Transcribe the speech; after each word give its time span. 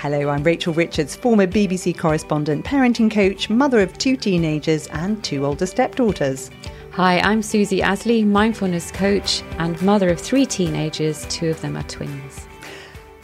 Hello, 0.00 0.30
I'm 0.30 0.42
Rachel 0.42 0.72
Richards, 0.72 1.14
former 1.14 1.46
BBC 1.46 1.98
correspondent, 1.98 2.64
parenting 2.64 3.10
coach, 3.10 3.50
mother 3.50 3.80
of 3.80 3.98
two 3.98 4.16
teenagers 4.16 4.86
and 4.86 5.22
two 5.22 5.44
older 5.44 5.66
stepdaughters. 5.66 6.50
Hi, 6.92 7.20
I'm 7.20 7.42
Susie 7.42 7.82
Asley, 7.82 8.24
mindfulness 8.26 8.90
coach 8.92 9.42
and 9.58 9.80
mother 9.82 10.08
of 10.08 10.18
three 10.18 10.46
teenagers. 10.46 11.26
Two 11.26 11.50
of 11.50 11.60
them 11.60 11.76
are 11.76 11.82
twins. 11.82 12.46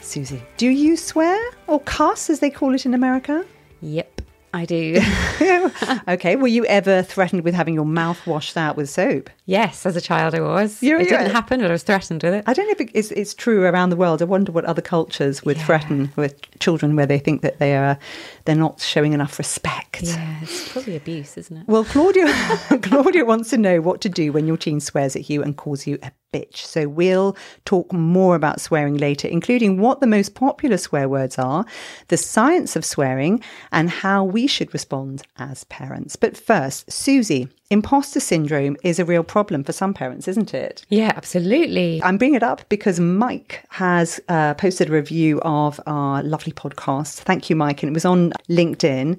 Susie, 0.02 0.42
do 0.58 0.68
you 0.68 0.98
swear 0.98 1.42
or 1.66 1.80
cuss 1.80 2.28
as 2.28 2.40
they 2.40 2.50
call 2.50 2.74
it 2.74 2.84
in 2.84 2.92
America? 2.92 3.46
Yep. 3.80 4.20
I 4.56 4.64
do. 4.64 4.98
okay. 6.08 6.34
Were 6.36 6.48
you 6.48 6.64
ever 6.64 7.02
threatened 7.02 7.44
with 7.44 7.54
having 7.54 7.74
your 7.74 7.84
mouth 7.84 8.26
washed 8.26 8.56
out 8.56 8.74
with 8.74 8.88
soap? 8.88 9.28
Yes, 9.44 9.84
as 9.84 9.96
a 9.96 10.00
child 10.00 10.34
I 10.34 10.40
was. 10.40 10.82
You're, 10.82 10.98
it 10.98 11.10
didn't 11.10 11.30
happen, 11.30 11.60
but 11.60 11.70
I 11.70 11.72
was 11.72 11.82
threatened 11.82 12.22
with 12.22 12.32
it. 12.32 12.44
I 12.46 12.54
don't 12.54 12.66
know 12.66 12.74
if 12.78 12.90
it's, 12.94 13.10
it's 13.10 13.34
true 13.34 13.64
around 13.64 13.90
the 13.90 13.96
world. 13.96 14.22
I 14.22 14.24
wonder 14.24 14.52
what 14.52 14.64
other 14.64 14.80
cultures 14.80 15.44
would 15.44 15.58
yeah. 15.58 15.66
threaten 15.66 16.10
with 16.16 16.40
children 16.58 16.96
where 16.96 17.04
they 17.04 17.18
think 17.18 17.42
that 17.42 17.58
they 17.58 17.76
are 17.76 17.98
they're 18.46 18.56
not 18.56 18.80
showing 18.80 19.12
enough 19.12 19.38
respect. 19.38 20.02
Yeah, 20.02 20.38
it's 20.40 20.72
probably 20.72 20.96
abuse, 20.96 21.36
isn't 21.36 21.56
it? 21.56 21.68
Well, 21.68 21.84
Claudia 21.84 22.26
Claudia 22.82 23.26
wants 23.26 23.50
to 23.50 23.58
know 23.58 23.82
what 23.82 24.00
to 24.02 24.08
do 24.08 24.32
when 24.32 24.46
your 24.46 24.56
teen 24.56 24.80
swears 24.80 25.16
at 25.16 25.28
you 25.28 25.42
and 25.42 25.54
calls 25.54 25.86
you 25.86 25.98
a 26.02 26.12
bitch. 26.32 26.58
So 26.58 26.88
we'll 26.88 27.36
talk 27.64 27.92
more 27.92 28.34
about 28.34 28.60
swearing 28.60 28.96
later, 28.96 29.28
including 29.28 29.80
what 29.80 30.00
the 30.00 30.06
most 30.06 30.34
popular 30.34 30.78
swear 30.78 31.08
words 31.08 31.38
are, 31.38 31.64
the 32.08 32.16
science 32.16 32.76
of 32.76 32.84
swearing, 32.84 33.42
and 33.72 33.90
how 33.90 34.24
we 34.24 34.46
should 34.46 34.72
respond 34.72 35.22
as 35.38 35.64
parents. 35.64 36.16
But 36.16 36.36
first, 36.36 36.90
Susie, 36.90 37.48
imposter 37.70 38.20
syndrome 38.20 38.76
is 38.82 38.98
a 38.98 39.04
real 39.04 39.24
problem 39.24 39.64
for 39.64 39.72
some 39.72 39.94
parents, 39.94 40.28
isn't 40.28 40.54
it? 40.54 40.84
Yeah, 40.88 41.12
absolutely. 41.16 42.00
I'm 42.02 42.18
bringing 42.18 42.36
it 42.36 42.42
up 42.42 42.68
because 42.68 43.00
Mike 43.00 43.64
has 43.70 44.20
uh, 44.28 44.54
posted 44.54 44.88
a 44.88 44.92
review 44.92 45.40
of 45.42 45.80
our 45.86 46.22
lovely 46.22 46.52
podcast. 46.52 47.20
Thank 47.20 47.50
you, 47.50 47.56
Mike. 47.56 47.82
And 47.82 47.90
it 47.90 47.94
was 47.94 48.04
on 48.04 48.32
LinkedIn. 48.48 49.18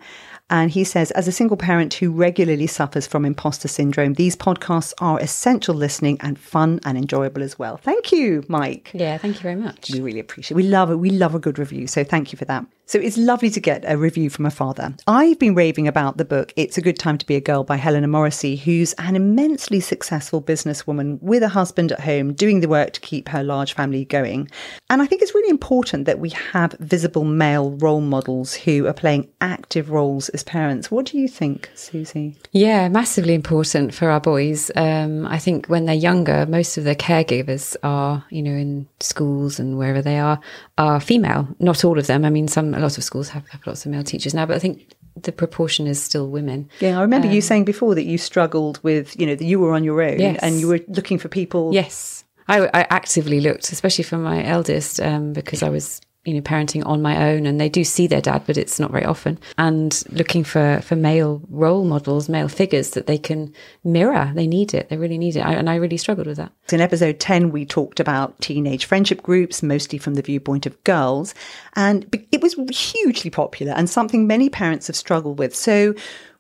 And 0.50 0.72
he 0.72 0.84
says, 0.86 1.12
as 1.12 1.28
a 1.28 1.32
single 1.32 1.58
parent 1.58 1.96
who 1.96 2.10
regularly 2.12 2.68
suffers 2.68 3.06
from 3.06 3.26
imposter 3.26 3.68
syndrome, 3.68 4.14
these 4.14 4.36
podcasts 4.36 4.94
are 5.00 5.20
essential 5.20 5.76
listening 5.76 6.18
and 6.22 6.40
fun 6.40 6.80
and 6.86 6.98
enjoyable 6.98 7.44
as 7.44 7.60
well. 7.60 7.78
Thank 7.78 8.12
you, 8.14 8.46
Mike. 8.48 8.92
Yeah, 8.94 9.18
thank 9.18 9.36
you 9.36 9.42
very 9.42 9.56
much. 9.56 9.92
We 9.92 10.00
really 10.00 10.20
appreciate 10.20 10.56
it. 10.56 10.56
We 10.56 10.64
love 10.64 10.90
it. 10.90 10.96
We 10.96 11.10
love 11.10 11.36
a 11.36 11.40
good 11.40 11.60
review. 11.60 11.88
So 11.88 12.04
thank 12.04 12.32
you 12.32 12.38
for 12.38 12.46
that. 12.46 12.66
So 12.90 13.00
it's 13.00 13.18
lovely 13.18 13.50
to 13.50 13.60
get 13.60 13.84
a 13.86 13.98
review 13.98 14.30
from 14.30 14.46
a 14.46 14.50
father. 14.50 14.96
I've 15.08 15.38
been 15.38 15.56
raving 15.56 15.90
about 15.90 16.16
the 16.16 16.24
book 16.24 16.54
It's 16.56 16.78
a 16.78 16.82
Good 16.82 16.98
Time 16.98 17.18
to 17.18 17.26
Be 17.26 17.36
a 17.36 17.42
Girl 17.42 17.66
by 17.66 17.76
Helena 17.76 18.08
Morrissey, 18.08 18.56
who's 18.56 18.94
an 18.94 19.18
immensely 19.18 19.82
successful 19.82 20.42
businesswoman 20.42 21.22
with 21.22 21.44
a 21.44 21.50
husband 21.50 21.92
at 21.92 22.00
home 22.00 22.32
doing 22.32 22.62
the 22.62 22.70
work 22.70 22.94
to 22.94 23.02
keep 23.02 23.28
her 23.28 23.44
large 23.44 23.74
family 23.74 24.06
going. 24.06 24.50
And 24.90 25.02
I 25.02 25.06
think 25.06 25.22
it's 25.22 25.36
really 25.36 25.50
important 25.50 26.06
that 26.06 26.20
we 26.20 26.30
have 26.30 26.78
visible 26.80 27.26
male 27.26 27.72
role 27.72 28.00
models 28.00 28.54
who 28.54 28.88
are 28.88 28.94
playing 28.94 29.28
active 29.42 29.90
roles 29.90 30.30
as 30.30 30.44
parents. 30.44 30.90
What 30.90 31.08
do 31.08 31.18
you 31.18 31.28
think, 31.28 31.70
Susie? 31.76 32.38
Yeah, 32.54 32.88
massively 32.88 33.34
important 33.34 33.94
for 33.94 34.10
our 34.10 34.22
boys. 34.22 34.72
Um, 34.78 35.26
I 35.28 35.40
think 35.40 35.68
when 35.68 35.88
they're 35.88 35.94
younger, 35.94 36.46
most 36.46 36.78
of 36.78 36.86
their 36.86 36.96
caregivers 36.96 37.76
are, 37.84 38.24
you 38.30 38.42
know, 38.42 38.52
in 38.52 38.88
schools 39.02 39.60
and 39.60 39.78
wherever 39.78 40.02
they 40.02 40.20
are, 40.20 40.40
are 40.78 41.02
female. 41.02 41.50
Not 41.60 41.84
all 41.84 42.00
of 42.00 42.08
them. 42.08 42.24
I 42.24 42.30
mean, 42.30 42.48
some 42.48 42.77
a 42.78 42.80
lot 42.80 42.98
of 42.98 43.04
schools 43.04 43.30
have, 43.30 43.48
have 43.50 43.66
lots 43.66 43.86
of 43.86 43.92
male 43.92 44.04
teachers 44.04 44.34
now, 44.34 44.46
but 44.46 44.56
I 44.56 44.60
think 44.60 44.94
the 45.16 45.32
proportion 45.32 45.88
is 45.88 46.02
still 46.02 46.30
women. 46.30 46.70
Yeah, 46.80 46.98
I 46.98 47.02
remember 47.02 47.28
um, 47.28 47.34
you 47.34 47.42
saying 47.42 47.66
before 47.66 47.96
that 47.96 48.04
you 48.04 48.18
struggled 48.18 48.82
with, 48.84 49.20
you 49.20 49.26
know, 49.26 49.36
that 49.36 49.46
you 49.46 49.60
were 49.60 49.74
on 49.74 49.84
your 49.84 50.02
own 50.02 50.20
yes. 50.20 50.40
and 50.42 50.60
you 50.60 50.68
were 50.68 50.80
looking 50.88 51.18
for 51.18 51.28
people. 51.28 51.74
Yes. 51.74 52.24
I, 52.48 52.68
I 52.68 52.88
actively 52.90 53.42
looked, 53.42 53.72
especially 53.72 54.04
for 54.04 54.18
my 54.18 54.46
eldest, 54.46 55.02
um, 55.02 55.34
because 55.34 55.64
I 55.64 55.70
was 55.70 56.02
you 56.28 56.34
know 56.34 56.42
parenting 56.42 56.86
on 56.86 57.02
my 57.02 57.30
own 57.30 57.46
and 57.46 57.60
they 57.60 57.70
do 57.70 57.84
see 57.84 58.06
their 58.06 58.22
dad 58.22 58.44
but 58.46 58.58
it's 58.58 58.80
not 58.80 58.92
very 58.92 59.06
often 59.06 59.40
and 59.58 60.04
looking 60.10 60.44
for 60.44 60.82
for 60.84 60.96
male 60.96 61.42
role 61.50 61.86
models 61.86 62.28
male 62.28 62.50
figures 62.50 62.92
that 62.92 63.08
they 63.08 63.18
can 63.18 63.54
mirror. 63.84 64.32
They 64.36 64.48
need 64.48 64.74
it. 64.74 64.90
They 64.90 64.98
really 64.98 65.18
need 65.18 65.36
it. 65.36 65.42
I, 65.42 65.54
and 65.54 65.70
i 65.70 65.76
really 65.76 65.98
struggled 65.98 66.28
with 66.28 66.38
that. 66.38 66.52
In 66.72 66.82
episode 66.82 67.20
10 67.20 67.52
we 67.52 67.66
talked 67.66 68.00
about 68.00 68.40
teenage 68.42 68.86
friendship 68.86 69.24
groups 69.24 69.64
mostly 69.64 69.98
from 69.98 70.16
the 70.16 70.22
viewpoint 70.22 70.66
of 70.66 70.84
girls 70.84 71.34
and 71.76 72.06
it 72.32 72.42
was 72.42 72.56
hugely 72.70 73.30
popular 73.30 73.74
and 73.74 73.90
something 73.90 74.28
many 74.28 74.50
parents 74.50 74.88
have 74.88 74.96
struggled 74.96 75.40
with. 75.40 75.56
So 75.56 75.94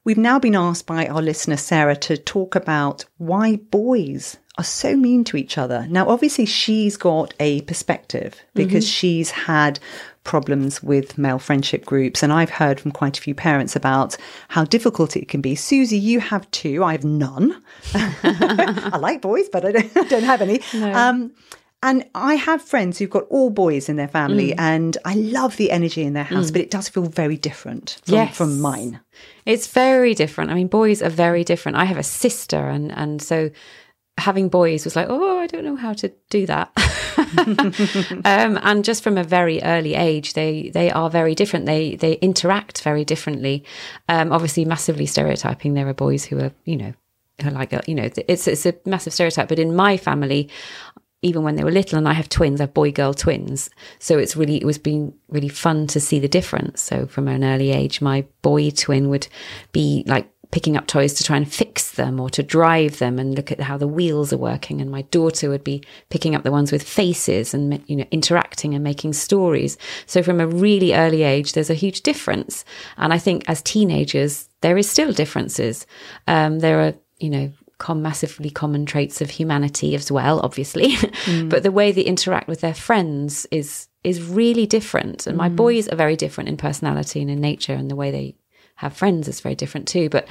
we've 0.03 0.17
now 0.17 0.40
been 0.40 0.56
asked 0.56 0.85
by 0.85 1.07
our 1.07 1.22
listener 1.22 1.57
sarah 1.57 1.95
to 1.95 2.17
talk 2.17 2.56
about 2.56 3.06
why 3.17 3.57
boys 3.57 4.38
are 4.57 4.63
so 4.63 4.95
mean 4.95 5.23
to 5.25 5.38
each 5.38 5.57
other. 5.57 5.85
Now, 5.90 6.09
obviously, 6.09 6.45
she's 6.45 6.97
got 6.97 7.34
a 7.40 7.62
perspective 7.62 8.41
because 8.53 8.85
mm-hmm. 8.85 8.91
she's 8.91 9.31
had 9.31 9.79
problems 10.23 10.84
with 10.84 11.18
male 11.18 11.40
friendship 11.40 11.85
groups. 11.85 12.22
And 12.22 12.34
I've 12.34 12.50
heard 12.50 12.79
from 12.79 12.91
quite 12.91 13.17
a 13.17 13.22
few 13.22 13.34
parents 13.34 13.75
about 13.75 14.17
how 14.50 14.66
difficult 14.66 15.16
it 15.16 15.28
can 15.29 15.41
be. 15.41 15.56
Susie, 15.56 15.97
you 15.97 16.19
have 16.19 16.50
two. 16.51 16.84
I 16.84 16.91
have 16.91 17.06
none. 17.06 17.63
I 17.94 18.97
like 19.00 19.22
boys, 19.22 19.47
but 19.50 19.66
I 19.66 19.72
don't, 19.72 19.97
I 19.97 20.03
don't 20.09 20.23
have 20.23 20.41
any. 20.41 20.59
No. 20.73 20.94
Um, 20.94 21.31
and 21.84 22.06
I 22.16 22.34
have 22.35 22.62
friends 22.62 22.97
who've 22.97 23.09
got 23.09 23.25
all 23.29 23.51
boys 23.51 23.88
in 23.88 23.97
their 23.97 24.07
family, 24.07 24.50
mm. 24.50 24.56
and 24.57 24.97
I 25.06 25.13
love 25.13 25.57
the 25.57 25.69
energy 25.69 26.01
in 26.03 26.13
their 26.13 26.23
house, 26.23 26.50
mm. 26.50 26.53
but 26.53 26.62
it 26.62 26.72
does 26.72 26.90
feel 26.90 27.03
very 27.03 27.38
different 27.38 28.01
from, 28.03 28.16
yes. 28.16 28.35
from 28.35 28.59
mine. 28.59 29.00
It's 29.46 29.67
very 29.67 30.16
different. 30.16 30.50
I 30.50 30.56
mean, 30.56 30.67
boys 30.67 31.03
are 31.03 31.09
very 31.09 31.44
different. 31.44 31.78
I 31.78 31.85
have 31.85 31.97
a 31.97 32.03
sister, 32.03 32.67
and 32.67 32.91
and 32.91 33.22
so 33.22 33.51
having 34.17 34.50
boys 34.50 34.83
was 34.83 34.95
like, 34.95 35.07
oh, 35.09 35.39
I 35.39 35.47
don't 35.47 35.63
know 35.63 35.75
how 35.75 35.94
to 35.94 36.11
do 36.29 36.45
that. 36.47 36.72
um, 38.25 38.59
and 38.61 38.83
just 38.83 39.03
from 39.03 39.17
a 39.17 39.23
very 39.23 39.61
early 39.63 39.95
age, 39.95 40.33
they 40.33 40.69
they 40.73 40.91
are 40.91 41.09
very 41.09 41.35
different. 41.35 41.66
They 41.66 41.95
they 41.95 42.13
interact 42.13 42.81
very 42.81 43.05
differently. 43.05 43.63
Um, 44.09 44.31
obviously, 44.31 44.66
massively 44.66 45.05
stereotyping. 45.05 45.73
There 45.73 45.88
are 45.88 45.94
boys 45.94 46.25
who 46.25 46.39
are, 46.39 46.51
you 46.66 46.78
know, 46.78 46.94
who 47.41 47.50
are 47.50 47.51
like, 47.51 47.73
you 47.88 47.95
know, 47.95 48.09
it's 48.28 48.47
it's 48.47 48.66
a 48.66 48.75
massive 48.85 49.13
stereotype. 49.13 49.50
But 49.50 49.59
in 49.59 49.75
my 49.75 49.97
family, 49.97 50.49
even 51.22 51.44
when 51.44 51.55
they 51.55 51.63
were 51.63 51.72
little, 51.72 51.97
and 51.97 52.07
I 52.07 52.13
have 52.13 52.29
twins, 52.29 52.61
I 52.61 52.63
have 52.63 52.73
boy 52.73 52.91
girl 52.91 53.13
twins. 53.13 53.69
So 53.99 54.17
it's 54.17 54.35
really 54.35 54.57
it 54.57 54.66
was 54.66 54.78
been 54.78 55.13
really 55.29 55.49
fun 55.49 55.88
to 55.88 55.99
see 55.99 56.19
the 56.19 56.28
difference. 56.28 56.81
So 56.81 57.07
from 57.07 57.28
an 57.28 57.44
early 57.44 57.72
age, 57.72 58.01
my 58.01 58.25
boy 58.41 58.69
twin 58.69 59.09
would 59.09 59.28
be 59.72 60.03
like 60.07 60.29
picking 60.52 60.78
up 60.78 60.88
toys 60.88 61.13
to 61.13 61.24
try 61.24 61.35
and 61.35 61.52
fix 61.52 61.91
them 61.91 62.19
or 62.19 62.30
to 62.30 62.41
drive 62.41 63.00
them 63.00 63.19
and 63.19 63.35
look 63.35 63.52
at 63.52 63.59
how 63.59 63.78
the 63.78 63.88
wheels 63.88 64.31
are 64.31 64.38
working. 64.38 64.80
And 64.80 64.90
my 64.90 65.02
daughter 65.03 65.50
would 65.50 65.63
be 65.63 65.84
picking 66.09 66.35
up 66.35 66.44
the 66.44 66.52
ones 66.52 66.72
with 66.72 66.84
faces 66.84 67.53
and 67.53 67.84
you 67.88 67.96
know 67.96 68.06
interacting 68.12 68.74
and 68.74 68.84
making 68.84 69.13
stories. 69.13 69.78
So 70.06 70.24
from 70.24 70.40
a 70.40 70.47
really 70.47 70.94
early 70.94 71.24
age 71.24 71.53
there's 71.53 71.69
a 71.69 71.75
huge 71.75 72.02
difference. 72.02 72.63
And 72.97 73.13
i 73.13 73.18
think 73.18 73.44
as 73.47 73.62
teenagers 73.62 74.50
there 74.62 74.78
is 74.78 74.90
still 74.90 75.12
differences. 75.12 75.85
Um, 76.28 76.59
there 76.59 76.81
are 76.81 76.94
you 77.19 77.29
know 77.29 77.52
com- 77.78 78.02
massively 78.02 78.50
common 78.50 78.85
traits 78.85 79.22
of 79.22 79.29
humanity 79.29 79.96
as 79.96 80.12
well 80.12 80.40
obviously. 80.41 80.96
Mm. 81.28 81.50
but 81.50 81.64
the 81.64 81.72
way 81.72 81.91
they 81.91 82.03
interact 82.03 82.47
with 82.47 82.62
their 82.62 82.74
friends 82.74 83.46
is 83.52 83.90
is 84.03 84.24
really 84.24 84.66
different. 84.66 85.28
And 85.28 85.35
mm. 85.35 85.40
my 85.40 85.50
boys 85.50 85.90
are 85.90 85.97
very 85.97 86.16
different 86.16 86.47
in 86.47 86.56
personality 86.56 87.22
and 87.22 87.29
in 87.29 87.41
nature 87.41 87.74
and 87.74 87.91
the 87.91 87.96
way 87.96 88.12
they 88.12 88.35
have 88.77 88.95
friends 88.95 89.27
is 89.27 89.41
very 89.41 89.55
different 89.55 89.88
too. 89.88 90.09
But 90.09 90.27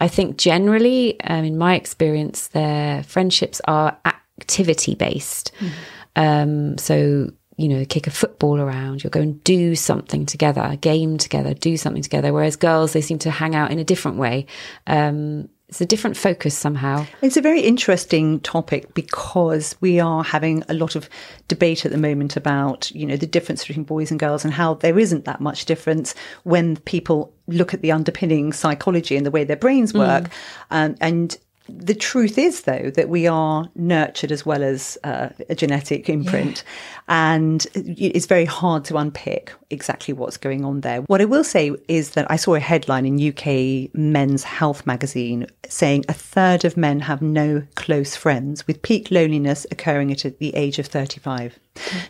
I 0.00 0.08
think 0.08 0.36
generally, 0.36 1.20
um, 1.22 1.44
in 1.44 1.56
my 1.56 1.74
experience, 1.76 2.48
their 2.48 3.02
friendships 3.04 3.60
are 3.66 3.96
activity 4.04 4.94
based. 4.94 5.52
Mm. 5.60 5.70
Um, 6.16 6.78
so 6.78 7.32
you 7.56 7.68
know, 7.68 7.84
kick 7.84 8.06
a 8.06 8.10
football 8.10 8.58
around, 8.58 9.04
you'll 9.04 9.10
go 9.10 9.20
and 9.20 9.42
do 9.44 9.76
something 9.76 10.24
together, 10.26 10.76
game 10.80 11.18
together, 11.18 11.54
do 11.54 11.76
something 11.76 12.02
together. 12.02 12.32
Whereas 12.32 12.56
girls, 12.56 12.92
they 12.92 13.02
seem 13.02 13.18
to 13.20 13.30
hang 13.30 13.54
out 13.54 13.70
in 13.70 13.78
a 13.78 13.84
different 13.84 14.16
way. 14.16 14.46
Um, 14.86 15.48
it's 15.72 15.80
a 15.80 15.86
different 15.86 16.18
focus 16.18 16.54
somehow. 16.54 17.06
It's 17.22 17.38
a 17.38 17.40
very 17.40 17.62
interesting 17.62 18.40
topic 18.40 18.92
because 18.92 19.74
we 19.80 19.98
are 19.98 20.22
having 20.22 20.62
a 20.68 20.74
lot 20.74 20.96
of 20.96 21.08
debate 21.48 21.86
at 21.86 21.92
the 21.92 21.96
moment 21.96 22.36
about, 22.36 22.90
you 22.90 23.06
know, 23.06 23.16
the 23.16 23.26
difference 23.26 23.66
between 23.66 23.84
boys 23.84 24.10
and 24.10 24.20
girls 24.20 24.44
and 24.44 24.52
how 24.52 24.74
there 24.74 24.98
isn't 24.98 25.24
that 25.24 25.40
much 25.40 25.64
difference 25.64 26.14
when 26.42 26.76
people 26.76 27.32
look 27.46 27.72
at 27.72 27.80
the 27.80 27.90
underpinning 27.90 28.52
psychology 28.52 29.16
and 29.16 29.24
the 29.24 29.30
way 29.30 29.44
their 29.44 29.56
brains 29.56 29.94
work. 29.94 30.24
Mm. 30.24 30.30
Um, 30.72 30.96
and 31.00 31.38
the 31.68 31.94
truth 31.94 32.38
is, 32.38 32.62
though, 32.62 32.90
that 32.94 33.08
we 33.08 33.26
are 33.26 33.68
nurtured 33.74 34.32
as 34.32 34.44
well 34.44 34.62
as 34.62 34.98
uh, 35.04 35.30
a 35.48 35.54
genetic 35.54 36.08
imprint. 36.08 36.64
Yeah. 37.08 37.34
And 37.34 37.66
it's 37.74 38.26
very 38.26 38.44
hard 38.44 38.84
to 38.86 38.96
unpick 38.96 39.52
exactly 39.70 40.14
what's 40.14 40.36
going 40.36 40.64
on 40.64 40.80
there. 40.80 41.02
What 41.02 41.20
I 41.20 41.24
will 41.24 41.44
say 41.44 41.72
is 41.88 42.10
that 42.10 42.30
I 42.30 42.36
saw 42.36 42.54
a 42.54 42.60
headline 42.60 43.06
in 43.06 43.28
UK 43.28 43.94
Men's 43.94 44.44
Health 44.44 44.86
magazine 44.86 45.46
saying 45.68 46.04
a 46.08 46.12
third 46.12 46.64
of 46.64 46.76
men 46.76 47.00
have 47.00 47.22
no 47.22 47.62
close 47.74 48.16
friends, 48.16 48.66
with 48.66 48.82
peak 48.82 49.10
loneliness 49.10 49.66
occurring 49.70 50.12
at 50.12 50.38
the 50.38 50.54
age 50.54 50.78
of 50.78 50.86
35. 50.86 51.58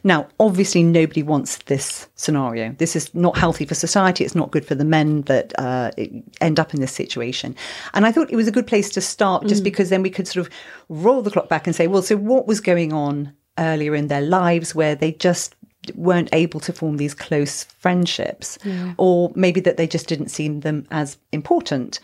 Now, 0.02 0.28
obviously, 0.40 0.82
nobody 0.82 1.22
wants 1.22 1.58
this 1.58 2.08
scenario. 2.16 2.72
This 2.78 2.96
is 2.96 3.14
not 3.14 3.36
healthy 3.36 3.64
for 3.64 3.74
society. 3.74 4.24
It's 4.24 4.34
not 4.34 4.50
good 4.50 4.64
for 4.64 4.74
the 4.74 4.84
men 4.84 5.22
that 5.22 5.52
uh, 5.58 5.92
end 6.40 6.58
up 6.58 6.74
in 6.74 6.80
this 6.80 6.92
situation. 6.92 7.54
And 7.94 8.04
I 8.04 8.12
thought 8.12 8.32
it 8.32 8.36
was 8.36 8.48
a 8.48 8.52
good 8.52 8.66
place 8.66 8.90
to 8.90 9.00
start, 9.00 9.46
just 9.46 9.62
mm. 9.62 9.64
because 9.64 9.88
then 9.88 10.02
we 10.02 10.10
could 10.10 10.26
sort 10.26 10.46
of 10.46 10.52
roll 10.88 11.22
the 11.22 11.30
clock 11.30 11.48
back 11.48 11.66
and 11.66 11.76
say, 11.76 11.86
well, 11.86 12.02
so 12.02 12.16
what 12.16 12.46
was 12.46 12.60
going 12.60 12.92
on 12.92 13.32
earlier 13.58 13.94
in 13.94 14.08
their 14.08 14.20
lives 14.20 14.74
where 14.74 14.94
they 14.94 15.12
just 15.12 15.54
weren't 15.94 16.28
able 16.32 16.60
to 16.60 16.72
form 16.72 16.96
these 16.96 17.14
close 17.14 17.64
friendships, 17.64 18.58
or 18.98 19.32
maybe 19.34 19.60
that 19.60 19.76
they 19.76 19.86
just 19.86 20.06
didn't 20.06 20.28
see 20.28 20.48
them 20.48 20.86
as 20.90 21.18
important. 21.32 22.00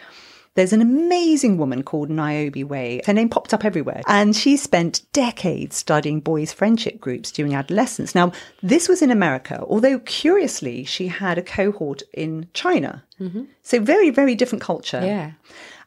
There's 0.59 0.73
an 0.73 0.83
amazing 0.83 1.57
woman 1.57 1.85
called 1.85 2.11
Niobe 2.11 2.65
Way. 2.65 3.01
Her 3.07 3.13
name 3.13 3.29
popped 3.29 3.55
up 3.55 3.65
everywhere. 3.65 4.03
And 4.09 4.35
she 4.35 4.57
spent 4.57 5.03
decades 5.13 5.77
studying 5.77 6.19
boys' 6.19 6.53
friendship 6.53 7.01
groups 7.01 7.31
during 7.31 7.55
adolescence. 7.55 8.13
Now, 8.13 8.33
this 8.61 8.89
was 8.89 9.01
in 9.01 9.13
America, 9.13 9.65
although 9.69 10.01
curiously, 10.01 10.83
she 10.83 11.07
had 11.07 11.39
a 11.39 11.43
cohort 11.43 12.03
in 12.13 12.49
China. 12.55 13.05
Mm-hmm. 13.21 13.45
So, 13.63 13.79
very, 13.79 14.11
very 14.11 14.35
different 14.35 14.61
culture. 14.61 15.01
Yeah. 15.01 15.31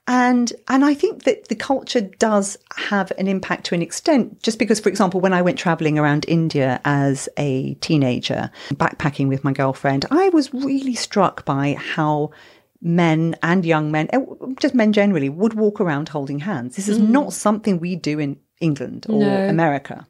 And 0.07 0.53
and 0.69 0.85
I 0.85 0.93
think 0.93 1.23
that 1.23 1.49
the 1.49 1.55
culture 1.55 1.99
does 1.99 2.57
have 2.77 3.11
an 3.17 3.27
impact 3.27 3.65
to 3.65 3.75
an 3.75 3.81
extent, 3.81 4.41
just 4.41 4.57
because, 4.57 4.79
for 4.79 4.87
example, 4.87 5.19
when 5.19 5.33
I 5.33 5.41
went 5.41 5.59
traveling 5.59 5.99
around 5.99 6.23
India 6.29 6.79
as 6.85 7.27
a 7.35 7.73
teenager, 7.81 8.49
backpacking 8.75 9.27
with 9.27 9.43
my 9.43 9.51
girlfriend, 9.51 10.05
I 10.11 10.29
was 10.29 10.53
really 10.53 10.95
struck 10.95 11.43
by 11.43 11.75
how 11.77 12.31
men 12.81 13.35
and 13.41 13.65
young 13.65 13.91
men, 13.91 14.07
eh, 14.11 14.19
just 14.59 14.75
men 14.75 14.93
generally, 14.93 15.29
would 15.29 15.53
walk 15.53 15.79
around 15.79 16.09
holding 16.09 16.39
hands. 16.39 16.75
This 16.75 16.87
is 16.87 16.97
not 16.99 17.33
something 17.33 17.79
we 17.79 17.95
do 17.95 18.19
in 18.19 18.37
England 18.59 19.05
or 19.09 19.19
No. 19.19 19.47
America. 19.49 20.07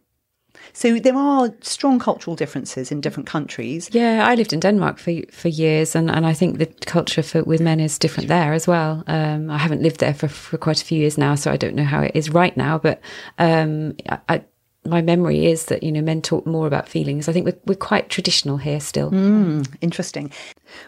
So 0.74 1.00
there 1.00 1.16
are 1.16 1.50
strong 1.62 2.00
cultural 2.00 2.36
differences 2.36 2.92
in 2.92 3.02
different 3.02 3.30
countries. 3.30 3.90
Yeah, 3.94 4.26
I 4.26 4.36
lived 4.36 4.54
in 4.54 4.60
Denmark 4.60 5.00
for 5.00 5.12
for 5.32 5.50
years, 5.50 5.96
and, 5.96 6.10
and 6.10 6.26
I 6.26 6.34
think 6.34 6.58
the 6.58 6.68
culture 6.92 7.24
for 7.24 7.44
with 7.44 7.62
men 7.62 7.80
is 7.80 8.00
different 8.00 8.30
there 8.30 8.54
as 8.54 8.68
well. 8.68 9.04
Um, 9.08 9.50
I 9.50 9.58
haven't 9.58 9.82
lived 9.82 10.00
there 10.00 10.14
for, 10.14 10.28
for 10.30 10.58
quite 10.58 10.82
a 10.82 10.86
few 10.86 11.00
years 11.00 11.18
now, 11.18 11.36
so 11.36 11.52
I 11.52 11.58
don't 11.58 11.76
know 11.76 11.84
how 11.84 12.02
it 12.04 12.12
is 12.16 12.30
right 12.30 12.56
now. 12.58 12.78
But 12.78 13.00
um, 13.38 13.94
I, 14.30 14.44
my 14.86 15.02
memory 15.02 15.46
is 15.46 15.66
that 15.66 15.84
you 15.84 15.92
know 15.92 16.02
men 16.02 16.22
talk 16.22 16.46
more 16.48 16.66
about 16.66 16.90
feelings. 16.90 17.30
I 17.30 17.34
think 17.34 17.46
we're 17.46 17.60
we're 17.66 17.76
quite 17.76 18.10
traditional 18.10 18.58
here 18.58 18.80
still. 18.80 19.10
Hmm, 19.10 19.62
interesting. 19.80 20.32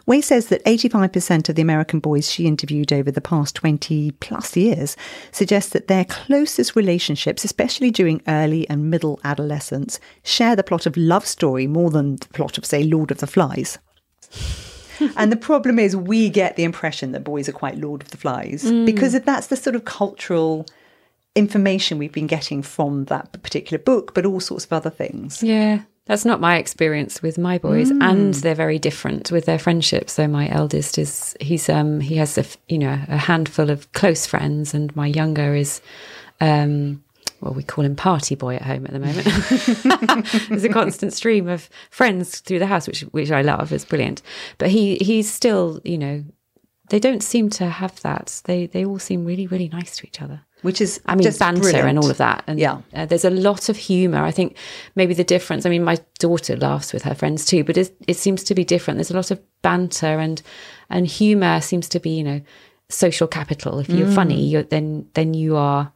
Way 0.05 0.21
says 0.21 0.47
that 0.47 0.63
85% 0.65 1.49
of 1.49 1.55
the 1.55 1.61
American 1.61 1.99
boys 1.99 2.31
she 2.31 2.47
interviewed 2.47 2.93
over 2.93 3.11
the 3.11 3.21
past 3.21 3.55
20 3.55 4.11
plus 4.11 4.55
years 4.55 4.95
suggest 5.31 5.73
that 5.73 5.87
their 5.87 6.05
closest 6.05 6.75
relationships, 6.75 7.43
especially 7.43 7.91
during 7.91 8.21
early 8.27 8.67
and 8.69 8.89
middle 8.89 9.19
adolescence, 9.23 9.99
share 10.23 10.55
the 10.55 10.63
plot 10.63 10.85
of 10.85 10.97
love 10.97 11.25
story 11.25 11.67
more 11.67 11.91
than 11.91 12.15
the 12.15 12.27
plot 12.29 12.57
of, 12.57 12.65
say, 12.65 12.83
Lord 12.83 13.11
of 13.11 13.17
the 13.17 13.27
Flies. 13.27 13.77
and 15.17 15.31
the 15.31 15.37
problem 15.37 15.77
is, 15.77 15.95
we 15.95 16.29
get 16.29 16.55
the 16.55 16.63
impression 16.63 17.11
that 17.11 17.23
boys 17.23 17.49
are 17.49 17.53
quite 17.53 17.77
Lord 17.77 18.01
of 18.01 18.11
the 18.11 18.17
Flies 18.17 18.63
hmm. 18.63 18.85
because 18.85 19.19
that's 19.19 19.47
the 19.47 19.57
sort 19.57 19.75
of 19.75 19.85
cultural 19.85 20.65
information 21.35 21.97
we've 21.97 22.11
been 22.11 22.27
getting 22.27 22.61
from 22.61 23.05
that 23.05 23.31
particular 23.43 23.81
book, 23.81 24.13
but 24.13 24.25
all 24.25 24.39
sorts 24.39 24.65
of 24.65 24.73
other 24.73 24.89
things. 24.89 25.41
Yeah, 25.41 25.81
that's 26.05 26.25
not 26.25 26.41
my 26.41 26.57
experience 26.57 27.21
with 27.21 27.37
my 27.37 27.57
boys, 27.57 27.89
and 27.89 28.33
they're 28.33 28.55
very 28.55 28.77
different 28.77 29.31
with 29.31 29.45
their 29.45 29.59
friendships. 29.59 30.13
So 30.13 30.27
my 30.27 30.49
eldest 30.49 30.97
is 30.97 31.35
he's 31.39 31.69
um 31.69 32.01
he 32.01 32.17
has 32.17 32.37
a 32.37 32.45
you 32.67 32.77
know 32.77 32.99
a 33.07 33.17
handful 33.17 33.69
of 33.69 33.91
close 33.93 34.25
friends, 34.25 34.73
and 34.73 34.93
my 34.95 35.07
younger 35.07 35.55
is 35.55 35.81
um 36.41 37.01
well 37.39 37.53
we 37.53 37.63
call 37.63 37.85
him 37.85 37.95
party 37.95 38.35
boy 38.35 38.55
at 38.55 38.63
home 38.63 38.85
at 38.85 38.91
the 38.91 38.99
moment. 38.99 40.27
There's 40.49 40.65
a 40.65 40.69
constant 40.69 41.13
stream 41.13 41.47
of 41.47 41.69
friends 41.89 42.41
through 42.41 42.59
the 42.59 42.67
house, 42.67 42.85
which 42.85 43.01
which 43.11 43.31
I 43.31 43.41
love. 43.41 43.71
It's 43.71 43.85
brilliant, 43.85 44.21
but 44.57 44.69
he 44.69 44.97
he's 44.97 45.31
still 45.31 45.79
you 45.85 45.97
know 45.97 46.23
they 46.93 46.99
don't 46.99 47.23
seem 47.23 47.49
to 47.49 47.65
have 47.69 47.99
that. 48.01 48.41
They 48.45 48.67
they 48.67 48.85
all 48.85 48.99
seem 48.99 49.25
really 49.25 49.47
really 49.47 49.69
nice 49.69 49.95
to 49.97 50.07
each 50.07 50.21
other. 50.21 50.41
Which 50.61 50.79
is, 50.79 51.01
I 51.05 51.15
mean, 51.15 51.23
just 51.23 51.39
banter 51.39 51.59
brilliant. 51.61 51.89
and 51.89 51.97
all 51.99 52.09
of 52.09 52.17
that. 52.17 52.43
And 52.47 52.57
Yeah. 52.59 52.81
uh, 52.93 53.05
there's 53.05 53.25
a 53.25 53.29
lot 53.29 53.67
of 53.67 53.75
humour. 53.75 54.23
I 54.23 54.31
think 54.31 54.55
maybe 54.95 55.13
the 55.13 55.23
difference. 55.25 55.65
I 55.65 55.69
mean, 55.69 55.83
my 55.83 55.97
daughter 56.19 56.55
laughs 56.55 56.93
with 56.93 57.03
her 57.03 57.15
friends 57.15 57.45
too, 57.45 57.63
but 57.65 57.77
it, 57.77 57.93
it 58.07 58.15
seems 58.15 58.43
to 58.45 58.55
be 58.55 58.63
different. 58.63 58.97
There's 58.97 59.11
a 59.11 59.15
lot 59.15 59.31
of 59.31 59.39
banter 59.61 60.19
and 60.19 60.41
and 60.89 61.07
humour 61.07 61.61
seems 61.61 61.89
to 61.89 61.99
be, 61.99 62.11
you 62.11 62.23
know, 62.23 62.41
social 62.89 63.27
capital. 63.27 63.79
If 63.79 63.89
you're 63.89 64.07
funny, 64.07 64.41
you're, 64.51 64.63
then 64.63 65.07
then 65.15 65.33
you 65.33 65.57
are 65.57 65.91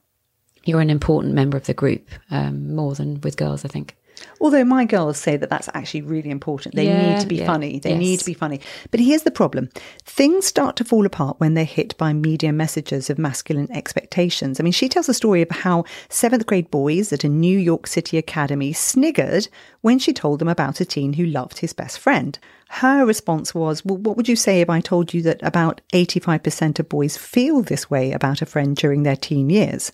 you're 0.65 0.81
an 0.81 0.89
important 0.89 1.33
member 1.33 1.57
of 1.57 1.65
the 1.65 1.73
group 1.73 2.09
um, 2.31 2.75
more 2.75 2.95
than 2.95 3.21
with 3.21 3.37
girls. 3.37 3.63
I 3.63 3.67
think. 3.69 3.95
Although 4.39 4.63
my 4.65 4.85
girls 4.85 5.17
say 5.17 5.37
that 5.37 5.49
that's 5.49 5.69
actually 5.73 6.01
really 6.01 6.29
important. 6.29 6.75
They 6.75 6.85
Yeah, 6.85 7.13
need 7.15 7.21
to 7.21 7.27
be 7.27 7.37
yeah, 7.37 7.45
funny. 7.45 7.79
They 7.79 7.91
yes. 7.91 7.99
need 7.99 8.19
to 8.19 8.25
be 8.25 8.33
funny. 8.33 8.59
But 8.91 8.99
here's 8.99 9.23
the 9.23 9.31
problem 9.31 9.69
things 10.05 10.45
start 10.45 10.75
to 10.77 10.83
fall 10.83 11.05
apart 11.05 11.39
when 11.39 11.53
they're 11.53 11.63
hit 11.65 11.97
by 11.97 12.13
media 12.13 12.51
messages 12.53 13.09
of 13.09 13.17
masculine 13.17 13.71
expectations. 13.71 14.59
I 14.59 14.63
mean, 14.63 14.73
she 14.73 14.89
tells 14.89 15.09
a 15.09 15.13
story 15.13 15.41
of 15.41 15.49
how 15.51 15.85
seventh 16.09 16.45
grade 16.45 16.71
boys 16.71 17.11
at 17.13 17.23
a 17.23 17.29
New 17.29 17.57
York 17.57 17.87
City 17.87 18.17
academy 18.17 18.73
sniggered 18.73 19.47
when 19.81 19.99
she 19.99 20.13
told 20.13 20.39
them 20.39 20.47
about 20.47 20.81
a 20.81 20.85
teen 20.85 21.13
who 21.13 21.25
loved 21.25 21.59
his 21.59 21.73
best 21.73 21.99
friend. 21.99 22.37
Her 22.69 23.05
response 23.05 23.55
was, 23.55 23.85
Well, 23.85 23.97
what 23.97 24.17
would 24.17 24.27
you 24.27 24.35
say 24.35 24.61
if 24.61 24.69
I 24.69 24.81
told 24.81 25.13
you 25.13 25.21
that 25.23 25.39
about 25.41 25.79
85% 25.93 26.79
of 26.79 26.89
boys 26.89 27.17
feel 27.17 27.61
this 27.61 27.89
way 27.89 28.11
about 28.11 28.41
a 28.41 28.45
friend 28.45 28.75
during 28.75 29.03
their 29.03 29.15
teen 29.15 29.49
years? 29.49 29.91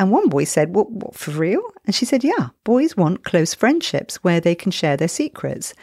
And 0.00 0.10
one 0.10 0.30
boy 0.30 0.44
said, 0.44 0.74
what, 0.74 0.90
what, 0.90 1.14
for 1.14 1.30
real? 1.32 1.62
And 1.84 1.94
she 1.94 2.06
said, 2.06 2.24
Yeah, 2.24 2.48
boys 2.64 2.96
want 2.96 3.22
close 3.22 3.52
friendships 3.52 4.16
where 4.24 4.40
they 4.40 4.54
can 4.54 4.72
share 4.72 4.96
their 4.96 5.08
secrets. 5.08 5.74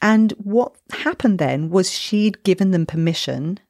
And 0.00 0.32
what 0.38 0.74
happened 0.90 1.38
then 1.38 1.68
was 1.68 1.92
she'd 1.92 2.42
given 2.44 2.70
them 2.70 2.86
permission 2.86 3.60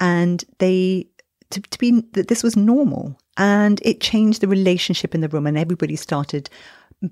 and 0.00 0.42
they, 0.58 1.08
to, 1.50 1.60
to 1.60 1.78
be, 1.78 2.02
that 2.12 2.28
this 2.28 2.42
was 2.42 2.56
normal. 2.56 3.18
And 3.36 3.82
it 3.84 4.00
changed 4.00 4.40
the 4.40 4.48
relationship 4.48 5.14
in 5.14 5.20
the 5.20 5.28
room 5.28 5.46
and 5.46 5.58
everybody 5.58 5.94
started 5.94 6.48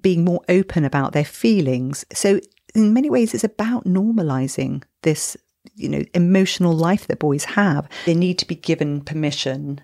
being 0.01 0.25
more 0.25 0.41
open 0.49 0.87
about 0.87 1.13
their 1.13 1.25
feelings. 1.25 2.07
So, 2.15 2.41
in 2.75 2.95
many 2.95 3.11
ways, 3.11 3.35
it's 3.35 3.45
about 3.45 3.85
normalizing 3.85 4.83
this, 5.03 5.37
you 5.75 5.89
know, 5.89 6.03
emotional 6.15 6.73
life 6.73 7.09
that 7.09 7.19
boys 7.19 7.45
have. 7.45 7.89
They 8.07 8.15
need 8.15 8.39
to 8.39 8.47
be 8.47 8.55
given 8.55 9.03
permission 9.03 9.83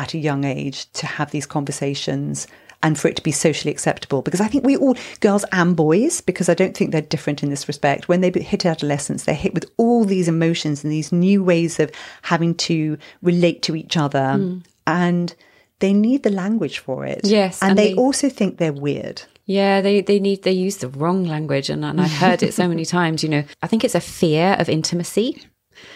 at 0.00 0.14
a 0.14 0.18
young 0.18 0.44
age 0.44 0.90
to 0.92 1.06
have 1.06 1.30
these 1.30 1.46
conversations 1.46 2.46
and 2.82 2.98
for 2.98 3.08
it 3.08 3.16
to 3.16 3.22
be 3.22 3.30
socially 3.32 3.70
acceptable. 3.70 4.22
Because 4.22 4.40
I 4.40 4.48
think 4.48 4.64
we 4.64 4.74
all, 4.76 4.96
girls 5.20 5.44
and 5.52 5.76
boys, 5.76 6.22
because 6.22 6.48
I 6.48 6.54
don't 6.54 6.74
think 6.74 6.90
they're 6.92 7.02
different 7.02 7.42
in 7.42 7.50
this 7.50 7.68
respect, 7.68 8.08
when 8.08 8.22
they 8.22 8.30
hit 8.30 8.64
adolescence, 8.64 9.24
they're 9.24 9.34
hit 9.34 9.52
with 9.52 9.70
all 9.76 10.06
these 10.06 10.28
emotions 10.28 10.82
and 10.82 10.90
these 10.90 11.12
new 11.12 11.44
ways 11.44 11.78
of 11.78 11.90
having 12.22 12.54
to 12.54 12.96
relate 13.20 13.60
to 13.62 13.76
each 13.76 13.98
other. 13.98 14.32
Hmm. 14.36 14.58
And 14.86 15.34
they 15.80 15.92
need 15.92 16.22
the 16.22 16.30
language 16.30 16.78
for 16.78 17.04
it. 17.04 17.20
Yes, 17.24 17.60
And, 17.60 17.70
and 17.72 17.78
they, 17.78 17.88
they- 17.88 17.94
also 17.96 18.30
think 18.30 18.56
they're 18.56 18.72
weird. 18.72 19.22
Yeah, 19.46 19.80
they 19.80 20.00
they 20.00 20.20
need 20.20 20.44
they 20.44 20.52
use 20.52 20.76
the 20.76 20.86
wrong 20.88 21.24
language, 21.24 21.70
and, 21.70 21.84
and 21.84 22.00
I've 22.00 22.12
heard 22.12 22.40
it 22.44 22.54
so 22.54 22.68
many 22.72 22.84
times. 22.84 23.24
You 23.24 23.30
know, 23.30 23.44
I 23.60 23.66
think 23.66 23.82
it's 23.82 23.96
a 23.96 24.00
fear 24.00 24.54
of 24.60 24.68
intimacy, 24.68 25.42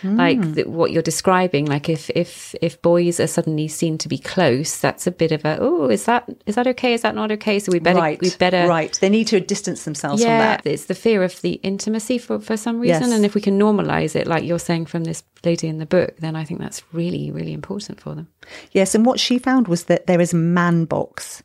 like 0.02 0.38
hmm. 0.38 0.52
the, 0.52 0.64
what 0.64 0.90
you're 0.90 1.02
describing. 1.02 1.66
Like 1.66 1.88
if 1.88 2.10
if 2.10 2.54
if 2.60 2.80
boys 2.82 3.20
are 3.20 3.26
suddenly 3.26 3.68
seen 3.68 3.98
to 3.98 4.08
be 4.08 4.18
close, 4.18 4.78
that's 4.78 5.06
a 5.06 5.10
bit 5.10 5.32
of 5.32 5.44
a 5.44 5.58
oh, 5.60 5.88
is 5.88 6.04
that 6.04 6.28
is 6.46 6.54
that 6.56 6.66
okay? 6.66 6.94
Is 6.94 7.02
that 7.02 7.14
not 7.14 7.30
okay? 7.32 7.58
So 7.58 7.72
we 7.72 7.78
better 7.78 7.98
right. 7.98 8.20
we 8.20 8.30
better 8.30 8.66
Right. 8.66 8.96
They 9.00 9.08
need 9.08 9.26
to 9.28 9.40
distance 9.40 9.84
themselves 9.84 10.22
from 10.22 10.30
yeah, 10.30 10.56
that. 10.56 10.66
it's 10.66 10.86
the 10.86 10.94
fear 10.94 11.22
of 11.22 11.40
the 11.42 11.54
intimacy 11.62 12.18
for, 12.18 12.38
for 12.40 12.56
some 12.56 12.80
reason. 12.80 13.02
Yes. 13.02 13.12
And 13.12 13.24
if 13.24 13.34
we 13.34 13.40
can 13.40 13.58
normalize 13.58 14.16
it, 14.16 14.26
like 14.26 14.44
you're 14.44 14.58
saying 14.58 14.86
from 14.86 15.04
this 15.04 15.22
lady 15.44 15.68
in 15.68 15.78
the 15.78 15.86
book, 15.86 16.16
then 16.18 16.36
I 16.36 16.44
think 16.44 16.60
that's 16.60 16.82
really, 16.92 17.30
really 17.30 17.52
important 17.52 18.00
for 18.00 18.14
them. 18.14 18.28
Yes, 18.72 18.94
and 18.94 19.06
what 19.06 19.20
she 19.20 19.38
found 19.38 19.68
was 19.68 19.84
that 19.84 20.06
there 20.06 20.20
is 20.20 20.32
a 20.32 20.36
man 20.36 20.84
box, 20.84 21.42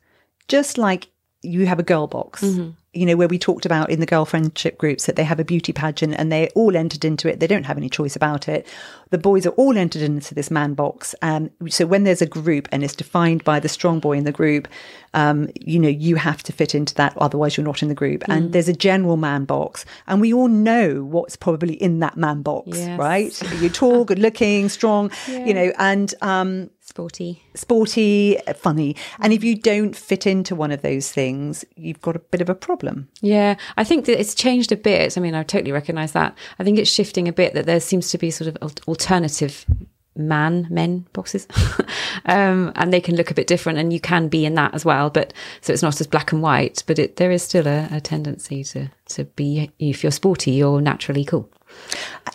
just 0.47 0.77
like 0.77 1.09
you 1.41 1.65
have 1.65 1.79
a 1.79 1.83
girl 1.83 2.07
box. 2.07 2.43
Mm-hmm. 2.43 2.71
You 2.93 3.05
know, 3.05 3.15
where 3.15 3.27
we 3.27 3.37
talked 3.37 3.67
about 3.67 3.91
in 3.91 3.99
the 3.99 4.07
girl 4.07 4.25
friendship 4.25 4.77
groups 4.79 5.05
that 5.05 5.15
they 5.15 5.23
have 5.23 5.39
a 5.39 5.45
beauty 5.45 5.71
pageant 5.71 6.15
and 6.17 6.31
they're 6.31 6.49
all 6.55 6.75
entered 6.75 7.05
into 7.05 7.29
it. 7.29 7.39
They 7.39 7.45
don't 7.45 7.65
have 7.65 7.77
any 7.77 7.87
choice 7.89 8.15
about 8.15 8.47
it. 8.49 8.65
The 9.11 9.19
boys 9.19 9.45
are 9.45 9.51
all 9.51 9.77
entered 9.77 10.01
into 10.01 10.33
this 10.33 10.49
man 10.49 10.73
box. 10.73 11.13
Um, 11.21 11.51
so 11.67 11.85
when 11.85 12.03
there's 12.03 12.21
a 12.23 12.25
group 12.25 12.67
and 12.71 12.83
it's 12.83 12.95
defined 12.95 13.43
by 13.43 13.59
the 13.59 13.69
strong 13.69 13.99
boy 13.99 14.13
in 14.17 14.23
the 14.23 14.31
group, 14.31 14.67
um, 15.13 15.49
you 15.59 15.77
know, 15.79 15.87
you 15.89 16.15
have 16.15 16.41
to 16.43 16.51
fit 16.51 16.73
into 16.73 16.95
that. 16.95 17.15
Otherwise, 17.17 17.57
you're 17.57 17.65
not 17.65 17.81
in 17.83 17.89
the 17.89 17.95
group. 17.95 18.23
And 18.27 18.53
there's 18.53 18.69
a 18.69 18.73
general 18.73 19.17
man 19.17 19.45
box. 19.45 19.85
And 20.07 20.19
we 20.21 20.33
all 20.33 20.47
know 20.47 21.03
what's 21.03 21.35
probably 21.35 21.73
in 21.75 21.99
that 21.99 22.17
man 22.17 22.41
box, 22.41 22.69
Yes. 22.77 22.97
right? 22.99 23.41
You're 23.61 23.69
tall, 23.71 24.03
good 24.03 24.19
looking, 24.19 24.67
strong, 24.69 25.11
you 25.27 25.53
know, 25.53 25.71
and, 25.77 26.13
um, 26.21 26.69
Sporty. 26.89 27.43
sporty, 27.53 28.39
funny. 28.55 28.95
And 29.19 29.31
if 29.31 29.43
you 29.43 29.55
don't 29.55 29.95
fit 29.95 30.25
into 30.25 30.55
one 30.55 30.71
of 30.71 30.81
those 30.81 31.11
things, 31.11 31.63
you've 31.75 32.01
got 32.01 32.15
a 32.15 32.19
bit 32.19 32.41
of 32.41 32.49
a 32.49 32.55
problem. 32.55 33.07
Yeah, 33.21 33.57
I 33.77 33.83
think 33.83 34.05
that 34.05 34.19
it's 34.19 34.33
changed 34.33 34.71
a 34.71 34.75
bit. 34.75 35.15
I 35.15 35.21
mean, 35.21 35.35
I 35.35 35.43
totally 35.43 35.71
recognise 35.71 36.13
that. 36.13 36.35
I 36.57 36.63
think 36.63 36.79
it's 36.79 36.89
shifting 36.89 37.27
a 37.27 37.31
bit 37.31 37.53
that 37.53 37.67
there 37.67 37.79
seems 37.79 38.09
to 38.09 38.17
be 38.17 38.31
sort 38.31 38.47
of 38.47 38.73
alternative 38.87 39.67
man 40.15 40.67
men 40.69 41.05
boxes 41.13 41.47
um 42.25 42.73
and 42.75 42.91
they 42.91 42.99
can 42.99 43.15
look 43.15 43.31
a 43.31 43.33
bit 43.33 43.47
different 43.47 43.79
and 43.79 43.93
you 43.93 44.01
can 44.01 44.27
be 44.27 44.43
in 44.45 44.55
that 44.55 44.73
as 44.73 44.83
well 44.83 45.09
but 45.09 45.31
so 45.61 45.71
it's 45.71 45.83
not 45.83 46.01
as 46.01 46.07
black 46.07 46.33
and 46.33 46.41
white 46.41 46.83
but 46.87 46.99
it 46.99 47.15
there 47.15 47.31
is 47.31 47.41
still 47.41 47.65
a, 47.65 47.87
a 47.89 48.01
tendency 48.01 48.61
to 48.61 48.89
to 49.07 49.23
be 49.23 49.71
if 49.79 50.03
you're 50.03 50.11
sporty 50.11 50.51
you're 50.51 50.81
naturally 50.81 51.23
cool 51.23 51.49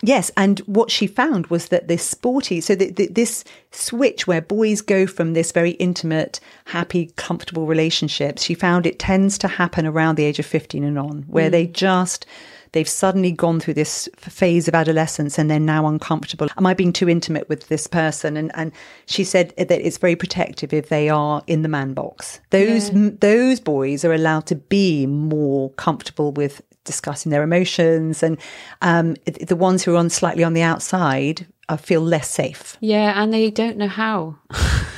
Yes, 0.02 0.30
and 0.36 0.58
what 0.60 0.90
she 0.90 1.06
found 1.06 1.46
was 1.48 1.68
that 1.68 1.88
this 1.88 2.02
sporty, 2.02 2.60
so 2.60 2.74
the, 2.74 2.90
the, 2.90 3.06
this 3.08 3.44
switch 3.70 4.26
where 4.26 4.40
boys 4.40 4.80
go 4.80 5.06
from 5.06 5.32
this 5.32 5.52
very 5.52 5.72
intimate, 5.72 6.40
happy, 6.66 7.12
comfortable 7.16 7.66
relationships, 7.66 8.42
she 8.42 8.54
found 8.54 8.86
it 8.86 8.98
tends 8.98 9.38
to 9.38 9.48
happen 9.48 9.86
around 9.86 10.16
the 10.16 10.24
age 10.24 10.38
of 10.38 10.46
15 10.46 10.84
and 10.84 10.98
on, 10.98 11.24
where 11.28 11.48
mm. 11.48 11.52
they 11.52 11.66
just 11.66 12.26
they've 12.74 12.88
suddenly 12.88 13.30
gone 13.30 13.60
through 13.60 13.74
this 13.74 14.08
phase 14.18 14.66
of 14.66 14.74
adolescence 14.74 15.38
and 15.38 15.48
they're 15.48 15.60
now 15.60 15.86
uncomfortable. 15.86 16.48
Am 16.58 16.66
I 16.66 16.74
being 16.74 16.92
too 16.92 17.08
intimate 17.08 17.48
with 17.48 17.68
this 17.68 17.86
person? 17.86 18.36
And 18.36 18.50
and 18.54 18.72
she 19.06 19.24
said 19.24 19.54
that 19.56 19.70
it's 19.70 19.98
very 19.98 20.16
protective 20.16 20.72
if 20.72 20.88
they 20.88 21.08
are 21.08 21.42
in 21.46 21.62
the 21.62 21.68
man 21.68 21.94
box. 21.94 22.40
Those 22.50 22.90
yeah. 22.90 23.10
those 23.20 23.60
boys 23.60 24.04
are 24.04 24.12
allowed 24.12 24.46
to 24.46 24.56
be 24.56 25.06
more 25.06 25.70
comfortable 25.70 26.32
with 26.32 26.60
discussing 26.84 27.30
their 27.30 27.42
emotions, 27.42 28.22
and 28.22 28.38
um, 28.82 29.16
the 29.24 29.56
ones 29.56 29.82
who 29.82 29.94
are 29.94 29.98
on 29.98 30.10
slightly 30.10 30.44
on 30.44 30.54
the 30.54 30.62
outside 30.62 31.46
I 31.68 31.78
feel 31.78 32.02
less 32.02 32.28
safe. 32.28 32.76
Yeah, 32.80 33.22
and 33.22 33.32
they 33.32 33.50
don't 33.50 33.78
know 33.78 33.88
how. 33.88 34.36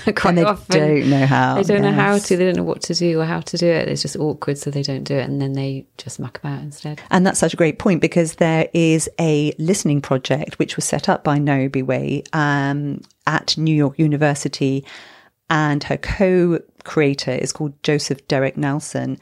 Quite 0.05 0.25
and 0.27 0.39
they 0.39 0.45
often. 0.45 0.81
don't 0.81 1.11
know 1.11 1.27
how. 1.27 1.55
They 1.55 1.63
don't 1.63 1.83
yes. 1.83 1.95
know 1.95 2.03
how 2.03 2.19
to. 2.19 2.37
They 2.37 2.45
don't 2.45 2.57
know 2.57 2.65
what 2.65 2.83
to 2.83 2.95
do 2.95 3.21
or 3.21 3.25
how 3.25 3.41
to 3.41 3.57
do 3.57 3.67
it. 3.67 3.89
It's 3.89 4.03
just 4.03 4.17
awkward, 4.17 4.59
so 4.59 4.71
they 4.71 4.83
don't 4.83 5.05
do 5.05 5.15
it, 5.15 5.29
and 5.29 5.41
then 5.41 5.53
they 5.53 5.87
just 5.97 6.19
muck 6.19 6.39
about 6.39 6.61
instead. 6.61 7.01
And 7.11 7.25
that's 7.25 7.39
such 7.39 7.55
a 7.55 7.57
great 7.57 7.79
point 7.79 8.01
because 8.01 8.37
there 8.37 8.69
is 8.73 9.09
a 9.21 9.53
listening 9.59 10.01
project 10.01 10.59
which 10.59 10.77
was 10.77 10.85
set 10.85 11.09
up 11.09 11.23
by 11.23 11.39
Niobe 11.39 11.83
Way 11.83 12.25
um, 12.33 13.01
at 13.27 13.57
New 13.57 13.75
York 13.75 13.99
University, 13.99 14.85
and 15.49 15.85
her 15.85 15.97
co-creator 15.97 17.33
is 17.33 17.53
called 17.53 17.81
Joseph 17.85 18.27
Derrick 18.27 18.57
Nelson 18.57 19.19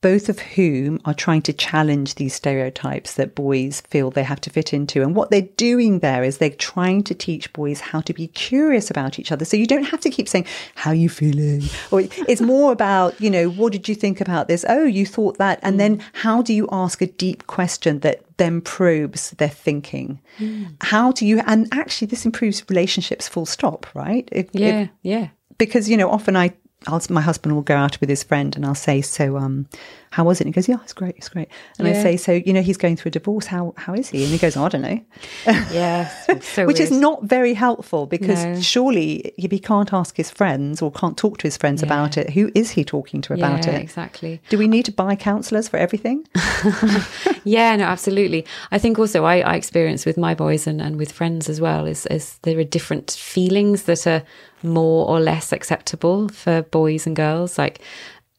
both 0.00 0.28
of 0.28 0.38
whom 0.38 0.98
are 1.04 1.12
trying 1.12 1.42
to 1.42 1.52
challenge 1.52 2.14
these 2.14 2.34
stereotypes 2.34 3.14
that 3.14 3.34
boys 3.34 3.82
feel 3.82 4.10
they 4.10 4.22
have 4.22 4.40
to 4.40 4.50
fit 4.50 4.72
into. 4.72 5.02
And 5.02 5.14
what 5.14 5.30
they're 5.30 5.42
doing 5.42 5.98
there 5.98 6.24
is 6.24 6.38
they're 6.38 6.50
trying 6.50 7.02
to 7.04 7.14
teach 7.14 7.52
boys 7.52 7.80
how 7.80 8.00
to 8.02 8.14
be 8.14 8.28
curious 8.28 8.90
about 8.90 9.18
each 9.18 9.30
other. 9.30 9.44
So 9.44 9.56
you 9.56 9.66
don't 9.66 9.84
have 9.84 10.00
to 10.00 10.10
keep 10.10 10.28
saying, 10.28 10.46
How 10.74 10.90
are 10.90 10.94
you 10.94 11.08
feeling? 11.08 11.62
Or 11.90 12.00
it's 12.00 12.40
more 12.40 12.72
about, 12.72 13.20
you 13.20 13.30
know, 13.30 13.50
what 13.50 13.72
did 13.72 13.88
you 13.88 13.94
think 13.94 14.20
about 14.20 14.48
this? 14.48 14.64
Oh, 14.68 14.84
you 14.84 15.04
thought 15.04 15.38
that. 15.38 15.60
And 15.62 15.74
mm. 15.74 15.78
then 15.78 16.02
how 16.14 16.40
do 16.40 16.54
you 16.54 16.68
ask 16.72 17.02
a 17.02 17.06
deep 17.06 17.46
question 17.46 18.00
that 18.00 18.22
then 18.38 18.62
probes 18.62 19.32
their 19.32 19.48
thinking? 19.48 20.20
Mm. 20.38 20.76
How 20.80 21.12
do 21.12 21.26
you, 21.26 21.40
and 21.46 21.68
actually, 21.72 22.06
this 22.06 22.24
improves 22.24 22.64
relationships 22.70 23.28
full 23.28 23.46
stop, 23.46 23.86
right? 23.94 24.28
If, 24.32 24.48
yeah, 24.52 24.82
if, 24.82 24.90
yeah 25.02 25.28
because 25.60 25.90
you 25.90 25.96
know 25.96 26.10
often 26.10 26.36
I 26.36 26.52
I'll, 26.86 27.02
my 27.10 27.20
husband 27.20 27.54
will 27.54 27.62
go 27.62 27.76
out 27.76 28.00
with 28.00 28.08
his 28.08 28.22
friend 28.22 28.56
and 28.56 28.64
I'll 28.64 28.74
say, 28.74 29.02
so, 29.02 29.36
um, 29.36 29.68
how 30.12 30.24
was 30.24 30.40
it? 30.40 30.46
And 30.46 30.54
he 30.54 30.58
goes, 30.58 30.66
yeah, 30.66 30.78
it's 30.82 30.94
great. 30.94 31.14
It's 31.16 31.28
great. 31.28 31.48
And 31.78 31.86
yeah. 31.86 31.98
I 31.98 32.02
say, 32.02 32.16
so, 32.16 32.32
you 32.32 32.52
know, 32.52 32.62
he's 32.62 32.78
going 32.78 32.96
through 32.96 33.10
a 33.10 33.12
divorce. 33.12 33.46
How, 33.46 33.74
how 33.76 33.92
is 33.94 34.08
he? 34.08 34.24
And 34.24 34.32
he 34.32 34.38
goes, 34.38 34.56
oh, 34.56 34.64
I 34.64 34.68
don't 34.70 34.82
know. 34.82 35.00
Yeah. 35.46 36.10
So 36.40 36.66
Which 36.66 36.78
weird. 36.78 36.90
is 36.90 36.98
not 36.98 37.24
very 37.24 37.54
helpful 37.54 38.06
because 38.06 38.44
no. 38.44 38.60
surely 38.60 39.34
if 39.36 39.50
he 39.50 39.58
can't 39.58 39.92
ask 39.92 40.16
his 40.16 40.30
friends 40.30 40.80
or 40.80 40.90
can't 40.90 41.16
talk 41.16 41.38
to 41.38 41.42
his 41.46 41.56
friends 41.56 41.82
yeah. 41.82 41.86
about 41.86 42.16
it, 42.16 42.30
who 42.30 42.50
is 42.54 42.70
he 42.70 42.84
talking 42.84 43.20
to 43.22 43.34
about 43.34 43.66
yeah, 43.66 43.72
it? 43.72 43.82
Exactly. 43.82 44.40
Do 44.48 44.56
we 44.56 44.66
need 44.66 44.84
to 44.86 44.92
buy 44.92 45.16
counsellors 45.16 45.68
for 45.68 45.76
everything? 45.76 46.26
yeah, 47.44 47.76
no, 47.76 47.84
absolutely. 47.84 48.46
I 48.70 48.78
think 48.78 48.98
also 48.98 49.24
I, 49.24 49.40
I 49.40 49.54
experience 49.54 50.06
with 50.06 50.16
my 50.16 50.34
boys 50.34 50.66
and, 50.66 50.80
and 50.80 50.96
with 50.96 51.12
friends 51.12 51.48
as 51.48 51.60
well 51.60 51.84
is, 51.84 52.06
is 52.06 52.38
there 52.42 52.58
are 52.58 52.64
different 52.64 53.10
feelings 53.10 53.82
that 53.84 54.06
are 54.06 54.22
more 54.62 55.08
or 55.08 55.20
less 55.20 55.52
acceptable 55.52 56.28
for 56.28 56.62
boys 56.62 57.06
and 57.06 57.16
girls. 57.16 57.58
Like 57.58 57.80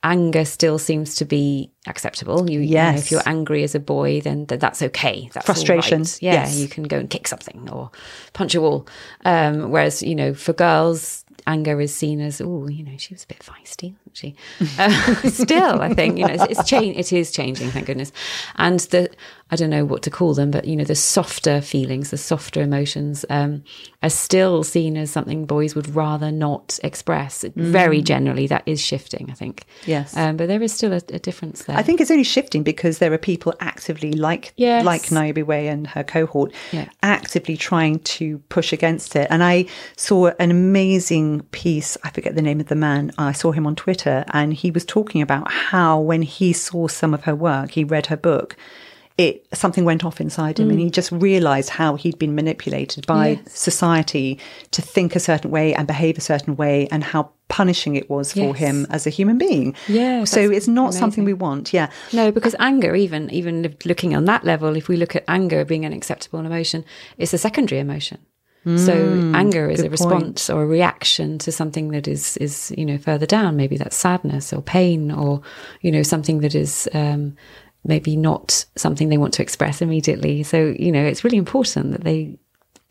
anger 0.04 0.46
still 0.46 0.80
seems 0.80 1.16
to 1.16 1.26
be 1.26 1.72
acceptable. 1.88 2.50
You, 2.50 2.60
yes. 2.60 2.70
You 2.70 2.82
know, 2.82 3.00
if 3.00 3.12
you're 3.12 3.30
angry 3.30 3.64
as 3.64 3.76
a 3.76 3.80
boy, 3.80 4.22
then 4.22 4.46
th- 4.48 4.60
that's 4.60 4.82
okay. 4.82 5.30
That's 5.34 5.46
frustration. 5.46 6.02
Right. 6.02 6.22
Yeah, 6.22 6.34
yes. 6.34 6.58
you 6.58 6.68
can 6.68 6.84
go 6.84 6.98
and 6.98 7.10
kick 7.10 7.28
something 7.28 7.70
or 7.70 7.92
punch 8.34 8.56
a 8.56 8.62
wall. 8.62 8.88
Um, 9.26 9.70
whereas 9.72 10.02
you 10.02 10.16
know, 10.16 10.34
for 10.34 10.54
girls, 10.54 11.24
anger 11.48 11.80
is 11.82 11.94
seen 11.94 12.20
as 12.22 12.42
oh, 12.42 12.68
you 12.68 12.84
know, 12.84 12.98
she 12.98 13.14
was 13.14 13.24
a 13.24 13.28
bit 13.28 13.40
feisty, 13.40 13.96
wasn't 14.06 14.18
she? 14.18 14.36
uh, 14.80 15.16
still, 15.30 15.82
I 15.82 15.94
think 15.94 16.18
you 16.18 16.26
know, 16.26 16.34
it's, 16.34 16.60
it's 16.60 16.70
changing. 16.70 16.96
It 16.96 17.14
is 17.14 17.32
changing, 17.32 17.70
thank 17.72 17.86
goodness. 17.86 18.12
And 18.56 18.80
the 18.80 19.10
I 19.52 19.58
don't 19.58 19.70
know 19.70 19.84
what 19.84 20.02
to 20.04 20.10
call 20.10 20.34
them, 20.34 20.50
but 20.50 20.66
you 20.66 20.78
know, 20.78 20.86
the 20.86 20.96
softer 20.96 21.60
feelings, 21.60 22.12
the 22.12 22.18
softer 22.18 22.62
emotions, 22.62 23.26
um, 23.30 23.64
are 24.02 24.10
still 24.10 24.64
seen 24.64 24.96
as 24.96 25.12
something 25.12 25.46
boys 25.46 25.76
would 25.76 25.94
rather 25.94 26.32
not 26.32 26.80
express. 26.84 27.44
Mm. 27.44 27.54
Very 27.56 28.02
generally, 28.02 28.48
that 28.48 28.64
is 28.66 28.80
shifting, 28.80 29.28
I 29.30 29.34
think. 29.34 29.66
Yes, 29.86 30.16
um, 30.16 30.38
but 30.38 30.48
there 30.48 30.64
is 30.64 30.72
still 30.72 30.94
a, 30.94 31.02
a, 31.10 31.20
difference 31.20 31.66
there. 31.66 31.78
I 31.78 31.84
think 31.84 32.00
it's 32.00 32.10
only 32.10 32.24
shifting 32.24 32.64
because 32.64 33.00
there 33.00 33.12
are 33.12 33.18
people 33.18 33.54
actively, 33.60 34.14
like 34.14 34.54
yes. 34.56 34.86
like 34.86 35.12
Niobe 35.12 35.46
Way 35.46 35.68
and 35.68 35.86
her 35.88 36.04
cohort, 36.04 36.54
yeah. 36.72 36.88
actively 37.04 37.58
trying 37.58 38.00
to 38.00 38.38
push 38.48 38.72
against 38.72 39.18
it. 39.18 39.28
And 39.30 39.44
I 39.44 39.66
saw 39.98 40.32
an 40.40 40.50
amazing 40.50 41.42
piece. 41.52 41.98
I 42.06 42.10
forget 42.10 42.36
the 42.36 42.42
name 42.42 42.62
of 42.62 42.68
the 42.68 42.76
man. 42.76 43.12
I 43.18 43.34
saw 43.34 43.52
him 43.52 43.68
on 43.68 43.76
Twitter, 43.76 44.24
and 44.30 44.54
he 44.54 44.72
was 44.72 44.86
talking 44.86 45.22
about 45.22 45.52
how 45.52 46.00
when 46.00 46.22
he 46.22 46.54
saw 46.54 46.88
some 46.88 47.14
of 47.14 47.26
her 47.26 47.36
work, 47.36 47.72
he 47.72 47.84
read 47.84 48.06
her 48.06 48.18
book 48.18 48.56
it 49.18 49.46
something 49.54 49.86
went 49.86 50.04
off 50.06 50.22
inside 50.22 50.60
him 50.60 50.68
mm. 50.68 50.72
and 50.72 50.80
he 50.80 50.90
just 50.90 51.12
realized 51.12 51.70
how 51.70 51.96
he'd 51.96 52.18
been 52.18 52.36
manipulated 52.36 53.06
by 53.06 53.30
yes. 53.30 53.60
society 53.60 54.40
to 54.72 54.82
think 54.82 55.16
a 55.16 55.20
certain 55.20 55.52
way 55.52 55.74
and 55.74 55.88
behave 55.88 56.18
a 56.18 56.22
certain 56.22 56.56
way 56.56 56.88
and 56.92 57.04
how 57.04 57.32
punishing 57.48 57.96
it 57.96 58.10
was 58.10 58.32
for 58.32 58.40
yes. 58.40 58.58
him 58.58 58.88
as 58.90 59.06
a 59.06 59.10
human 59.10 59.38
being. 59.38 59.76
Yeah. 59.88 60.24
So 60.24 60.40
it's 60.40 60.68
not 60.68 60.86
amazing. 60.86 61.00
something 61.00 61.26
we 61.26 61.34
want. 61.34 61.74
Yeah. 61.74 61.90
No, 62.14 62.32
because 62.32 62.56
anger, 62.60 62.96
even 62.96 63.30
even 63.32 63.76
looking 63.86 64.16
on 64.16 64.26
that 64.26 64.44
level, 64.46 64.76
if 64.76 64.88
we 64.88 64.96
look 64.96 65.16
at 65.16 65.26
anger 65.28 65.66
being 65.66 65.86
an 65.86 65.94
acceptable 65.94 66.40
emotion, 66.40 66.86
it's 67.18 67.34
a 67.34 67.38
secondary 67.38 67.80
emotion. 67.82 68.20
Mm, 68.66 68.80
so 68.80 69.38
anger 69.38 69.70
is 69.70 69.82
a 69.82 69.90
response 69.90 70.48
point. 70.48 70.56
or 70.56 70.64
a 70.64 70.68
reaction 70.68 71.40
to 71.40 71.52
something 71.52 71.90
that 71.90 72.08
is 72.08 72.38
is 72.38 72.72
you 72.78 72.86
know 72.86 72.98
further 72.98 73.26
down. 73.26 73.58
Maybe 73.58 73.76
that's 73.76 73.96
sadness 73.96 74.54
or 74.54 74.62
pain 74.62 75.12
or 75.12 75.42
you 75.82 75.92
know 75.92 76.04
something 76.04 76.42
that 76.42 76.54
is 76.54 76.88
um, 76.94 77.36
maybe 77.84 78.16
not 78.16 78.66
something 78.76 79.10
they 79.10 79.18
want 79.18 79.34
to 79.36 79.42
express 79.42 79.82
immediately. 79.82 80.44
So, 80.44 80.76
you 80.78 80.92
know, 80.92 81.04
it's 81.04 81.24
really 81.24 81.38
important 81.38 81.92
that 81.92 82.04
they 82.04 82.38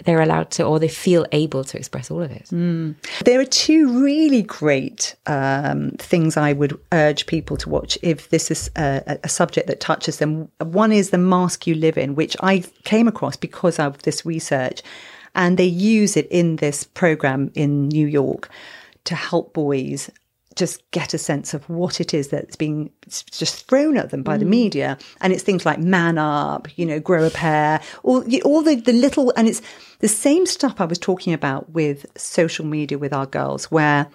they're 0.05 0.21
allowed 0.21 0.51
to 0.51 0.65
or 0.65 0.79
they 0.79 0.89
feel 0.89 1.27
able 1.33 1.65
to 1.65 1.77
express 1.77 2.11
all 2.11 2.23
of 2.23 2.31
it. 2.31 2.47
Mm. 2.47 2.95
There 3.25 3.41
are 3.41 3.45
two 3.45 4.03
really 4.03 4.43
great 4.43 5.15
um, 5.27 5.91
things 5.99 6.37
I 6.37 6.53
would 6.53 6.79
urge 6.93 7.27
people 7.27 7.57
to 7.59 7.69
watch 7.69 7.99
if 8.03 8.31
this 8.31 8.51
is 8.51 8.71
a, 8.77 9.19
a, 9.23 9.29
subject 9.29 9.67
that 9.67 9.81
touches 9.81 10.19
them. 10.19 10.49
One 10.59 10.93
is 10.93 11.11
The 11.11 11.19
Mask 11.19 11.67
You 11.67 11.75
Live 11.75 11.99
In, 11.99 12.15
which 12.15 12.37
I 12.41 12.65
came 12.85 13.09
across 13.09 13.37
because 13.37 13.79
of 13.79 14.01
this 14.03 14.25
research. 14.25 14.83
And 15.35 15.59
they 15.59 15.65
use 15.65 16.17
it 16.17 16.27
in 16.31 16.57
this 16.57 16.85
program 16.85 17.53
in 17.55 17.89
New 17.89 18.07
York 18.07 18.51
to 19.05 19.15
help 19.15 19.55
boys 19.55 20.11
just 20.61 20.89
get 20.93 21.13
a 21.13 21.19
sense 21.19 21.55
of 21.55 21.69
what 21.69 22.01
it 22.01 22.15
is 22.15 22.29
that's 22.29 22.55
being 22.55 22.91
just 23.09 23.67
thrown 23.67 23.97
at 23.97 24.11
them 24.11 24.23
by 24.23 24.37
mm. 24.37 24.41
the 24.41 24.45
media. 24.45 24.97
And 25.21 25.33
it's 25.33 25.43
things 25.43 25.67
like 25.67 25.81
man 25.81 26.19
up, 26.19 26.69
you 26.79 26.87
know, 26.87 27.01
grow 27.01 27.25
a 27.25 27.31
pair, 27.31 27.81
all, 28.05 28.23
all 28.45 28.63
the, 28.63 28.77
the 28.77 28.93
little, 28.93 29.33
and 29.37 29.49
it's 29.49 29.63
the 29.99 30.09
same 30.09 30.47
stuff 30.47 30.81
I 30.81 30.85
was 30.85 30.99
talking 30.99 31.33
about 31.33 31.71
with 31.71 32.07
social 32.17 32.65
media 32.65 32.99
with 32.99 33.13
our 33.13 33.27
girls, 33.27 33.71
where 33.73 34.07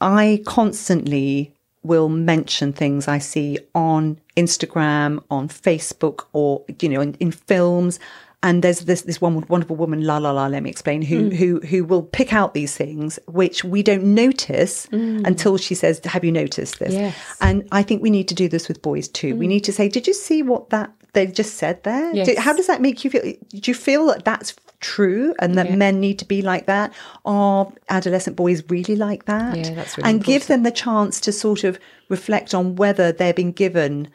I 0.00 0.42
constantly 0.46 1.52
will 1.82 2.08
mention 2.08 2.72
things 2.72 3.06
I 3.06 3.18
see 3.18 3.58
on 3.74 4.18
Instagram, 4.36 5.22
on 5.30 5.48
Facebook, 5.48 6.26
or, 6.32 6.64
you 6.80 6.88
know, 6.88 7.00
in, 7.00 7.14
in 7.20 7.30
films 7.30 8.00
and 8.42 8.62
there's 8.62 8.80
this 8.80 9.02
this 9.02 9.20
one 9.20 9.44
wonderful 9.48 9.76
woman, 9.76 10.04
la 10.04 10.18
la 10.18 10.30
la. 10.30 10.46
Let 10.46 10.62
me 10.62 10.70
explain 10.70 11.02
who 11.02 11.30
mm. 11.30 11.34
who 11.34 11.60
who 11.60 11.84
will 11.84 12.02
pick 12.02 12.32
out 12.32 12.54
these 12.54 12.76
things 12.76 13.18
which 13.26 13.64
we 13.64 13.82
don't 13.82 14.04
notice 14.04 14.86
mm. 14.86 15.26
until 15.26 15.56
she 15.56 15.74
says, 15.74 16.00
"Have 16.04 16.24
you 16.24 16.32
noticed 16.32 16.78
this?" 16.78 16.92
Yes. 16.92 17.16
And 17.40 17.66
I 17.72 17.82
think 17.82 18.02
we 18.02 18.10
need 18.10 18.28
to 18.28 18.34
do 18.34 18.48
this 18.48 18.68
with 18.68 18.82
boys 18.82 19.08
too. 19.08 19.34
Mm. 19.34 19.38
We 19.38 19.46
need 19.46 19.64
to 19.64 19.72
say, 19.72 19.88
"Did 19.88 20.06
you 20.06 20.14
see 20.14 20.42
what 20.42 20.70
that 20.70 20.92
they've 21.12 21.32
just 21.32 21.54
said 21.54 21.82
there? 21.82 22.14
Yes. 22.14 22.28
Do, 22.28 22.34
how 22.38 22.52
does 22.52 22.66
that 22.66 22.80
make 22.80 23.04
you 23.04 23.10
feel? 23.10 23.22
Do 23.22 23.70
you 23.70 23.74
feel 23.74 24.06
that 24.06 24.24
that's 24.24 24.54
true 24.80 25.34
and 25.40 25.56
that 25.56 25.70
yeah. 25.70 25.76
men 25.76 25.98
need 25.98 26.18
to 26.18 26.24
be 26.24 26.42
like 26.42 26.66
that? 26.66 26.92
Are 27.24 27.72
adolescent 27.88 28.36
boys 28.36 28.62
really 28.68 28.96
like 28.96 29.24
that? 29.24 29.56
Yeah, 29.56 29.74
that's 29.74 29.96
really 29.96 30.08
and 30.08 30.18
important. 30.18 30.26
give 30.26 30.46
them 30.46 30.62
the 30.62 30.70
chance 30.70 31.20
to 31.22 31.32
sort 31.32 31.64
of 31.64 31.78
reflect 32.10 32.54
on 32.54 32.76
whether 32.76 33.12
they're 33.12 33.34
being 33.34 33.52
given 33.52 34.08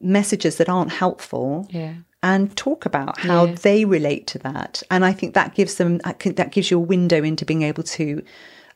messages 0.00 0.56
that 0.56 0.68
aren't 0.68 0.92
helpful 0.92 1.66
yeah 1.70 1.94
and 2.22 2.56
talk 2.56 2.84
about 2.84 3.18
how 3.18 3.44
yeah. 3.44 3.54
they 3.62 3.84
relate 3.84 4.26
to 4.28 4.38
that. 4.40 4.82
And 4.90 5.04
I 5.04 5.12
think 5.12 5.34
that 5.34 5.54
gives 5.54 5.76
them 5.76 5.98
that 5.98 6.50
gives 6.50 6.70
you 6.70 6.78
a 6.78 6.80
window 6.80 7.22
into 7.22 7.44
being 7.44 7.62
able 7.62 7.82
to 7.84 8.22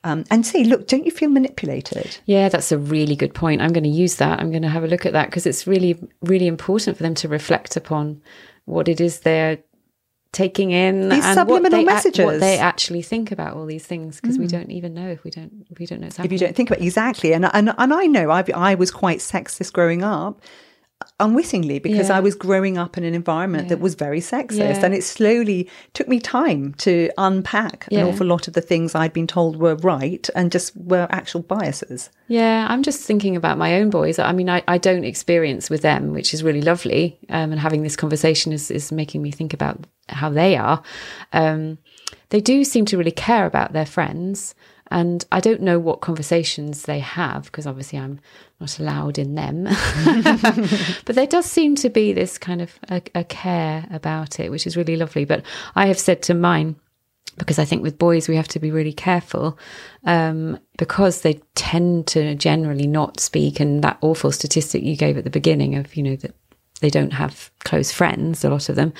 um, 0.04 0.24
and 0.30 0.44
say, 0.44 0.64
look, 0.64 0.88
don't 0.88 1.04
you 1.04 1.10
feel 1.12 1.30
manipulated? 1.30 2.18
Yeah, 2.26 2.48
that's 2.48 2.72
a 2.72 2.78
really 2.78 3.14
good 3.14 3.34
point. 3.34 3.60
I'm 3.60 3.72
going 3.72 3.84
to 3.84 3.90
use 3.90 4.16
that. 4.16 4.40
I'm 4.40 4.50
going 4.50 4.62
to 4.62 4.68
have 4.68 4.82
a 4.82 4.88
look 4.88 5.06
at 5.06 5.12
that 5.12 5.26
because 5.26 5.46
it's 5.46 5.66
really, 5.66 5.96
really 6.22 6.48
important 6.48 6.96
for 6.96 7.02
them 7.04 7.14
to 7.16 7.28
reflect 7.28 7.76
upon 7.76 8.20
what 8.64 8.88
it 8.88 9.00
is 9.00 9.20
they're 9.20 9.58
taking 10.32 10.70
in 10.70 11.10
these 11.10 11.24
and 11.24 11.38
subliminal 11.38 11.60
what 11.62 11.70
they, 11.70 11.84
messages. 11.84 12.24
what 12.24 12.40
they 12.40 12.58
actually 12.58 13.02
think 13.02 13.30
about 13.30 13.54
all 13.54 13.66
these 13.66 13.84
things 13.84 14.18
because 14.18 14.38
mm. 14.38 14.40
we 14.40 14.46
don't 14.46 14.70
even 14.70 14.94
know 14.94 15.06
if 15.06 15.22
we 15.24 15.30
don't 15.30 15.66
if 15.70 15.78
we 15.78 15.84
don't 15.84 16.00
know 16.00 16.06
if 16.06 16.32
you 16.32 16.38
don't 16.38 16.56
think 16.56 16.70
about 16.70 16.80
it. 16.80 16.86
exactly. 16.86 17.34
And 17.34 17.44
and 17.52 17.74
and 17.76 17.92
I 17.92 18.06
know 18.06 18.30
I 18.30 18.42
I 18.54 18.74
was 18.74 18.90
quite 18.90 19.18
sexist 19.18 19.72
growing 19.72 20.02
up 20.02 20.40
unwittingly 21.20 21.78
because 21.78 22.08
Yeah. 22.08 22.16
I 22.16 22.20
was 22.20 22.34
growing 22.34 22.78
up 22.78 22.96
in 22.98 23.04
an 23.04 23.14
environment 23.14 23.68
that 23.68 23.80
was 23.80 23.94
very 23.94 24.20
sexist. 24.20 24.58
Yeah. 24.58 24.84
And 24.84 24.94
it 24.94 25.04
slowly 25.04 25.68
took 25.94 26.08
me 26.08 26.18
time 26.20 26.74
to 26.78 27.10
unpack 27.18 27.86
Yeah. 27.90 28.00
an 28.00 28.06
awful 28.08 28.26
lot 28.26 28.48
of 28.48 28.54
the 28.54 28.60
things 28.60 28.94
I'd 28.94 29.12
been 29.12 29.26
told 29.26 29.56
were 29.56 29.76
right 29.76 30.28
and 30.34 30.50
just 30.52 30.76
were 30.76 31.06
actual 31.10 31.42
biases. 31.42 32.10
Yeah, 32.28 32.66
I'm 32.68 32.82
just 32.82 33.00
thinking 33.02 33.36
about 33.36 33.58
my 33.58 33.76
own 33.76 33.90
boys. 33.90 34.18
I 34.18 34.32
mean, 34.32 34.48
I, 34.48 34.62
I 34.66 34.78
don't 34.78 35.04
experience 35.04 35.68
with 35.68 35.82
them, 35.82 36.12
which 36.12 36.32
is 36.34 36.42
really 36.42 36.62
lovely. 36.62 37.18
Um, 37.28 37.52
and 37.52 37.60
having 37.60 37.82
this 37.82 37.96
conversation 37.96 38.52
is, 38.52 38.70
is 38.70 38.90
making 38.92 39.22
me 39.22 39.30
think 39.30 39.52
about 39.52 39.84
how 40.08 40.30
they 40.30 40.56
are. 40.56 40.82
Um, 41.32 41.78
they 42.30 42.40
do 42.40 42.64
seem 42.64 42.84
to 42.86 42.96
really 42.96 43.10
care 43.10 43.44
about 43.46 43.72
their 43.72 43.86
friends. 43.86 44.54
And 44.92 45.24
I 45.32 45.40
don't 45.40 45.62
know 45.62 45.78
what 45.78 46.02
conversations 46.02 46.82
they 46.82 46.98
have 46.98 47.44
because 47.44 47.66
obviously 47.66 47.98
I'm 47.98 48.20
not 48.60 48.78
allowed 48.78 49.18
in 49.18 49.34
them. 49.34 49.64
but 51.06 51.14
there 51.14 51.26
does 51.26 51.46
seem 51.46 51.76
to 51.76 51.88
be 51.88 52.12
this 52.12 52.36
kind 52.36 52.60
of 52.60 52.78
a, 52.90 53.00
a 53.14 53.24
care 53.24 53.86
about 53.90 54.38
it, 54.38 54.50
which 54.50 54.66
is 54.66 54.76
really 54.76 54.96
lovely. 54.96 55.24
But 55.24 55.44
I 55.74 55.86
have 55.86 55.98
said 55.98 56.22
to 56.24 56.34
mine, 56.34 56.76
because 57.38 57.58
I 57.58 57.64
think 57.64 57.82
with 57.82 57.96
boys 57.96 58.28
we 58.28 58.36
have 58.36 58.48
to 58.48 58.58
be 58.58 58.70
really 58.70 58.92
careful 58.92 59.58
um, 60.04 60.58
because 60.76 61.22
they 61.22 61.40
tend 61.54 62.06
to 62.08 62.34
generally 62.34 62.86
not 62.86 63.18
speak. 63.18 63.60
And 63.60 63.82
that 63.82 63.96
awful 64.02 64.30
statistic 64.30 64.82
you 64.82 64.94
gave 64.94 65.16
at 65.16 65.24
the 65.24 65.30
beginning 65.30 65.74
of 65.74 65.96
you 65.96 66.02
know 66.02 66.16
that 66.16 66.34
they 66.82 66.90
don't 66.90 67.12
have 67.12 67.50
close 67.60 67.90
friends, 67.90 68.44
a 68.44 68.50
lot 68.50 68.68
of 68.68 68.76
them, 68.76 68.92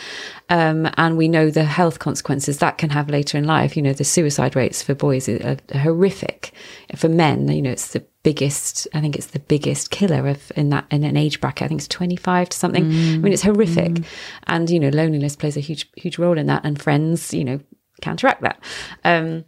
um, 0.49 0.89
and 0.97 1.19
we 1.19 1.29
know 1.29 1.51
the 1.51 1.65
health 1.65 1.99
consequences 1.99 2.59
that 2.59 2.79
can 2.79 2.91
have 2.91 3.11
later 3.11 3.37
in 3.37 3.45
life. 3.45 3.77
You 3.77 3.83
know 3.83 3.93
the 3.93 4.05
suicide 4.05 4.57
rates 4.57 4.83
for 4.83 4.95
boys 4.95 5.29
are, 5.29 5.59
are 5.75 5.79
horrific. 5.79 6.53
For 6.97 7.09
men, 7.09 7.49
you 7.49 7.61
know 7.61 7.71
it's 7.71 7.93
the 7.93 8.05
biggest. 8.23 8.89
I 8.95 9.01
think 9.01 9.17
it's 9.17 9.27
the 9.27 9.41
biggest 9.41 9.91
killer 9.91 10.27
of 10.29 10.51
in 10.57 10.71
that 10.71 10.87
in 10.91 11.05
an 11.05 11.17
age 11.17 11.41
bracket. 11.41 11.67
I 11.67 11.69
think 11.69 11.81
it's 11.81 11.89
twenty 11.89 12.17
five 12.17 12.49
to 12.49 12.59
something. 12.59 12.85
I 12.85 13.19
mean 13.19 13.33
it's 13.33 13.43
horrific, 13.43 14.05
and 14.47 14.71
you 14.71 14.81
know 14.81 14.89
loneliness 14.89 15.37
plays 15.37 15.57
a 15.57 15.61
huge 15.61 15.91
huge 15.97 16.19
role 16.19 16.39
in 16.39 16.47
that, 16.47 16.65
and 16.65 16.81
friends, 16.81 17.35
you 17.35 17.45
know 17.45 17.61
counteract 18.01 18.43
that. 18.43 18.63
Um, 19.05 19.45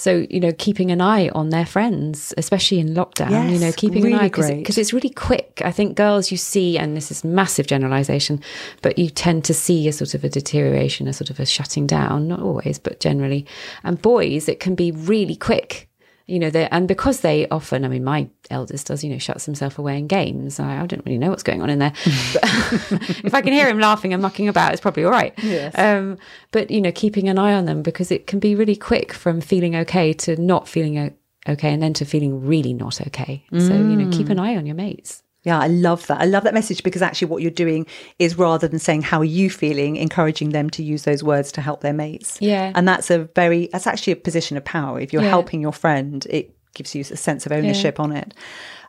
so 0.00 0.26
you 0.30 0.40
know, 0.40 0.52
keeping 0.56 0.90
an 0.90 1.02
eye 1.02 1.28
on 1.28 1.50
their 1.50 1.66
friends, 1.66 2.32
especially 2.38 2.80
in 2.80 2.94
lockdown. 2.94 3.30
you 3.52 3.58
know, 3.58 3.70
keeping 3.70 4.02
really 4.02 4.14
an 4.14 4.20
eye 4.20 4.28
because 4.56 4.78
it's 4.78 4.94
really 4.94 5.10
quick. 5.10 5.60
I 5.62 5.70
think 5.70 5.94
girls 5.94 6.30
you 6.30 6.38
see, 6.38 6.78
and 6.78 6.96
this 6.96 7.10
is 7.10 7.22
massive 7.22 7.66
generalization, 7.66 8.40
but 8.80 8.98
you 8.98 9.10
tend 9.10 9.44
to 9.44 9.52
see 9.52 9.86
a 9.88 9.92
sort 9.92 10.14
of 10.14 10.24
a 10.24 10.30
deterioration, 10.30 11.06
a 11.06 11.12
sort 11.12 11.28
of 11.28 11.38
a 11.38 11.44
shutting 11.44 11.86
down. 11.86 12.28
Not 12.28 12.40
always, 12.40 12.78
but 12.78 12.98
generally. 12.98 13.44
And 13.84 14.00
boys, 14.00 14.48
it 14.48 14.58
can 14.58 14.74
be 14.74 14.90
really 14.90 15.36
quick. 15.36 15.89
You 16.30 16.38
know, 16.38 16.50
they 16.50 16.68
and 16.68 16.86
because 16.86 17.20
they 17.20 17.48
often, 17.48 17.84
I 17.84 17.88
mean, 17.88 18.04
my 18.04 18.28
eldest 18.50 18.86
does, 18.86 19.02
you 19.02 19.10
know, 19.10 19.18
shuts 19.18 19.46
himself 19.46 19.78
away 19.78 19.98
in 19.98 20.06
games. 20.06 20.60
I, 20.60 20.80
I 20.80 20.86
don't 20.86 21.04
really 21.04 21.18
know 21.18 21.30
what's 21.30 21.42
going 21.42 21.62
on 21.62 21.70
in 21.70 21.78
there. 21.78 21.92
But 22.32 22.42
if 23.24 23.34
I 23.34 23.40
can 23.40 23.52
hear 23.52 23.68
him 23.68 23.78
laughing 23.80 24.12
and 24.12 24.22
mucking 24.22 24.48
about, 24.48 24.72
it's 24.72 24.80
probably 24.80 25.04
all 25.04 25.10
right. 25.10 25.34
Yes. 25.42 25.76
Um, 25.76 26.18
but 26.52 26.70
you 26.70 26.80
know, 26.80 26.92
keeping 26.92 27.28
an 27.28 27.38
eye 27.38 27.54
on 27.54 27.64
them 27.64 27.82
because 27.82 28.10
it 28.10 28.26
can 28.26 28.38
be 28.38 28.54
really 28.54 28.76
quick 28.76 29.12
from 29.12 29.40
feeling 29.40 29.74
okay 29.76 30.12
to 30.14 30.40
not 30.40 30.68
feeling 30.68 31.14
okay, 31.48 31.72
and 31.72 31.82
then 31.82 31.94
to 31.94 32.04
feeling 32.04 32.46
really 32.46 32.72
not 32.72 33.00
okay. 33.08 33.44
So 33.58 33.74
you 33.74 33.96
know, 33.96 34.10
keep 34.10 34.28
an 34.28 34.38
eye 34.38 34.56
on 34.56 34.66
your 34.66 34.76
mates. 34.76 35.22
Yeah, 35.42 35.58
I 35.58 35.68
love 35.68 36.06
that. 36.08 36.20
I 36.20 36.26
love 36.26 36.44
that 36.44 36.52
message 36.54 36.82
because 36.82 37.00
actually, 37.00 37.28
what 37.28 37.40
you're 37.42 37.50
doing 37.50 37.86
is 38.18 38.36
rather 38.36 38.68
than 38.68 38.78
saying, 38.78 39.02
How 39.02 39.20
are 39.20 39.24
you 39.24 39.48
feeling, 39.48 39.96
encouraging 39.96 40.50
them 40.50 40.68
to 40.70 40.82
use 40.82 41.04
those 41.04 41.22
words 41.22 41.50
to 41.52 41.60
help 41.60 41.80
their 41.80 41.94
mates. 41.94 42.36
Yeah. 42.40 42.72
And 42.74 42.86
that's 42.86 43.10
a 43.10 43.20
very, 43.34 43.68
that's 43.72 43.86
actually 43.86 44.12
a 44.12 44.16
position 44.16 44.56
of 44.56 44.64
power. 44.64 45.00
If 45.00 45.12
you're 45.12 45.22
Yeah. 45.22 45.30
helping 45.30 45.60
your 45.62 45.72
friend, 45.72 46.26
it 46.28 46.54
gives 46.74 46.94
you 46.94 47.00
a 47.00 47.16
sense 47.16 47.46
of 47.46 47.52
ownership 47.52 47.98
on 47.98 48.12
it. 48.12 48.34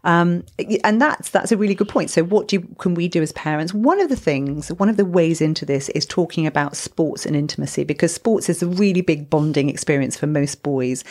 Um, 0.03 0.43
and 0.83 0.99
that's 0.99 1.29
that's 1.29 1.51
a 1.51 1.57
really 1.57 1.75
good 1.75 1.87
point. 1.87 2.09
So, 2.09 2.23
what 2.23 2.47
do 2.47 2.55
you, 2.55 2.61
can 2.79 2.95
we 2.95 3.07
do 3.07 3.21
as 3.21 3.31
parents? 3.33 3.71
One 3.71 4.01
of 4.01 4.09
the 4.09 4.15
things, 4.15 4.69
one 4.73 4.89
of 4.89 4.97
the 4.97 5.05
ways 5.05 5.41
into 5.41 5.63
this 5.63 5.89
is 5.89 6.07
talking 6.07 6.47
about 6.47 6.75
sports 6.75 7.23
and 7.25 7.35
intimacy 7.35 7.83
because 7.83 8.11
sports 8.11 8.49
is 8.49 8.63
a 8.63 8.67
really 8.67 9.01
big 9.01 9.29
bonding 9.29 9.69
experience 9.69 10.17
for 10.17 10.25
most 10.25 10.63
boys. 10.63 11.03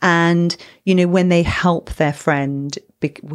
And 0.00 0.56
you 0.84 0.94
know, 0.94 1.08
when 1.08 1.28
they 1.28 1.42
help 1.42 1.94
their 1.94 2.12
friend 2.12 2.78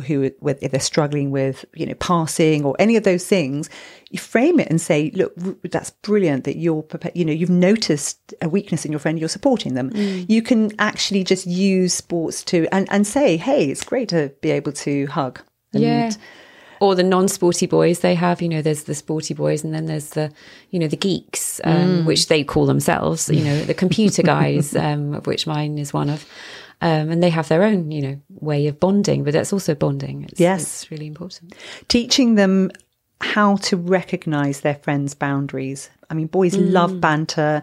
who 0.07 0.31
with- 0.41 0.61
if 0.63 0.71
they're 0.71 0.79
struggling 0.79 1.31
with 1.31 1.65
you 1.75 1.85
know 1.85 1.93
passing 1.95 2.65
or 2.65 2.75
any 2.79 2.95
of 2.95 3.03
those 3.03 3.25
things, 3.25 3.69
you 4.09 4.19
frame 4.19 4.59
it 4.59 4.67
and 4.69 4.81
say, 4.81 5.11
"Look, 5.13 5.33
that's 5.63 5.91
brilliant 6.01 6.43
that 6.45 6.57
you're 6.57 6.83
you 7.13 7.25
know 7.25 7.33
you've 7.33 7.49
noticed 7.49 8.33
a 8.41 8.49
weakness 8.49 8.85
in 8.85 8.91
your 8.91 8.99
friend, 8.99 9.19
you're 9.19 9.29
supporting 9.29 9.73
them." 9.75 9.91
You 10.27 10.41
can 10.41 10.71
actually 10.79 11.23
just 11.23 11.45
use 11.47 11.93
sports 11.93 12.43
to 12.45 12.67
and 12.71 12.87
and 12.91 13.05
say, 13.05 13.37
"Hey, 13.37 13.65
it's 13.65 13.83
great 13.83 14.09
to 14.09 14.31
be 14.41 14.51
able 14.51 14.71
to 14.73 15.05
hug." 15.07 15.41
And 15.73 15.83
Yeah. 15.83 16.25
Or 16.79 16.95
the 16.95 17.03
non-sporty 17.03 17.67
boys 17.67 17.99
they 17.99 18.15
have, 18.15 18.41
you 18.41 18.49
know, 18.49 18.63
there's 18.63 18.85
the 18.85 18.95
sporty 18.95 19.35
boys, 19.35 19.63
and 19.63 19.71
then 19.71 19.85
there's 19.85 20.09
the, 20.09 20.31
you 20.71 20.79
know, 20.79 20.87
the 20.87 20.97
geeks, 20.97 21.61
um, 21.63 22.05
which 22.05 22.27
they 22.27 22.43
call 22.43 22.65
themselves, 22.65 23.29
you 23.29 23.43
know, 23.43 23.61
the 23.65 23.75
computer 23.75 24.23
guys, 24.23 24.75
um, 24.87 25.13
of 25.13 25.27
which 25.27 25.45
mine 25.45 25.77
is 25.77 25.93
one 25.93 26.09
of, 26.09 26.25
um, 26.81 27.09
and 27.11 27.21
they 27.21 27.29
have 27.29 27.47
their 27.47 27.63
own, 27.63 27.91
you 27.91 28.01
know, 28.01 28.21
way 28.29 28.67
of 28.67 28.79
bonding, 28.79 29.23
but 29.23 29.33
that's 29.33 29.53
also 29.53 29.75
bonding. 29.75 30.23
It's, 30.23 30.39
Yes. 30.39 30.61
it's 30.61 30.91
really 30.91 31.07
important. 31.07 31.55
teaching 31.87 32.35
them 32.35 32.71
how 33.21 33.55
to 33.57 33.77
recognize 33.77 34.61
their 34.61 34.75
friends' 34.75 35.13
boundaries. 35.13 35.89
I 36.09 36.15
mean, 36.15 36.27
boys 36.27 36.55
love 36.57 36.99
banter, 36.99 37.61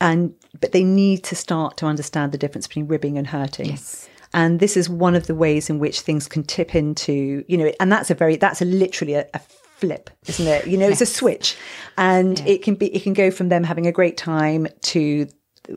and 0.00 0.34
but 0.60 0.72
they 0.72 0.84
need 0.84 1.24
to 1.24 1.34
start 1.34 1.76
to 1.78 1.86
understand 1.86 2.32
the 2.32 2.38
difference 2.38 2.66
between 2.66 2.86
ribbing 2.86 3.16
and 3.18 3.26
hurting. 3.26 3.66
Yes. 3.70 4.08
And 4.34 4.60
this 4.60 4.76
is 4.76 4.88
one 4.88 5.14
of 5.14 5.26
the 5.26 5.34
ways 5.34 5.70
in 5.70 5.78
which 5.78 6.00
things 6.00 6.26
can 6.28 6.42
tip 6.42 6.74
into, 6.74 7.44
you 7.46 7.56
know, 7.56 7.72
and 7.78 7.90
that's 7.90 8.10
a 8.10 8.14
very, 8.14 8.36
that's 8.36 8.60
a 8.60 8.64
literally 8.64 9.14
a, 9.14 9.26
a 9.32 9.38
flip, 9.38 10.10
isn't 10.26 10.46
it? 10.46 10.66
You 10.66 10.76
know, 10.76 10.88
it's 10.88 11.00
a 11.00 11.06
switch, 11.06 11.56
and 11.96 12.40
it 12.40 12.62
can 12.62 12.74
be, 12.74 12.94
it 12.94 13.02
can 13.04 13.12
go 13.14 13.30
from 13.30 13.48
them 13.48 13.62
having 13.64 13.86
a 13.86 13.92
great 13.92 14.16
time 14.16 14.66
to 14.82 15.28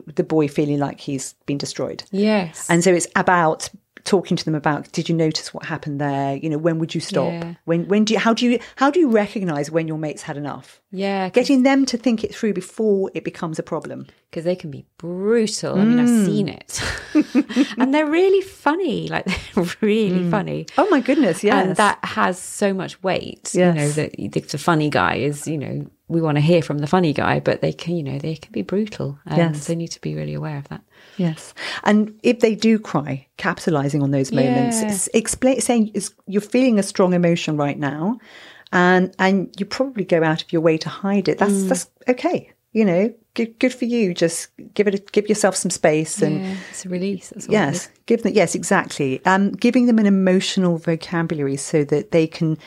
the 0.06 0.24
boy 0.24 0.48
feeling 0.48 0.78
like 0.78 1.00
he's 1.00 1.34
been 1.46 1.58
destroyed. 1.58 2.04
Yes. 2.10 2.68
And 2.68 2.82
so 2.84 2.92
it's 2.92 3.06
about 3.16 3.70
talking 4.04 4.36
to 4.36 4.44
them 4.44 4.54
about 4.54 4.90
did 4.92 5.08
you 5.08 5.14
notice 5.14 5.52
what 5.52 5.66
happened 5.66 6.00
there 6.00 6.36
you 6.36 6.48
know 6.48 6.56
when 6.56 6.78
would 6.78 6.94
you 6.94 7.00
stop 7.00 7.30
Yeah. 7.30 7.54
when 7.64 7.86
when 7.88 8.04
do 8.04 8.14
you 8.14 8.20
how 8.20 8.32
do 8.32 8.48
you 8.48 8.58
how 8.76 8.90
do 8.90 9.00
you 9.00 9.10
recognize 9.10 9.70
when 9.70 9.86
your 9.86 9.98
mates 9.98 10.22
had 10.22 10.36
enough 10.38 10.80
yeah, 10.90 11.28
getting 11.28 11.64
them 11.64 11.84
to 11.84 11.98
think 11.98 12.24
it 12.24 12.34
through 12.34 12.54
before 12.54 13.10
it 13.12 13.22
becomes 13.22 13.58
a 13.58 13.62
problem 13.62 14.06
because 14.30 14.44
they 14.44 14.56
can 14.56 14.70
be 14.70 14.86
brutal. 14.96 15.78
I 15.78 15.84
mean, 15.84 16.00
I've 16.00 16.08
mm. 16.08 16.24
seen 16.24 16.48
it, 16.48 16.82
and 17.78 17.92
they're 17.92 18.08
really 18.08 18.40
funny. 18.40 19.06
Like 19.08 19.26
they're 19.54 19.66
really 19.82 20.20
mm. 20.20 20.30
funny. 20.30 20.66
oh 20.78 20.88
my 20.88 21.00
goodness 21.00 21.44
yes 21.44 21.66
and 21.66 21.76
that 21.76 21.98
has 22.02 22.38
so 22.38 22.72
much 22.72 23.02
weight. 23.02 23.54
You 23.54 23.72
know 23.72 23.74
Yes. 23.74 23.96
that 23.96 24.48
the 24.48 24.58
funny 24.58 24.88
guy 24.88 25.16
is. 25.16 25.46
You 25.46 25.58
know, 25.58 25.90
we 26.08 26.20
want 26.20 26.36
to 26.36 26.40
hear 26.40 26.62
from 26.62 26.78
the 26.78 26.86
funny 26.86 27.12
guy, 27.12 27.38
but 27.40 27.60
they 27.60 27.72
can. 27.72 27.96
You 27.96 28.02
know, 28.02 28.18
they 28.18 28.36
can 28.36 28.52
be 28.52 28.62
brutal. 28.62 29.18
And 29.26 29.36
Yes. 29.54 29.66
they 29.66 29.74
need 29.76 29.88
to 29.92 30.00
be 30.00 30.14
really 30.14 30.34
aware 30.34 30.58
of 30.58 30.68
that. 30.68 30.82
yes 31.16 31.54
and 31.84 32.12
if 32.22 32.40
they 32.40 32.54
do 32.54 32.78
cry 32.78 33.26
capitalizing 33.36 34.02
on 34.02 34.10
those 34.10 34.30
moments 34.32 34.82
Yeah. 34.82 35.18
explain 35.18 35.60
saying 35.60 35.90
it's, 35.94 36.10
you're 36.26 36.40
feeling 36.56 36.78
a 36.78 36.82
strong 36.82 37.12
emotion 37.14 37.56
right 37.56 37.78
now 37.78 38.18
and 38.72 39.14
and 39.18 39.48
you 39.58 39.64
probably 39.66 40.04
go 40.04 40.22
out 40.22 40.42
of 40.42 40.52
your 40.52 40.62
way 40.62 40.76
to 40.78 40.88
hide 40.88 41.26
it 41.28 41.38
that's 41.38 41.52
Mm. 41.62 41.68
that's 41.68 41.86
okay 42.08 42.50
you 42.72 42.84
know 42.84 43.12
good, 43.34 43.58
good 43.60 43.72
for 43.72 43.84
you 43.86 44.12
just 44.14 44.48
give 44.74 44.86
it 44.88 44.94
a, 44.94 44.98
give 45.12 45.28
yourself 45.28 45.54
some 45.56 45.70
space 45.70 46.20
and 46.26 46.40
yeah, 46.44 46.56
it's 46.70 46.84
a 46.84 46.88
release. 46.88 47.32
Yes, 47.48 47.88
give 48.06 48.22
them 48.24 48.32
yes, 48.34 48.54
exactly. 48.56 49.20
Um, 49.24 49.52
giving 49.52 49.86
them 49.86 49.98
an 50.00 50.06
emotional 50.06 50.76
vocabulary 50.78 51.56
so 51.56 51.84
that 51.84 52.10
they 52.10 52.26
can 52.26 52.58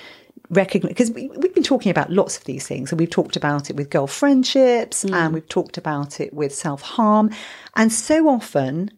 recognize 0.52 0.90
because 0.90 1.12
we, 1.12 1.30
we've 1.30 1.54
been 1.54 1.64
talking 1.64 1.90
about 1.90 2.12
lots 2.12 2.38
of 2.38 2.44
these 2.44 2.68
things, 2.68 2.92
and 2.92 3.00
we've 3.00 3.10
talked 3.10 3.36
about 3.36 3.70
it 3.70 3.76
with 3.76 3.90
girl 3.90 4.08
friendships, 4.08 5.04
and 5.04 5.14
mm. 5.14 5.34
we've 5.34 5.48
talked 5.48 5.78
about 5.78 6.20
it 6.20 6.34
with 6.34 6.54
self 6.54 6.82
harm, 6.82 7.32
and 7.76 7.92
so 7.92 8.28
often. 8.28 8.92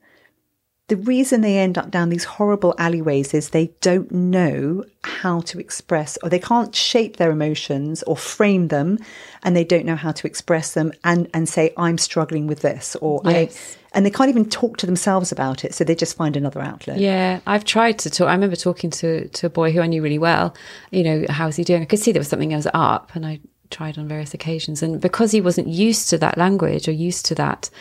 The 0.93 1.01
reason 1.01 1.41
they 1.41 1.57
end 1.57 1.79
up 1.79 1.89
down 1.89 2.09
these 2.09 2.23
horrible 2.23 2.75
alleyways 2.77 3.33
is 3.33 3.49
they 3.49 3.71
don't 3.81 4.11
know 4.11 4.85
how 5.03 5.39
to 5.39 5.57
express, 5.57 6.19
or 6.21 6.29
they 6.29 6.37
can't 6.37 6.75
shape 6.75 7.17
their 7.17 7.31
emotions 7.31 8.03
or 8.03 8.15
frame 8.15 8.67
them, 8.67 8.99
and 9.41 9.55
they 9.55 9.63
don't 9.63 9.87
know 9.87 9.95
how 9.95 10.11
to 10.11 10.27
express 10.27 10.75
them 10.75 10.93
and 11.03 11.27
and 11.33 11.49
say, 11.49 11.73
"I'm 11.77 11.97
struggling 11.97 12.45
with 12.45 12.59
this," 12.59 12.95
or 13.01 13.23
Yes. 13.25 13.75
I, 13.75 13.97
and 13.97 14.05
they 14.05 14.11
can't 14.11 14.29
even 14.29 14.47
talk 14.47 14.77
to 14.77 14.85
themselves 14.85 15.31
about 15.31 15.65
it, 15.65 15.73
so 15.73 15.83
they 15.83 15.95
just 15.95 16.15
find 16.15 16.37
another 16.37 16.61
outlet. 16.61 16.99
Yeah, 16.99 17.39
I've 17.47 17.65
tried 17.65 17.97
to 18.03 18.11
talk. 18.11 18.27
I 18.27 18.33
remember 18.33 18.55
talking 18.55 18.91
to 18.91 19.27
to 19.29 19.47
a 19.47 19.49
boy 19.49 19.71
who 19.71 19.81
I 19.81 19.87
knew 19.87 20.03
really 20.03 20.19
well. 20.19 20.53
You 20.91 21.03
know, 21.03 21.25
how's 21.27 21.55
he 21.55 21.63
doing? 21.63 21.81
I 21.81 21.85
could 21.85 21.97
see 21.97 22.11
there 22.11 22.19
was 22.19 22.27
something 22.27 22.53
was 22.53 22.67
up, 22.71 23.15
and 23.15 23.25
I 23.25 23.39
tried 23.71 23.97
on 23.97 24.07
various 24.07 24.35
occasions. 24.35 24.83
And 24.83 25.01
because 25.01 25.31
he 25.31 25.41
wasn't 25.41 25.67
used 25.67 26.07
to 26.11 26.19
that 26.19 26.37
language 26.37 26.87
or 26.87 26.91
used 26.91 27.25
to 27.25 27.35
that, 27.35 27.71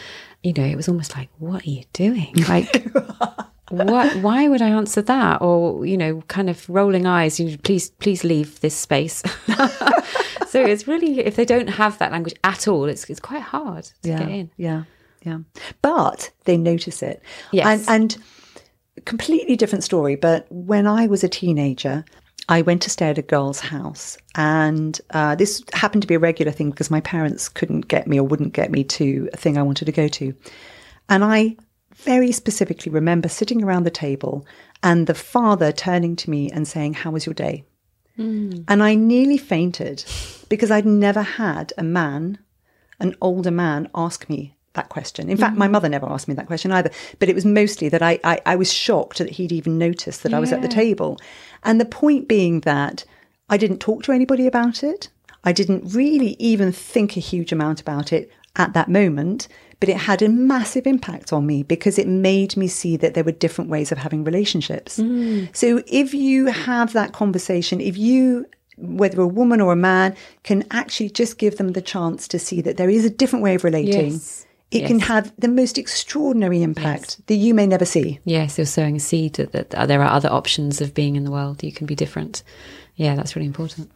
you 0.42 0.52
know, 0.52 0.64
it 0.64 0.76
was 0.76 0.88
almost 0.88 1.16
like, 1.16 1.28
"What 1.38 1.66
are 1.66 1.70
you 1.70 1.84
doing?" 1.92 2.34
Like. 2.48 2.86
What? 3.70 4.16
Why 4.16 4.48
would 4.48 4.60
I 4.60 4.68
answer 4.68 5.00
that? 5.00 5.40
Or 5.40 5.86
you 5.86 5.96
know, 5.96 6.20
kind 6.28 6.50
of 6.50 6.68
rolling 6.68 7.06
eyes. 7.06 7.40
You 7.40 7.52
know, 7.52 7.56
please, 7.62 7.88
please 7.88 8.22
leave 8.22 8.60
this 8.60 8.76
space. 8.76 9.22
so 10.46 10.60
it's 10.62 10.86
really 10.86 11.20
if 11.20 11.36
they 11.36 11.46
don't 11.46 11.68
have 11.68 11.96
that 11.96 12.12
language 12.12 12.34
at 12.44 12.68
all, 12.68 12.84
it's 12.84 13.08
it's 13.08 13.18
quite 13.18 13.40
hard 13.40 13.84
to 13.84 14.10
yeah, 14.10 14.18
get 14.18 14.28
in. 14.28 14.50
yeah, 14.58 14.82
yeah. 15.22 15.38
But 15.80 16.30
they 16.44 16.58
notice 16.58 17.02
it. 17.02 17.22
Yes. 17.50 17.88
and, 17.88 18.12
and 18.98 19.04
completely 19.06 19.56
different 19.56 19.84
story. 19.84 20.16
But 20.16 20.46
when 20.50 20.86
I 20.86 21.06
was 21.06 21.24
a 21.24 21.28
teenager, 21.28 22.04
I 22.48 22.62
went 22.62 22.82
to 22.82 22.90
stay 22.90 23.08
at 23.08 23.18
a 23.18 23.22
girl's 23.22 23.60
house, 23.60 24.18
and 24.34 25.00
uh, 25.10 25.34
this 25.34 25.62
happened 25.72 26.02
to 26.02 26.08
be 26.08 26.14
a 26.14 26.18
regular 26.18 26.52
thing 26.52 26.70
because 26.70 26.90
my 26.90 27.00
parents 27.00 27.48
couldn't 27.48 27.88
get 27.88 28.06
me 28.06 28.18
or 28.18 28.24
wouldn't 28.24 28.52
get 28.52 28.70
me 28.70 28.84
to 28.84 29.28
a 29.32 29.36
thing 29.36 29.56
I 29.56 29.62
wanted 29.62 29.84
to 29.86 29.92
go 29.92 30.08
to. 30.08 30.34
And 31.08 31.24
I 31.24 31.56
very 31.94 32.32
specifically 32.32 32.90
remember 32.90 33.28
sitting 33.28 33.62
around 33.62 33.84
the 33.84 33.90
table 33.90 34.46
and 34.82 35.06
the 35.06 35.14
father 35.14 35.72
turning 35.72 36.16
to 36.16 36.30
me 36.30 36.50
and 36.50 36.66
saying, 36.66 36.94
How 36.94 37.10
was 37.10 37.26
your 37.26 37.34
day? 37.34 37.64
Mm. 38.18 38.64
And 38.68 38.82
I 38.82 38.94
nearly 38.94 39.38
fainted 39.38 40.04
because 40.48 40.70
I'd 40.70 40.86
never 40.86 41.22
had 41.22 41.72
a 41.78 41.82
man, 41.82 42.38
an 43.00 43.14
older 43.20 43.50
man, 43.50 43.88
ask 43.94 44.28
me 44.28 44.56
that 44.74 44.88
question. 44.88 45.28
In 45.28 45.36
fact, 45.36 45.56
my 45.56 45.68
mother 45.68 45.88
never 45.88 46.06
asked 46.06 46.28
me 46.28 46.34
that 46.34 46.46
question 46.46 46.72
either. 46.72 46.90
But 47.18 47.28
it 47.28 47.34
was 47.34 47.44
mostly 47.44 47.88
that 47.90 48.02
I, 48.02 48.18
I, 48.24 48.40
I 48.46 48.56
was 48.56 48.72
shocked 48.72 49.18
that 49.18 49.30
he'd 49.30 49.52
even 49.52 49.78
noticed 49.78 50.22
that 50.22 50.30
yeah. 50.30 50.38
I 50.38 50.40
was 50.40 50.52
at 50.52 50.62
the 50.62 50.68
table. 50.68 51.18
And 51.62 51.80
the 51.80 51.84
point 51.84 52.28
being 52.28 52.60
that 52.60 53.04
I 53.48 53.58
didn't 53.58 53.78
talk 53.80 54.02
to 54.04 54.12
anybody 54.12 54.46
about 54.46 54.82
it. 54.82 55.10
I 55.44 55.52
didn't 55.52 55.92
really 55.94 56.36
even 56.38 56.72
think 56.72 57.16
a 57.16 57.20
huge 57.20 57.52
amount 57.52 57.80
about 57.80 58.12
it 58.12 58.30
at 58.56 58.72
that 58.74 58.88
moment, 58.88 59.48
but 59.80 59.88
it 59.88 59.96
had 59.96 60.22
a 60.22 60.28
massive 60.28 60.86
impact 60.86 61.32
on 61.32 61.46
me 61.46 61.62
because 61.62 61.98
it 61.98 62.06
made 62.06 62.56
me 62.56 62.68
see 62.68 62.96
that 62.96 63.14
there 63.14 63.24
were 63.24 63.32
different 63.32 63.68
ways 63.68 63.90
of 63.90 63.98
having 63.98 64.24
relationships. 64.24 64.98
Mm. 64.98 65.54
So 65.54 65.82
if 65.86 66.14
you 66.14 66.46
have 66.46 66.92
that 66.92 67.12
conversation, 67.12 67.80
if 67.80 67.98
you 67.98 68.46
whether 68.78 69.20
a 69.20 69.26
woman 69.26 69.60
or 69.60 69.72
a 69.72 69.76
man 69.76 70.16
can 70.44 70.64
actually 70.70 71.10
just 71.10 71.36
give 71.36 71.58
them 71.58 71.72
the 71.72 71.82
chance 71.82 72.26
to 72.26 72.38
see 72.38 72.60
that 72.62 72.78
there 72.78 72.88
is 72.88 73.04
a 73.04 73.10
different 73.10 73.42
way 73.42 73.54
of 73.54 73.64
relating. 73.64 74.12
Yes. 74.12 74.46
It 74.72 74.82
yes. 74.82 74.88
can 74.88 75.00
have 75.00 75.32
the 75.38 75.48
most 75.48 75.76
extraordinary 75.76 76.62
impact 76.62 77.02
yes. 77.02 77.22
that 77.26 77.34
you 77.34 77.52
may 77.52 77.66
never 77.66 77.84
see. 77.84 78.20
Yes, 78.24 78.56
you're 78.56 78.64
sowing 78.64 78.96
a 78.96 79.00
seed 79.00 79.34
that, 79.34 79.52
that 79.52 79.74
uh, 79.74 79.86
there 79.86 80.02
are 80.02 80.10
other 80.10 80.30
options 80.30 80.80
of 80.80 80.94
being 80.94 81.14
in 81.14 81.24
the 81.24 81.30
world. 81.30 81.62
You 81.62 81.72
can 81.72 81.86
be 81.86 81.94
different. 81.94 82.42
Yeah, 82.96 83.14
that's 83.14 83.36
really 83.36 83.46
important 83.46 83.90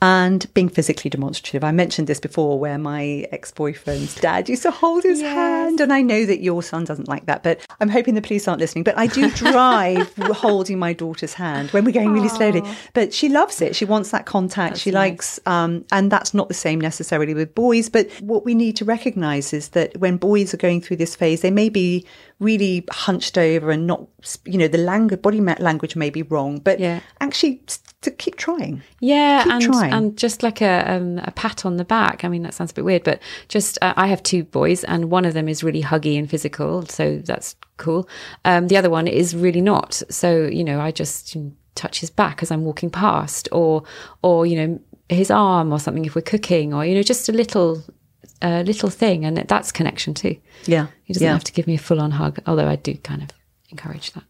and 0.00 0.52
being 0.54 0.68
physically 0.68 1.10
demonstrative. 1.10 1.64
I 1.64 1.72
mentioned 1.72 2.06
this 2.06 2.20
before 2.20 2.58
where 2.58 2.78
my 2.78 3.26
ex 3.32 3.50
boyfriend's 3.50 4.14
dad 4.14 4.48
used 4.48 4.62
to 4.62 4.70
hold 4.70 5.02
his 5.02 5.20
yes. 5.20 5.34
hand. 5.34 5.80
And 5.80 5.92
I 5.92 6.02
know 6.02 6.24
that 6.24 6.40
your 6.40 6.62
son 6.62 6.84
doesn't 6.84 7.08
like 7.08 7.26
that, 7.26 7.42
but 7.42 7.60
I'm 7.80 7.88
hoping 7.88 8.14
the 8.14 8.22
police 8.22 8.46
aren't 8.46 8.60
listening. 8.60 8.84
But 8.84 8.96
I 8.96 9.08
do 9.08 9.30
drive 9.30 10.14
holding 10.16 10.78
my 10.78 10.92
daughter's 10.92 11.34
hand 11.34 11.70
when 11.70 11.84
we're 11.84 11.92
going 11.92 12.12
really 12.12 12.28
slowly. 12.28 12.62
But 12.94 13.12
she 13.12 13.28
loves 13.28 13.60
it. 13.60 13.74
She 13.74 13.84
wants 13.84 14.12
that 14.12 14.24
contact. 14.24 14.74
That's 14.74 14.82
she 14.82 14.92
nice. 14.92 15.10
likes, 15.10 15.40
um, 15.46 15.84
and 15.90 16.12
that's 16.12 16.32
not 16.32 16.48
the 16.48 16.54
same 16.54 16.80
necessarily 16.80 17.34
with 17.34 17.54
boys. 17.54 17.88
But 17.88 18.08
what 18.20 18.44
we 18.44 18.54
need 18.54 18.76
to 18.76 18.84
recognize 18.84 19.52
is 19.52 19.70
that 19.70 19.96
when 19.96 20.16
boys 20.16 20.54
are 20.54 20.58
going 20.58 20.80
through 20.80 20.98
this 20.98 21.16
phase, 21.16 21.40
they 21.40 21.50
may 21.50 21.68
be 21.68 22.06
really 22.40 22.84
hunched 22.90 23.36
over 23.36 23.70
and 23.70 23.86
not, 23.86 24.06
you 24.44 24.58
know, 24.58 24.68
the 24.68 24.78
language, 24.78 25.20
body 25.22 25.40
language 25.40 25.96
may 25.96 26.10
be 26.10 26.22
wrong, 26.22 26.58
but 26.60 26.78
yeah. 26.78 27.00
actually 27.20 27.60
to 28.02 28.10
keep 28.10 28.36
trying. 28.36 28.82
Yeah, 29.00 29.42
keep 29.42 29.52
and 29.54 29.62
trying. 29.62 29.87
And 29.92 30.16
just 30.16 30.42
like 30.42 30.60
a 30.60 30.90
um, 30.90 31.18
a 31.18 31.30
pat 31.30 31.64
on 31.66 31.76
the 31.76 31.84
back. 31.84 32.24
I 32.24 32.28
mean, 32.28 32.42
that 32.42 32.54
sounds 32.54 32.70
a 32.70 32.74
bit 32.74 32.84
weird, 32.84 33.04
but 33.04 33.20
just 33.48 33.78
uh, 33.82 33.94
I 33.96 34.06
have 34.06 34.22
two 34.22 34.44
boys, 34.44 34.84
and 34.84 35.10
one 35.10 35.24
of 35.24 35.34
them 35.34 35.48
is 35.48 35.64
really 35.64 35.82
huggy 35.82 36.18
and 36.18 36.28
physical, 36.28 36.86
so 36.86 37.18
that's 37.18 37.56
cool. 37.76 38.08
Um, 38.44 38.68
the 38.68 38.76
other 38.76 38.90
one 38.90 39.06
is 39.06 39.34
really 39.34 39.60
not. 39.60 40.02
So 40.10 40.46
you 40.46 40.64
know, 40.64 40.80
I 40.80 40.90
just 40.90 41.36
touch 41.74 42.00
his 42.00 42.10
back 42.10 42.42
as 42.42 42.50
I'm 42.50 42.64
walking 42.64 42.90
past, 42.90 43.48
or 43.52 43.84
or 44.22 44.46
you 44.46 44.56
know 44.56 44.80
his 45.08 45.30
arm 45.30 45.72
or 45.72 45.78
something 45.78 46.04
if 46.04 46.14
we're 46.14 46.22
cooking, 46.22 46.74
or 46.74 46.84
you 46.84 46.94
know 46.94 47.02
just 47.02 47.28
a 47.28 47.32
little 47.32 47.82
a 48.42 48.62
little 48.62 48.90
thing, 48.90 49.24
and 49.24 49.36
that's 49.36 49.72
connection 49.72 50.14
too. 50.14 50.36
Yeah, 50.66 50.88
he 51.04 51.12
doesn't 51.12 51.26
yeah. 51.26 51.32
have 51.32 51.44
to 51.44 51.52
give 51.52 51.66
me 51.66 51.74
a 51.74 51.78
full 51.78 52.00
on 52.00 52.12
hug, 52.12 52.38
although 52.46 52.68
I 52.68 52.76
do 52.76 52.94
kind 52.94 53.22
of 53.22 53.30
encourage 53.70 54.12
that. 54.12 54.24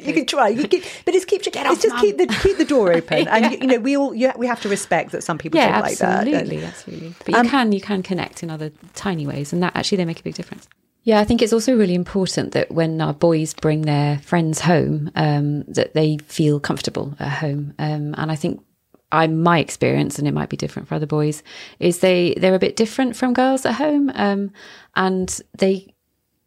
You 0.00 0.12
can 0.12 0.26
try, 0.26 0.48
you 0.48 0.68
can, 0.68 0.82
but 1.04 1.14
it's 1.14 1.24
keep 1.24 1.42
Get 1.42 1.66
off, 1.66 1.80
just 1.80 1.96
keep 1.98 2.16
the 2.16 2.26
keep 2.26 2.56
the 2.56 2.64
door 2.64 2.92
open, 2.96 3.28
and 3.28 3.52
you, 3.52 3.58
you, 3.60 3.66
know 3.66 3.78
we 3.78 3.96
all 3.96 4.14
yeah, 4.14 4.32
we 4.36 4.46
have 4.46 4.60
to 4.62 4.68
respect 4.68 5.12
that 5.12 5.22
some 5.22 5.38
people 5.38 5.58
yeah, 5.58 5.72
don't 5.72 5.82
like 5.82 5.98
that. 5.98 6.26
Absolutely, 6.26 6.64
absolutely. 6.64 7.14
But 7.18 7.28
you 7.28 7.36
um, 7.36 7.48
can 7.48 7.72
you 7.72 7.80
can 7.80 8.02
connect 8.02 8.42
in 8.42 8.50
other 8.50 8.72
tiny 8.94 9.26
ways, 9.26 9.52
and 9.52 9.62
that 9.62 9.76
actually 9.76 9.96
they 9.96 10.04
make 10.04 10.20
a 10.20 10.22
big 10.22 10.34
difference. 10.34 10.68
Yeah, 11.04 11.20
I 11.20 11.24
think 11.24 11.42
it's 11.42 11.52
also 11.52 11.76
really 11.76 11.94
important 11.94 12.52
that 12.52 12.70
when 12.70 13.00
our 13.00 13.12
boys 13.12 13.52
bring 13.52 13.82
their 13.82 14.18
friends 14.20 14.60
home, 14.60 15.10
um, 15.14 15.62
that 15.64 15.92
they 15.92 16.16
feel 16.26 16.58
comfortable 16.58 17.14
at 17.20 17.28
home. 17.28 17.74
Um, 17.78 18.14
and 18.16 18.32
I 18.32 18.36
think 18.36 18.64
I 19.12 19.26
my 19.26 19.58
experience, 19.58 20.18
and 20.18 20.26
it 20.26 20.32
might 20.32 20.48
be 20.48 20.56
different 20.56 20.88
for 20.88 20.94
other 20.94 21.06
boys, 21.06 21.42
is 21.78 21.98
they 21.98 22.34
they're 22.38 22.54
a 22.54 22.58
bit 22.58 22.76
different 22.76 23.16
from 23.16 23.34
girls 23.34 23.66
at 23.66 23.74
home, 23.74 24.10
um, 24.14 24.50
and 24.96 25.40
they 25.58 25.94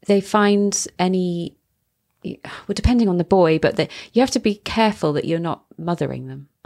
they 0.07 0.21
find 0.21 0.87
any 0.97 1.55
well, 2.67 2.73
depending 2.75 3.09
on 3.09 3.17
the 3.17 3.23
boy, 3.23 3.59
but 3.59 3.75
that 3.77 3.91
you 4.13 4.21
have 4.21 4.31
to 4.31 4.39
be 4.39 4.55
careful 4.55 5.13
that 5.13 5.25
you're 5.25 5.39
not 5.39 5.63
mothering 5.77 6.27
them. 6.27 6.47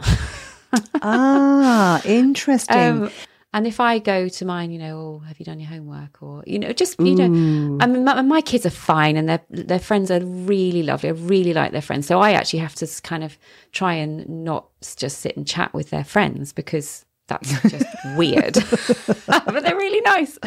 ah, 1.02 2.02
interesting. 2.04 2.76
Um, 2.76 3.10
and 3.54 3.66
if 3.66 3.80
I 3.80 3.98
go 3.98 4.28
to 4.28 4.44
mine, 4.46 4.70
you 4.70 4.78
know, 4.78 4.98
oh, 4.98 5.18
have 5.26 5.38
you 5.38 5.44
done 5.44 5.60
your 5.60 5.68
homework? 5.68 6.22
Or, 6.22 6.42
you 6.46 6.58
know, 6.58 6.72
just, 6.72 6.98
you 6.98 7.12
Ooh. 7.12 7.28
know, 7.28 7.78
I 7.80 7.86
mean, 7.86 8.04
my, 8.04 8.22
my, 8.22 8.40
kids 8.40 8.64
are 8.64 8.70
fine 8.70 9.16
and 9.16 9.28
their, 9.28 9.40
their 9.50 9.78
friends 9.78 10.10
are 10.10 10.20
really 10.20 10.82
lovely. 10.82 11.10
I 11.10 11.12
really 11.12 11.52
like 11.52 11.72
their 11.72 11.82
friends. 11.82 12.06
So 12.06 12.20
I 12.20 12.32
actually 12.32 12.60
have 12.60 12.74
to 12.76 12.86
kind 13.02 13.22
of 13.22 13.36
try 13.70 13.92
and 13.94 14.26
not 14.26 14.68
just 14.96 15.18
sit 15.18 15.36
and 15.36 15.46
chat 15.46 15.74
with 15.74 15.90
their 15.90 16.04
friends 16.04 16.54
because 16.54 17.04
that's 17.40 17.70
just 17.70 17.86
weird. 18.16 18.54
but 19.26 19.62
they're 19.62 19.76
really 19.76 20.00
nice. 20.02 20.38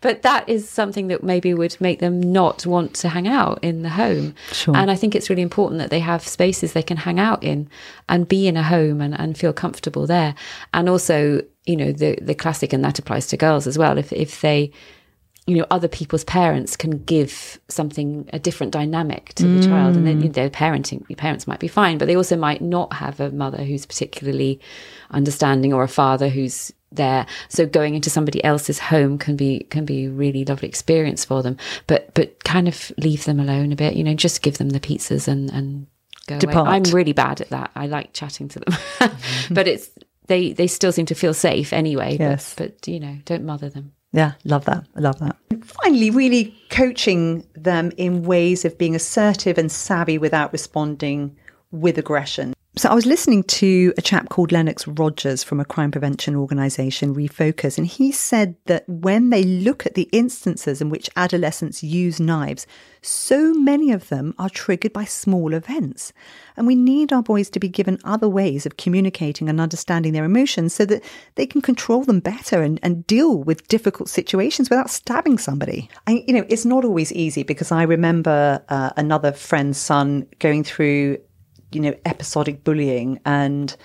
but 0.00 0.22
that 0.22 0.48
is 0.48 0.68
something 0.68 1.08
that 1.08 1.22
maybe 1.22 1.54
would 1.54 1.76
make 1.80 2.00
them 2.00 2.20
not 2.20 2.66
want 2.66 2.94
to 2.94 3.08
hang 3.08 3.28
out 3.28 3.58
in 3.62 3.82
the 3.82 3.90
home. 3.90 4.34
Sure. 4.52 4.76
And 4.76 4.90
I 4.90 4.96
think 4.96 5.14
it's 5.14 5.30
really 5.30 5.42
important 5.42 5.80
that 5.80 5.90
they 5.90 6.00
have 6.00 6.26
spaces 6.26 6.72
they 6.72 6.82
can 6.82 6.98
hang 6.98 7.18
out 7.18 7.42
in 7.42 7.68
and 8.08 8.28
be 8.28 8.46
in 8.46 8.56
a 8.56 8.62
home 8.62 9.00
and, 9.00 9.18
and 9.18 9.36
feel 9.36 9.52
comfortable 9.52 10.06
there. 10.06 10.34
And 10.72 10.88
also, 10.88 11.42
you 11.66 11.76
know, 11.76 11.92
the 11.92 12.18
the 12.20 12.34
classic 12.34 12.72
and 12.72 12.84
that 12.84 12.98
applies 12.98 13.26
to 13.28 13.36
girls 13.36 13.66
as 13.66 13.78
well. 13.78 13.98
If 13.98 14.12
if 14.12 14.40
they 14.40 14.70
you 15.46 15.56
know 15.56 15.66
other 15.70 15.88
people's 15.88 16.24
parents 16.24 16.76
can 16.76 17.02
give 17.04 17.60
something 17.68 18.28
a 18.32 18.38
different 18.38 18.72
dynamic 18.72 19.34
to 19.34 19.42
the 19.44 19.60
mm. 19.60 19.66
child. 19.66 19.96
And 19.96 20.06
then 20.06 20.20
you 20.20 20.28
know, 20.28 20.32
their 20.32 20.50
parenting 20.50 21.04
your 21.08 21.16
parents 21.16 21.46
might 21.46 21.60
be 21.60 21.68
fine 21.68 21.98
but 21.98 22.06
they 22.06 22.16
also 22.16 22.36
might 22.36 22.62
not 22.62 22.92
have 22.94 23.20
a 23.20 23.30
mother 23.30 23.62
who's 23.62 23.86
particularly 23.86 24.60
understanding 25.10 25.72
or 25.72 25.82
a 25.82 25.88
father 25.88 26.28
who's 26.28 26.72
there. 26.92 27.26
So 27.48 27.66
going 27.66 27.94
into 27.94 28.08
somebody 28.10 28.42
else's 28.44 28.78
home 28.78 29.18
can 29.18 29.36
be 29.36 29.66
can 29.70 29.84
be 29.84 30.06
a 30.06 30.10
really 30.10 30.44
lovely 30.44 30.68
experience 30.68 31.24
for 31.24 31.42
them. 31.42 31.56
But 31.86 32.14
but 32.14 32.42
kind 32.44 32.68
of 32.68 32.92
leave 32.98 33.24
them 33.24 33.40
alone 33.40 33.72
a 33.72 33.76
bit 33.76 33.94
you 33.94 34.04
know 34.04 34.14
just 34.14 34.42
give 34.42 34.58
them 34.58 34.70
the 34.70 34.80
pizzas 34.80 35.28
and 35.28 35.50
and 35.50 35.86
go 36.26 36.38
Depart. 36.38 36.68
away 36.68 36.76
i'm 36.76 36.82
really 36.84 37.12
bad 37.12 37.40
at 37.40 37.50
that. 37.50 37.70
I 37.74 37.86
like 37.86 38.12
chatting 38.12 38.48
to 38.48 38.60
them. 38.60 39.10
But 39.50 39.68
it's 39.68 39.90
they 40.26 40.52
they 40.52 40.66
still 40.66 40.92
seem 40.92 41.06
to 41.06 41.14
feel 41.14 41.34
safe 41.34 41.72
anyway 41.72 42.16
yes. 42.18 42.54
but, 42.56 42.80
but 42.80 42.88
you 42.88 43.00
know 43.00 43.18
don't 43.24 43.44
mother 43.44 43.68
them 43.68 43.92
yeah, 44.14 44.34
love 44.44 44.64
that. 44.66 44.86
I 44.94 45.00
love 45.00 45.18
that. 45.18 45.36
Finally, 45.64 46.10
really 46.10 46.56
coaching 46.70 47.44
them 47.54 47.90
in 47.96 48.22
ways 48.22 48.64
of 48.64 48.78
being 48.78 48.94
assertive 48.94 49.58
and 49.58 49.70
savvy 49.72 50.18
without 50.18 50.52
responding 50.52 51.36
with 51.72 51.98
aggression. 51.98 52.54
So 52.76 52.88
I 52.88 52.94
was 52.94 53.06
listening 53.06 53.44
to 53.44 53.94
a 53.96 54.02
chap 54.02 54.30
called 54.30 54.50
Lennox 54.50 54.88
Rogers 54.88 55.44
from 55.44 55.60
a 55.60 55.64
crime 55.64 55.92
prevention 55.92 56.34
organisation, 56.34 57.14
Refocus, 57.14 57.78
and 57.78 57.86
he 57.86 58.10
said 58.10 58.56
that 58.66 58.84
when 58.88 59.30
they 59.30 59.44
look 59.44 59.86
at 59.86 59.94
the 59.94 60.08
instances 60.10 60.80
in 60.80 60.90
which 60.90 61.08
adolescents 61.14 61.84
use 61.84 62.18
knives, 62.18 62.66
so 63.00 63.54
many 63.54 63.92
of 63.92 64.08
them 64.08 64.34
are 64.40 64.50
triggered 64.50 64.92
by 64.92 65.04
small 65.04 65.54
events. 65.54 66.12
And 66.56 66.66
we 66.66 66.74
need 66.74 67.12
our 67.12 67.22
boys 67.22 67.48
to 67.50 67.60
be 67.60 67.68
given 67.68 68.00
other 68.02 68.28
ways 68.28 68.66
of 68.66 68.76
communicating 68.76 69.48
and 69.48 69.60
understanding 69.60 70.12
their 70.12 70.24
emotions 70.24 70.74
so 70.74 70.84
that 70.86 71.04
they 71.36 71.46
can 71.46 71.60
control 71.60 72.02
them 72.02 72.18
better 72.18 72.60
and, 72.60 72.80
and 72.82 73.06
deal 73.06 73.38
with 73.38 73.68
difficult 73.68 74.08
situations 74.08 74.68
without 74.68 74.90
stabbing 74.90 75.38
somebody. 75.38 75.88
I, 76.08 76.24
you 76.26 76.34
know, 76.34 76.44
it's 76.48 76.64
not 76.64 76.84
always 76.84 77.12
easy 77.12 77.44
because 77.44 77.70
I 77.70 77.84
remember 77.84 78.64
uh, 78.68 78.90
another 78.96 79.30
friend's 79.30 79.78
son 79.78 80.26
going 80.40 80.64
through 80.64 81.18
you 81.74 81.80
know, 81.80 81.94
episodic 82.04 82.64
bullying 82.64 83.20
and 83.24 83.76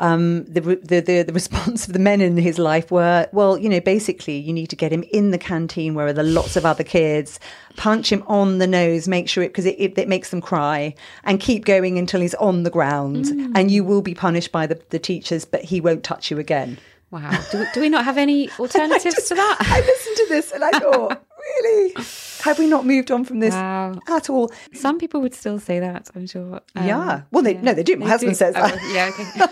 um, 0.00 0.44
the, 0.44 0.60
the, 0.60 1.00
the 1.00 1.22
the 1.22 1.32
response 1.32 1.86
of 1.86 1.92
the 1.92 1.98
men 1.98 2.20
in 2.20 2.36
his 2.36 2.58
life 2.58 2.90
were, 2.90 3.28
well, 3.32 3.56
you 3.56 3.68
know, 3.68 3.80
basically, 3.80 4.36
you 4.36 4.52
need 4.52 4.68
to 4.68 4.76
get 4.76 4.92
him 4.92 5.04
in 5.12 5.30
the 5.30 5.38
canteen 5.38 5.94
where 5.94 6.12
there 6.12 6.24
are 6.24 6.28
lots 6.28 6.56
of 6.56 6.66
other 6.66 6.82
kids, 6.82 7.38
punch 7.76 8.10
him 8.10 8.24
on 8.26 8.58
the 8.58 8.66
nose, 8.66 9.06
make 9.06 9.28
sure 9.28 9.44
it 9.44 9.48
because 9.48 9.66
it, 9.66 9.76
it, 9.78 9.96
it, 9.96 10.08
makes 10.08 10.30
them 10.30 10.40
cry, 10.40 10.94
and 11.22 11.38
keep 11.38 11.64
going 11.64 11.96
until 11.96 12.20
he's 12.20 12.34
on 12.34 12.64
the 12.64 12.70
ground, 12.70 13.26
mm. 13.26 13.52
and 13.54 13.70
you 13.70 13.84
will 13.84 14.02
be 14.02 14.14
punished 14.14 14.50
by 14.50 14.66
the, 14.66 14.80
the 14.90 14.98
teachers, 14.98 15.44
but 15.44 15.62
he 15.62 15.80
won't 15.80 16.02
touch 16.02 16.30
you 16.30 16.38
again. 16.38 16.76
Wow. 17.10 17.30
Do 17.52 17.60
we, 17.60 17.66
do 17.72 17.80
we 17.80 17.88
not 17.88 18.04
have 18.04 18.18
any 18.18 18.50
alternatives 18.58 19.14
just, 19.14 19.28
to 19.28 19.36
that? 19.36 19.58
I 19.60 19.80
listened 19.80 20.16
to 20.16 20.26
this 20.28 20.50
and 20.50 20.64
I 20.64 20.70
thought, 20.72 21.24
really? 21.44 21.94
Have 22.42 22.58
we 22.58 22.66
not 22.66 22.84
moved 22.84 23.10
on 23.10 23.24
from 23.24 23.40
this 23.40 23.54
wow. 23.54 23.98
at 24.08 24.28
all? 24.28 24.52
Some 24.72 24.98
people 24.98 25.20
would 25.20 25.34
still 25.34 25.58
say 25.58 25.80
that, 25.80 26.10
I'm 26.14 26.26
sure. 26.26 26.60
Um, 26.74 26.86
yeah. 26.86 27.22
Well, 27.30 27.42
they, 27.42 27.54
yeah. 27.54 27.62
no, 27.62 27.74
they 27.74 27.82
do. 27.82 27.96
My 27.96 28.06
they 28.06 28.10
husband 28.10 28.32
do. 28.32 28.36
says 28.36 28.54
that. 28.54 28.78
Oh, 28.78 29.48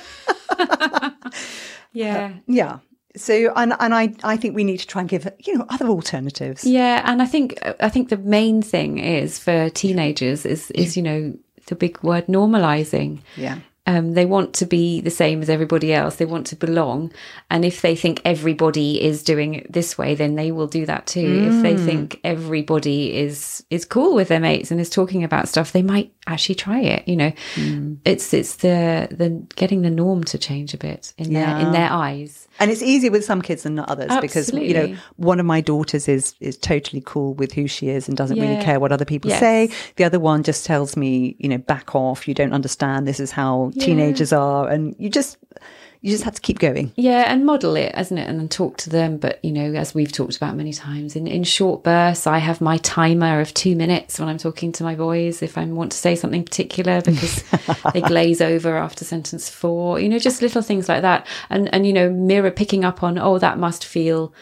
yeah, 0.59 1.07
okay. 1.09 1.38
yeah. 1.92 2.33
yeah. 2.46 2.78
So, 3.14 3.52
and 3.57 3.74
and 3.78 3.94
I 3.94 4.14
I 4.24 4.37
think 4.38 4.57
we 4.57 4.64
need 4.64 4.78
to 4.78 4.87
try 4.87 5.00
and 5.00 5.09
give 5.09 5.31
you 5.40 5.59
know 5.59 5.66
other 5.68 5.87
alternatives. 5.87 6.64
Yeah, 6.64 7.02
and 7.05 7.20
I 7.20 7.26
think 7.26 7.59
I 7.81 7.90
think 7.90 8.09
the 8.09 8.16
main 8.16 8.62
thing 8.62 8.98
is 8.98 9.38
for 9.38 9.68
teenagers 9.68 10.46
is 10.46 10.70
is 10.70 10.96
you 10.96 11.02
know 11.02 11.35
the 11.66 11.74
big 11.74 12.02
word 12.02 12.26
normalizing. 12.26 13.20
Yeah. 13.37 13.59
Um, 13.85 14.12
they 14.12 14.27
want 14.27 14.55
to 14.55 14.66
be 14.66 15.01
the 15.01 15.11
same 15.11 15.42
as 15.42 15.51
everybody 15.51 15.92
else. 15.92 16.16
They 16.16 16.25
want 16.25 16.47
to 16.49 16.57
belong. 16.57 17.12
And 17.51 17.64
if 17.64 17.83
they 17.83 17.97
think 17.97 18.23
everybody 18.25 19.03
is 19.03 19.25
doing 19.25 19.55
it 19.55 19.73
this 19.73 19.99
way, 19.99 20.14
then 20.14 20.37
they 20.37 20.53
will 20.53 20.68
do 20.68 20.87
that 20.87 21.09
too. 21.09 21.27
Mm. 21.27 21.47
If 21.49 21.62
they 21.62 21.75
mm. 21.75 21.85
think 21.85 22.21
everybody 22.23 23.16
is 23.16 23.64
is 23.71 23.85
cool 23.85 24.14
with 24.14 24.29
their 24.29 24.38
mates 24.38 24.71
and 24.71 24.81
is 24.81 24.88
talking 24.88 25.25
about 25.25 25.49
stuff, 25.49 25.73
they 25.73 25.83
might 25.83 26.12
actually 26.29 26.55
try 26.55 26.81
it. 26.81 27.09
You 27.09 27.16
know, 27.16 27.33
mm. 27.57 27.99
it's 28.05 28.33
it's 28.33 28.57
the 28.57 29.09
the 29.11 29.31
getting 29.57 29.83
the 29.83 29.90
norm 29.90 30.23
to 30.25 30.38
change 30.38 30.75
a 30.75 30.79
bit 30.79 31.12
in 31.18 31.33
yeah. 31.33 31.59
their 31.59 31.66
in 31.66 31.73
their 31.73 31.90
eyes. 31.90 32.47
And 32.62 32.70
it's 32.70 32.83
easier 32.83 33.11
with 33.11 33.25
some 33.25 33.42
kids 33.42 33.64
than 33.64 33.79
others 33.79 34.11
Absolutely. 34.11 34.29
because 34.29 34.53
you 34.53 34.75
know 34.75 34.96
one 35.16 35.40
of 35.40 35.46
my 35.46 35.61
daughters 35.61 36.09
is 36.09 36.35
is 36.40 36.57
totally 36.57 37.03
cool 37.05 37.35
with 37.35 37.53
who 37.53 37.66
she 37.66 37.88
is 37.88 38.09
and 38.09 38.16
doesn't 38.16 38.37
yeah. 38.37 38.48
really 38.48 38.64
care 38.64 38.79
what 38.79 38.92
other 38.92 39.05
people 39.05 39.31
yes. 39.31 39.40
say. 39.40 39.70
The 39.96 40.05
other 40.05 40.20
one 40.20 40.42
just 40.42 40.64
tells 40.64 40.96
me, 40.96 41.37
you 41.38 41.48
know, 41.48 41.59
back 41.59 41.94
off. 41.94 42.29
You 42.29 42.35
don't 42.35 42.53
understand. 42.53 43.07
This 43.07 43.20
is 43.20 43.33
how 43.33 43.72
yeah. 43.75 43.85
teenagers 43.85 44.33
are, 44.33 44.68
and 44.68 44.94
you 44.98 45.11
just 45.11 45.38
you 46.02 46.10
just 46.10 46.24
have 46.24 46.34
to 46.34 46.40
keep 46.40 46.58
going. 46.58 46.92
Yeah, 46.96 47.32
and 47.32 47.46
model 47.46 47.76
it, 47.76 47.94
hasn't 47.94 48.18
it? 48.18 48.28
And 48.28 48.38
then 48.38 48.48
talk 48.48 48.76
to 48.78 48.90
them. 48.90 49.18
But 49.18 49.42
you 49.44 49.52
know, 49.52 49.72
as 49.74 49.94
we've 49.94 50.10
talked 50.10 50.36
about 50.36 50.56
many 50.56 50.72
times, 50.72 51.14
in, 51.14 51.28
in 51.28 51.44
short 51.44 51.84
bursts, 51.84 52.26
I 52.26 52.38
have 52.38 52.60
my 52.60 52.78
timer 52.78 53.40
of 53.40 53.54
two 53.54 53.76
minutes 53.76 54.18
when 54.18 54.28
I'm 54.28 54.36
talking 54.36 54.72
to 54.72 54.84
my 54.84 54.96
boys 54.96 55.42
if 55.42 55.56
I 55.56 55.64
want 55.64 55.92
to 55.92 55.98
say 55.98 56.16
something 56.16 56.42
particular 56.42 57.00
because 57.02 57.44
they 57.92 58.00
glaze 58.00 58.40
over 58.40 58.76
after 58.76 59.04
sentence 59.04 59.48
four. 59.48 60.00
You 60.00 60.08
know, 60.08 60.18
just 60.18 60.42
little 60.42 60.60
things 60.60 60.88
like 60.88 61.02
that. 61.02 61.24
And 61.50 61.72
and 61.72 61.86
you 61.86 61.92
know, 61.92 62.10
mirror 62.10 62.50
picking 62.50 62.84
up 62.84 63.04
on, 63.04 63.16
oh, 63.16 63.38
that 63.38 63.58
must 63.58 63.84
feel 63.84 64.34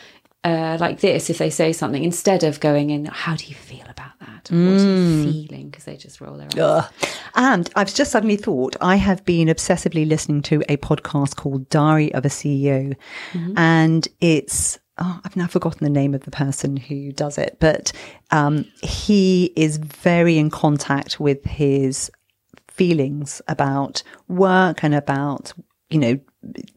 uh, 0.42 0.78
like 0.80 1.00
this 1.00 1.28
if 1.28 1.38
they 1.38 1.50
say 1.50 1.72
something 1.72 2.02
instead 2.02 2.44
of 2.44 2.60
going 2.60 2.90
in, 2.90 3.04
how 3.06 3.36
do 3.36 3.46
you 3.46 3.54
feel 3.54 3.84
about 3.88 4.18
that? 4.20 4.44
Mm. 4.44 4.72
What 4.72 4.80
are 4.80 4.84
you 4.84 5.24
mm. 5.26 5.32
feeling? 5.32 5.70
Because 5.70 5.84
they 5.84 5.96
just 5.96 6.20
roll 6.20 6.36
their 6.36 6.46
eyes. 6.46 6.58
Ugh. 6.58 6.92
And 7.34 7.70
I've 7.76 7.94
just 7.94 8.10
suddenly 8.10 8.36
thought 8.36 8.76
I 8.80 8.96
have 8.96 9.24
been 9.24 9.48
obsessively 9.48 10.08
listening 10.08 10.42
to 10.42 10.62
a 10.68 10.76
podcast 10.78 11.36
called 11.36 11.68
Diary 11.68 12.12
of 12.14 12.24
a 12.24 12.28
CEO. 12.28 12.96
Mm-hmm. 13.32 13.58
And 13.58 14.08
it's, 14.20 14.78
oh, 14.98 15.20
I've 15.24 15.36
now 15.36 15.46
forgotten 15.46 15.84
the 15.84 15.90
name 15.90 16.14
of 16.14 16.22
the 16.22 16.30
person 16.30 16.76
who 16.76 17.12
does 17.12 17.36
it, 17.36 17.58
but 17.60 17.92
um, 18.30 18.64
he 18.82 19.52
is 19.56 19.76
very 19.76 20.38
in 20.38 20.50
contact 20.50 21.20
with 21.20 21.44
his 21.44 22.10
feelings 22.68 23.42
about 23.46 24.02
work 24.28 24.82
and 24.82 24.94
about 24.94 25.52
you 25.90 25.98
know 25.98 26.18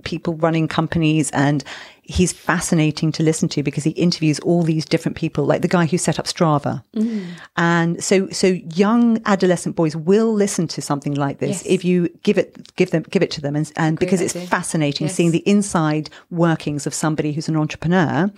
people 0.04 0.36
running 0.36 0.67
companies 0.67 1.32
and 1.32 1.63
he's 2.04 2.34
fascinating 2.34 3.12
to 3.13 3.23
listen 3.23 3.47
to 3.47 3.63
because 3.63 3.84
he 3.86 3.91
interviews 3.91 4.39
all 4.41 4.62
these 4.62 4.84
different 4.84 5.15
people, 5.17 5.45
like 5.45 5.62
the 5.62 5.69
guy 5.69 5.86
who 5.86 5.97
set 5.97 6.19
up 6.19 6.26
Strava. 6.26 6.84
Mm. 6.95 7.28
And 7.56 8.04
so, 8.04 8.28
so 8.30 8.47
young 8.47 9.21
adolescent 9.26 9.76
boys 9.76 9.95
will 9.95 10.34
listen 10.34 10.67
to 10.69 10.82
something 10.82 11.15
like 11.15 11.39
this 11.39 11.63
yes. 11.63 11.65
if 11.65 11.86
you 11.86 12.10
give 12.23 12.38
it, 12.38 12.76
give 12.76 12.91
them, 12.91 13.04
give 13.04 13.23
it 13.23 13.32
to 13.32 13.41
them. 13.41 13.56
And, 13.56 13.71
and 13.78 13.97
because 13.97 14.21
idea. 14.21 14.41
it's 14.41 14.49
fascinating 14.49 15.08
yes. 15.08 15.15
seeing 15.15 15.32
the 15.32 15.47
inside 15.47 16.10
workings 16.30 16.86
of 16.86 16.93
somebody 16.93 17.32
who's 17.32 17.47
an 17.47 17.56
entrepreneur. 17.56 18.30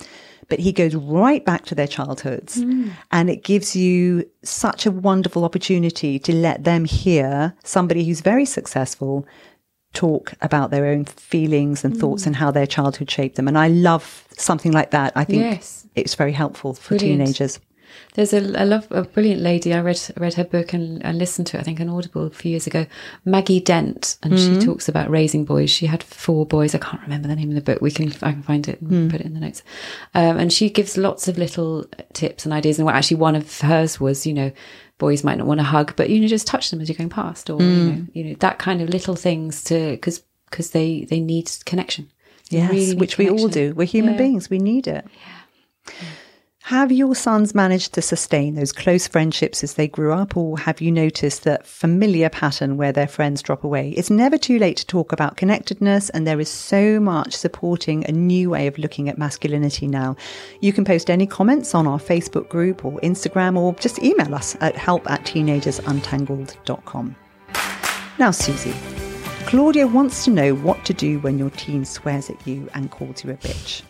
But 0.48 0.60
he 0.60 0.72
goes 0.72 0.94
right 0.94 1.44
back 1.44 1.66
to 1.66 1.76
their 1.76 1.88
childhoods 1.88 2.58
mm. 2.58 2.92
and 3.12 3.32
it 3.32 3.44
gives 3.44 3.76
you 3.76 4.30
such 4.44 4.86
a 4.86 4.92
wonderful 4.92 5.44
opportunity 5.44 6.20
to 6.20 6.36
let 6.36 6.64
them 6.66 6.86
hear 6.86 7.56
somebody 7.64 8.06
who's 8.06 8.22
very 8.22 8.46
successful 8.46 9.26
talk 9.96 10.34
about 10.42 10.70
their 10.70 10.86
own 10.86 11.06
feelings 11.06 11.84
and 11.84 11.98
thoughts 11.98 12.24
mm. 12.24 12.28
and 12.28 12.36
how 12.36 12.52
their 12.52 12.68
childhood 12.68 13.10
shaped 13.10 13.36
them. 13.36 13.48
And 13.48 13.58
I 13.58 13.70
love 13.70 14.28
something 14.38 14.72
like 14.72 14.92
that. 14.92 15.14
I 15.16 15.24
think 15.24 15.42
yes. 15.42 15.88
it's 15.96 16.16
very 16.16 16.34
helpful 16.34 16.74
for 16.74 16.98
Brilliant. 16.98 17.22
teenagers. 17.22 17.60
There's 18.16 18.34
a, 18.34 18.60
I 18.60 18.64
love 18.64 18.88
a 18.92 19.04
brilliant 19.04 19.42
lady. 19.42 19.74
I 19.74 19.80
read 19.80 20.00
read 20.18 20.34
her 20.36 20.44
book 20.44 20.74
and, 20.74 21.04
and 21.06 21.18
listened 21.18 21.48
to 21.48 21.58
it. 21.58 21.62
I 21.62 21.64
think 21.64 21.80
on 21.82 21.90
Audible 21.90 22.26
a 22.26 22.30
few 22.30 22.52
years 22.52 22.68
ago. 22.68 22.86
Maggie 23.26 23.60
Dent, 23.60 24.18
and 24.24 24.34
mm-hmm. 24.34 24.60
she 24.60 24.66
talks 24.66 24.88
about 24.88 25.10
raising 25.10 25.44
boys. 25.44 25.70
She 25.70 25.86
had 25.86 26.04
four 26.04 26.46
boys. 26.46 26.74
I 26.74 26.78
can't 26.78 27.02
remember 27.02 27.28
the 27.28 27.36
name 27.36 27.50
of 27.50 27.56
the 27.56 27.62
book. 27.62 27.82
We 27.82 27.92
can 27.92 28.14
I 28.22 28.32
can 28.32 28.44
find 28.44 28.68
it 28.68 28.82
and 28.82 28.92
mm. 28.92 29.12
put 29.12 29.20
it 29.20 29.26
in 29.26 29.34
the 29.34 29.40
notes. 29.40 29.64
Um, 30.14 30.38
and 30.38 30.52
she 30.52 30.70
gives 30.70 30.98
lots 30.98 31.28
of 31.28 31.38
little 31.38 31.86
tips 32.14 32.46
and 32.46 32.54
ideas. 32.54 32.80
And 32.80 32.90
actually, 32.90 33.18
one 33.18 33.36
of 33.36 33.62
hers 33.62 34.00
was, 34.00 34.26
you 34.26 34.34
know, 34.34 34.52
boys 34.98 35.24
might 35.24 35.38
not 35.38 35.48
want 35.48 35.60
to 35.60 35.64
hug, 35.64 35.96
but 35.96 36.10
you 36.10 36.20
know, 36.20 36.28
just 36.28 36.48
touch 36.48 36.70
them 36.72 36.82
as 36.82 36.90
you're 36.90 36.98
going 36.98 37.10
past, 37.10 37.50
or 37.50 37.58
mm. 37.58 37.62
you 37.62 37.92
know, 37.92 38.06
you 38.14 38.24
know 38.26 38.36
that 38.40 38.60
kind 38.60 38.82
of 38.82 38.90
little 38.90 39.16
things 39.16 39.64
to 39.66 39.92
because 39.92 40.24
because 40.50 40.72
they 40.72 41.06
they 41.06 41.20
need 41.20 41.52
connection. 41.66 42.10
They 42.50 42.58
yes, 42.58 42.72
really 42.72 42.96
which 42.96 43.18
we 43.18 43.30
all 43.30 43.48
do. 43.48 43.74
We're 43.74 43.86
human 43.86 44.14
yeah. 44.14 44.20
beings. 44.20 44.50
We 44.50 44.60
need 44.60 44.88
it. 44.88 45.06
Yeah. 45.88 45.94
Have 46.70 46.92
your 46.92 47.14
sons 47.14 47.54
managed 47.54 47.94
to 47.94 48.02
sustain 48.02 48.56
those 48.56 48.72
close 48.72 49.08
friendships 49.08 49.64
as 49.64 49.76
they 49.76 49.88
grew 49.88 50.12
up, 50.12 50.36
or 50.36 50.58
have 50.58 50.82
you 50.82 50.92
noticed 50.92 51.44
that 51.44 51.68
familiar 51.68 52.28
pattern 52.28 52.76
where 52.76 52.92
their 52.92 53.08
friends 53.08 53.44
drop 53.44 53.64
away? 53.64 53.92
It's 53.92 54.10
never 54.10 54.36
too 54.36 54.58
late 54.58 54.78
to 54.78 54.86
talk 54.88 55.12
about 55.12 55.38
connectedness, 55.38 56.10
and 56.10 56.26
there 56.26 56.40
is 56.40 56.50
so 56.50 57.00
much 57.00 57.36
supporting 57.36 58.04
a 58.10 58.12
new 58.12 58.50
way 58.50 58.66
of 58.66 58.80
looking 58.80 59.10
at 59.10 59.20
masculinity 59.20 59.86
now. 59.86 60.16
You 60.60 60.74
can 60.74 60.86
post 60.86 61.12
any 61.12 61.28
comments 61.28 61.76
on 61.76 61.86
our 61.86 62.00
Facebook 62.00 62.50
group 62.50 62.84
or 62.84 63.00
Instagram, 63.02 63.60
or 63.60 63.76
just 63.76 64.02
email 64.02 64.34
us 64.34 64.58
at 64.60 64.76
help 64.76 65.08
at 65.08 65.24
teenagersuntangled.com. 65.24 67.16
Now, 68.18 68.32
Susie, 68.32 68.74
Claudia 69.46 69.86
wants 69.86 70.26
to 70.26 70.32
know 70.32 70.56
what 70.56 70.84
to 70.86 70.96
do 70.96 71.20
when 71.20 71.38
your 71.38 71.52
teen 71.52 71.86
swears 71.86 72.32
at 72.32 72.48
you 72.48 72.68
and 72.74 72.90
calls 72.90 73.24
you 73.24 73.30
a 73.30 73.36
bitch. 73.36 73.84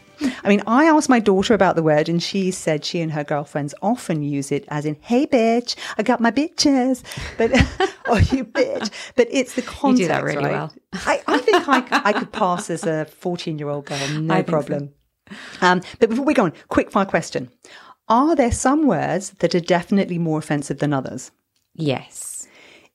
I 0.43 0.49
mean, 0.49 0.61
I 0.67 0.85
asked 0.85 1.09
my 1.09 1.19
daughter 1.19 1.53
about 1.53 1.75
the 1.75 1.83
word, 1.83 2.09
and 2.09 2.21
she 2.21 2.51
said 2.51 2.85
she 2.85 3.01
and 3.01 3.11
her 3.11 3.23
girlfriends 3.23 3.73
often 3.81 4.23
use 4.23 4.51
it 4.51 4.65
as 4.69 4.85
in, 4.85 4.95
"Hey, 5.01 5.25
bitch, 5.25 5.75
I 5.97 6.03
got 6.03 6.19
my 6.19 6.31
bitches," 6.31 7.03
but 7.37 7.51
oh, 8.07 8.17
you 8.17 8.45
bitch. 8.45 8.89
But 9.15 9.27
it's 9.31 9.55
the 9.55 9.61
context. 9.61 10.01
You 10.01 10.05
do 10.05 10.13
that 10.13 10.23
really 10.23 10.43
right? 10.43 10.51
well. 10.51 10.73
I, 10.93 11.21
I 11.27 11.37
think 11.39 11.67
I, 11.67 12.01
I 12.05 12.13
could 12.13 12.31
pass 12.31 12.69
as 12.69 12.85
a 12.85 13.05
fourteen-year-old 13.05 13.85
girl, 13.85 14.07
no 14.19 14.43
problem. 14.43 14.93
So. 15.29 15.35
Um, 15.61 15.81
but 15.99 16.09
before 16.09 16.25
we 16.25 16.33
go 16.33 16.43
on, 16.45 16.53
quick 16.69 16.91
fire 16.91 17.05
question: 17.05 17.49
Are 18.07 18.35
there 18.35 18.51
some 18.51 18.87
words 18.87 19.31
that 19.39 19.55
are 19.55 19.59
definitely 19.59 20.17
more 20.17 20.39
offensive 20.39 20.79
than 20.79 20.93
others? 20.93 21.31
Yes. 21.73 22.47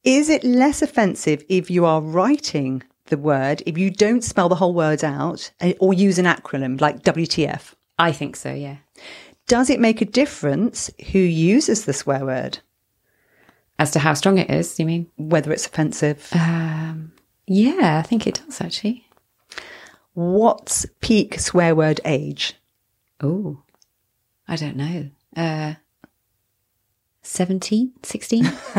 Is 0.03 0.31
it 0.31 0.43
less 0.45 0.81
offensive 0.81 1.45
if 1.51 1.71
you 1.71 1.85
are 1.85 2.01
writing 2.01 2.83
the 3.11 3.19
word 3.19 3.63
if 3.67 3.77
you 3.77 3.91
don't 3.91 4.25
spell 4.25 4.49
the 4.49 4.55
whole 4.55 4.73
word 4.73 5.05
out 5.05 5.51
eh, 5.61 5.75
or 5.79 5.93
use 5.93 6.19
an 6.19 6.27
acronym 6.27 6.81
like 6.81 7.03
WTF? 7.03 7.75
I 7.99 8.13
think 8.13 8.37
so, 8.37 8.53
yeah. 8.53 8.77
Does 9.47 9.69
it 9.69 9.81
make 9.81 10.01
a 10.01 10.07
difference 10.07 10.91
who 11.13 11.19
uses 11.19 11.85
the 11.85 11.93
swear 11.93 12.25
word? 12.25 12.61
As 13.79 13.91
to 13.93 13.99
how 13.99 14.15
strong 14.15 14.39
it 14.39 14.51
is, 14.51 14.79
you 14.79 14.87
mean? 14.87 15.11
Whether 15.17 15.53
it's 15.53 15.67
offensive? 15.67 16.29
Um, 16.35 17.13
yeah, 17.47 17.99
I 17.99 18.03
think 18.03 18.27
it 18.27 18.41
does 18.47 18.61
actually. 18.61 19.07
What's 20.15 20.87
peak 21.01 21.39
swear 21.41 21.75
word 21.75 22.01
age? 22.05 22.55
Oh, 23.23 23.63
I 24.47 24.57
don't 24.57 24.77
know. 24.77 25.11
Uh, 25.37 25.75
17, 27.31 27.93
16? 28.03 28.45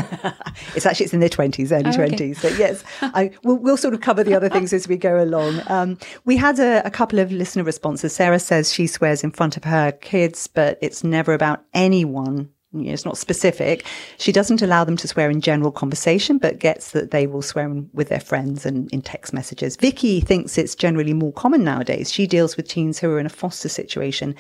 it's 0.76 0.86
actually 0.86 1.06
it's 1.06 1.14
in 1.14 1.22
their 1.22 1.30
20s, 1.30 1.72
early 1.72 1.90
oh, 1.90 2.18
20s. 2.18 2.42
But 2.42 2.58
yes, 2.58 2.84
I, 3.02 3.32
we'll, 3.44 3.56
we'll, 3.56 3.78
sort 3.78 3.94
of 3.94 4.02
cover 4.02 4.26
the 4.26 4.36
other 4.36 4.50
things 4.50 4.74
as 4.74 4.90
we 4.90 4.98
go 4.98 5.24
along. 5.24 5.62
Um, 5.68 5.98
we 6.26 6.36
had 6.36 6.60
a, 6.60 6.86
a, 6.86 6.92
couple 6.92 7.20
of 7.20 7.32
listener 7.32 7.64
responses. 7.64 8.14
Sarah 8.14 8.40
says 8.40 8.74
she 8.74 8.88
swears 8.88 9.24
in 9.24 9.32
front 9.32 9.56
of 9.56 9.64
her 9.64 9.94
kids, 9.94 10.48
but 10.48 10.78
it's 10.82 11.02
never 11.02 11.34
about 11.34 11.64
anyone 11.74 12.50
it's 12.74 13.04
not 13.04 13.18
specific. 13.18 13.86
She 14.18 14.32
doesn't 14.32 14.62
allow 14.62 14.86
them 14.86 14.96
to 14.98 15.08
swear 15.08 15.30
in 15.30 15.42
general 15.42 15.72
conversation, 15.72 16.38
but 16.38 16.60
gets 16.60 16.92
that 16.92 17.12
they 17.12 17.28
will 17.28 17.42
swear 17.42 17.70
with 17.94 18.08
their 18.10 18.20
friends 18.20 18.66
and 18.66 18.92
in 18.94 19.02
text 19.02 19.34
messages. 19.34 19.76
Vicky 19.76 20.22
thinks 20.22 20.58
it's 20.58 20.76
generally 20.76 21.14
more 21.14 21.34
common 21.34 21.64
nowadays. 21.64 22.12
She 22.12 22.28
deals 22.28 22.56
with 22.56 22.68
teens 22.68 22.98
who 22.98 23.12
are 23.12 23.20
in 23.20 23.26
a 23.26 23.30
foster 23.30 23.68
situation 23.68 24.36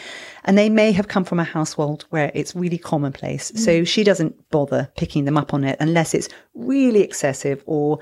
and 0.46 0.58
they 0.58 0.70
may 0.70 0.92
have 0.94 1.10
come 1.10 1.26
from 1.26 1.40
a 1.40 1.44
household 1.44 2.06
where 2.10 2.32
it's 2.34 2.56
really 2.56 2.78
commonplace. 2.78 3.52
Mm. 3.52 3.60
So 3.60 3.84
she 3.84 4.04
doesn't 4.04 4.50
bother 4.50 4.90
picking 4.96 5.26
them 5.26 5.38
up 5.38 5.54
on 5.54 5.64
it 5.64 5.78
unless 5.80 6.14
it's 6.14 6.30
really 6.54 7.02
excessive 7.02 7.62
or 7.66 8.00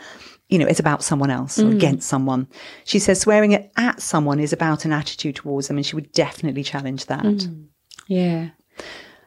you 0.49 0.57
know, 0.57 0.65
it's 0.65 0.79
about 0.79 1.03
someone 1.03 1.29
else 1.29 1.59
or 1.59 1.65
mm. 1.65 1.75
against 1.75 2.09
someone. 2.09 2.47
She 2.83 2.97
says 2.97 3.21
swearing 3.21 3.51
it 3.51 3.71
at 3.77 4.01
someone 4.01 4.39
is 4.39 4.51
about 4.51 4.83
an 4.83 4.91
attitude 4.91 5.35
towards 5.35 5.67
them, 5.67 5.77
and 5.77 5.85
she 5.85 5.93
would 5.93 6.11
definitely 6.11 6.63
challenge 6.63 7.05
that. 7.05 7.23
Mm. 7.23 7.67
Yeah. 8.07 8.49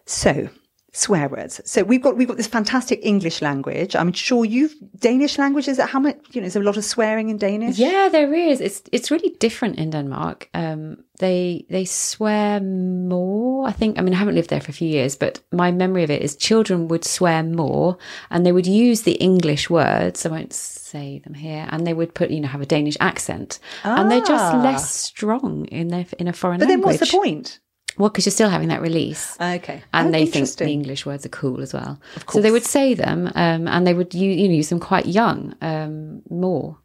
So 0.04 0.48
swear 0.92 1.28
words. 1.28 1.60
So 1.64 1.82
we've 1.82 2.02
got 2.02 2.16
we've 2.16 2.28
got 2.28 2.36
this 2.36 2.46
fantastic 2.46 3.00
English 3.02 3.42
language. 3.42 3.96
I'm 3.96 4.12
sure 4.12 4.44
you've 4.44 4.74
Danish 4.98 5.38
languages. 5.38 5.80
How 5.80 5.98
much 5.98 6.16
you 6.32 6.40
know? 6.40 6.46
Is 6.46 6.52
there 6.52 6.62
a 6.62 6.66
lot 6.66 6.76
of 6.76 6.84
swearing 6.84 7.30
in 7.30 7.38
Danish? 7.38 7.78
Yeah, 7.78 8.08
there 8.10 8.32
is. 8.34 8.60
It's 8.60 8.82
it's 8.92 9.10
really 9.10 9.30
different 9.40 9.78
in 9.78 9.90
Denmark. 9.90 10.48
Um, 10.54 11.02
they 11.18 11.64
they 11.70 11.84
swear 11.84 12.60
more. 12.60 13.66
I 13.66 13.72
think. 13.72 13.98
I 13.98 14.02
mean, 14.02 14.14
I 14.14 14.18
haven't 14.18 14.34
lived 14.34 14.50
there 14.50 14.60
for 14.60 14.70
a 14.70 14.74
few 14.74 14.88
years, 14.88 15.16
but 15.16 15.40
my 15.50 15.70
memory 15.72 16.04
of 16.04 16.10
it 16.10 16.22
is 16.22 16.36
children 16.36 16.88
would 16.88 17.04
swear 17.04 17.42
more, 17.42 17.96
and 18.30 18.44
they 18.44 18.52
would 18.52 18.66
use 18.66 19.02
the 19.02 19.12
English 19.12 19.70
words. 19.70 20.26
I 20.26 20.28
won't 20.28 20.52
say 20.52 21.20
them 21.20 21.34
here, 21.34 21.66
and 21.70 21.86
they 21.86 21.94
would 21.94 22.14
put 22.14 22.30
you 22.30 22.40
know 22.40 22.48
have 22.48 22.60
a 22.60 22.66
Danish 22.66 22.98
accent, 23.00 23.58
ah. 23.84 24.00
and 24.00 24.10
they're 24.10 24.20
just 24.20 24.54
less 24.56 24.94
strong 24.94 25.64
in 25.66 25.88
their 25.88 26.04
in 26.18 26.28
a 26.28 26.32
foreign. 26.34 26.58
But 26.58 26.68
language. 26.68 26.98
then, 26.98 26.98
what's 27.00 27.10
the 27.10 27.18
point? 27.18 27.60
Well, 27.98 28.08
because 28.08 28.26
you're 28.26 28.32
still 28.32 28.48
having 28.48 28.68
that 28.68 28.80
release. 28.80 29.36
Okay. 29.40 29.82
and 29.92 30.08
Oh, 30.08 30.10
they 30.10 30.26
think 30.26 30.48
the 30.56 30.68
English 30.68 31.04
words 31.04 31.26
are 31.26 31.30
cool 31.30 31.60
as 31.60 31.74
well. 31.74 32.00
So 32.30 32.40
they 32.40 32.50
would 32.50 32.64
say 32.64 32.94
them, 32.94 33.30
um, 33.34 33.68
and 33.68 33.86
they 33.86 33.94
would 33.94 34.14
you, 34.14 34.30
you 34.30 34.48
know 34.48 34.54
use 34.54 34.70
them 34.70 34.80
quite 34.80 35.06
young 35.06 35.54
um, 35.60 36.22
more. 36.30 36.78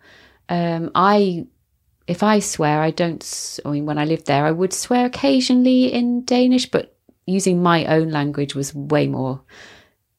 Um, 0.49 0.91
I, 0.95 1.47
if 2.07 2.23
I 2.23 2.39
swear, 2.39 2.81
I 2.81 2.91
don't. 2.91 3.59
I 3.65 3.69
mean, 3.69 3.85
when 3.85 3.97
I 3.97 4.05
lived 4.05 4.27
there, 4.27 4.45
I 4.45 4.51
would 4.51 4.73
swear 4.73 5.05
occasionally 5.05 5.93
in 5.93 6.25
Danish, 6.25 6.69
but 6.69 6.97
using 7.25 7.61
my 7.61 7.85
own 7.85 8.09
language 8.09 8.55
was 8.55 8.73
way 8.73 9.07
more 9.07 9.41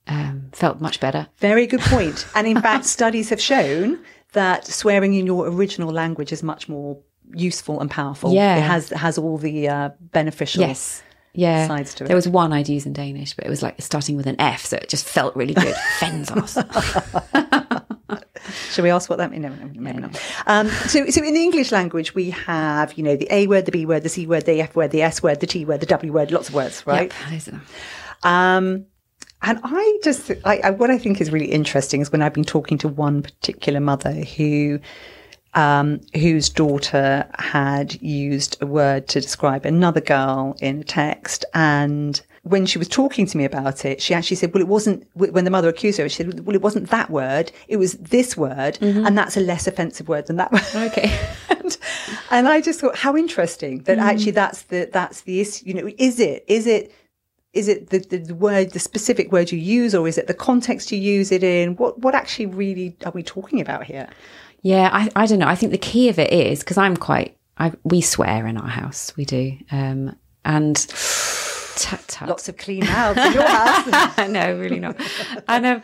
um, 0.08 0.48
felt 0.52 0.80
much 0.80 1.00
better. 1.00 1.28
Very 1.36 1.66
good 1.66 1.80
point. 1.80 2.26
And 2.34 2.46
in 2.46 2.60
fact, 2.62 2.84
studies 2.86 3.30
have 3.30 3.40
shown 3.40 3.98
that 4.32 4.66
swearing 4.66 5.14
in 5.14 5.26
your 5.26 5.48
original 5.48 5.90
language 5.90 6.32
is 6.32 6.42
much 6.42 6.68
more 6.68 6.98
useful 7.34 7.80
and 7.80 7.90
powerful. 7.90 8.32
Yeah. 8.32 8.56
It 8.56 8.62
has 8.62 8.90
has 8.90 9.18
all 9.18 9.38
the 9.38 9.68
uh, 9.68 9.90
beneficial. 10.00 10.60
Yes. 10.60 11.02
Yeah. 11.34 11.66
Sides 11.66 11.94
to 11.94 12.04
it. 12.04 12.08
There 12.08 12.16
was 12.16 12.28
one 12.28 12.52
I'd 12.52 12.68
use 12.68 12.86
in 12.86 12.92
Danish, 12.92 13.34
but 13.34 13.46
it 13.46 13.48
was 13.48 13.62
like 13.62 13.80
starting 13.80 14.16
with 14.16 14.26
an 14.26 14.40
F, 14.40 14.64
so 14.64 14.76
it 14.76 14.88
just 14.88 15.06
felt 15.06 15.36
really 15.36 15.54
good. 15.54 15.74
Fenzos. 15.98 16.56
Shall 18.70 18.82
we 18.82 18.90
ask 18.90 19.10
what 19.10 19.18
that 19.18 19.30
means? 19.30 19.42
No, 19.42 19.50
no, 19.50 19.70
maybe 19.74 19.98
not. 19.98 20.20
Um, 20.46 20.68
so, 20.68 21.06
so 21.10 21.22
in 21.22 21.34
the 21.34 21.42
English 21.42 21.70
language, 21.70 22.14
we 22.14 22.30
have, 22.30 22.94
you 22.94 23.04
know, 23.04 23.16
the 23.16 23.28
A 23.30 23.46
word, 23.46 23.66
the 23.66 23.72
B 23.72 23.84
word, 23.84 24.02
the 24.02 24.08
C 24.08 24.26
word, 24.26 24.46
the 24.46 24.60
F 24.60 24.74
word, 24.74 24.90
the 24.90 25.02
S 25.02 25.22
word, 25.22 25.40
the 25.40 25.46
T 25.46 25.64
word, 25.64 25.80
the 25.80 25.86
W 25.86 26.12
word, 26.12 26.30
lots 26.30 26.48
of 26.48 26.54
words, 26.54 26.86
right? 26.86 27.12
Yep, 27.12 27.30
those 27.30 27.48
are 27.48 27.50
them. 27.52 27.66
Um, 28.22 28.86
and 29.42 29.60
I 29.62 29.98
just, 30.02 30.30
I, 30.44 30.60
I, 30.64 30.70
what 30.70 30.90
I 30.90 30.98
think 30.98 31.20
is 31.20 31.30
really 31.30 31.50
interesting 31.50 32.00
is 32.00 32.10
when 32.10 32.22
I've 32.22 32.32
been 32.32 32.44
talking 32.44 32.78
to 32.78 32.88
one 32.88 33.22
particular 33.22 33.80
mother 33.80 34.12
who, 34.12 34.80
um, 35.54 36.00
whose 36.14 36.48
daughter 36.48 37.28
had 37.38 38.00
used 38.02 38.56
a 38.60 38.66
word 38.66 39.08
to 39.08 39.20
describe 39.20 39.64
another 39.64 40.00
girl 40.00 40.56
in 40.60 40.80
a 40.80 40.84
text. 40.84 41.44
And 41.54 42.20
when 42.42 42.66
she 42.66 42.78
was 42.78 42.88
talking 42.88 43.26
to 43.26 43.36
me 43.36 43.44
about 43.44 43.84
it, 43.84 44.00
she 44.00 44.14
actually 44.14 44.36
said, 44.36 44.52
well, 44.52 44.60
it 44.60 44.68
wasn't, 44.68 45.06
when 45.14 45.44
the 45.44 45.50
mother 45.50 45.68
accused 45.68 45.98
her, 45.98 46.08
she 46.08 46.16
said, 46.16 46.46
well, 46.46 46.54
it 46.54 46.62
wasn't 46.62 46.90
that 46.90 47.10
word. 47.10 47.50
It 47.66 47.78
was 47.78 47.94
this 47.94 48.36
word. 48.36 48.78
And 49.06 49.16
that's 49.16 49.36
a 49.36 49.40
less 49.40 49.66
offensive 49.66 50.08
word 50.08 50.26
than 50.26 50.36
that 50.36 50.52
word. 50.52 50.64
Okay. 50.74 51.18
and, 51.48 51.78
and 52.30 52.48
I 52.48 52.60
just 52.60 52.80
thought, 52.80 52.96
how 52.96 53.16
interesting 53.16 53.82
that 53.84 53.98
actually 53.98 54.32
that's 54.32 54.62
the, 54.62 54.88
that's 54.92 55.22
the 55.22 55.40
issue. 55.40 55.64
You 55.66 55.74
know, 55.74 55.90
is 55.98 56.20
it, 56.20 56.44
is 56.46 56.66
it, 56.66 56.92
is 57.54 57.66
it 57.66 57.90
the, 57.90 57.98
the, 57.98 58.18
the 58.18 58.34
word, 58.34 58.72
the 58.72 58.78
specific 58.78 59.32
word 59.32 59.50
you 59.50 59.58
use, 59.58 59.94
or 59.94 60.06
is 60.06 60.18
it 60.18 60.26
the 60.26 60.34
context 60.34 60.92
you 60.92 60.98
use 60.98 61.32
it 61.32 61.42
in? 61.42 61.76
What, 61.76 61.98
what 62.00 62.14
actually 62.14 62.46
really 62.46 62.96
are 63.04 63.12
we 63.12 63.22
talking 63.22 63.60
about 63.60 63.84
here? 63.84 64.08
Yeah, 64.68 64.90
I, 64.92 65.08
I 65.16 65.24
don't 65.24 65.38
know. 65.38 65.48
I 65.48 65.54
think 65.54 65.72
the 65.72 65.78
key 65.78 66.10
of 66.10 66.18
it 66.18 66.30
is 66.30 66.58
because 66.60 66.76
I'm 66.76 66.94
quite, 66.94 67.38
I, 67.56 67.72
we 67.84 68.02
swear 68.02 68.46
in 68.46 68.58
our 68.58 68.68
house, 68.68 69.16
we 69.16 69.24
do. 69.24 69.56
Um, 69.72 70.14
and 70.44 70.76
tut 71.76 72.04
tut. 72.06 72.28
Lots 72.28 72.50
of 72.50 72.58
clean 72.58 72.84
mouths 72.84 73.18
in 73.18 73.32
your 73.32 73.48
house. 73.48 74.18
no, 74.28 74.58
really 74.58 74.78
not. 74.78 75.00
And 75.48 75.64
um, 75.64 75.82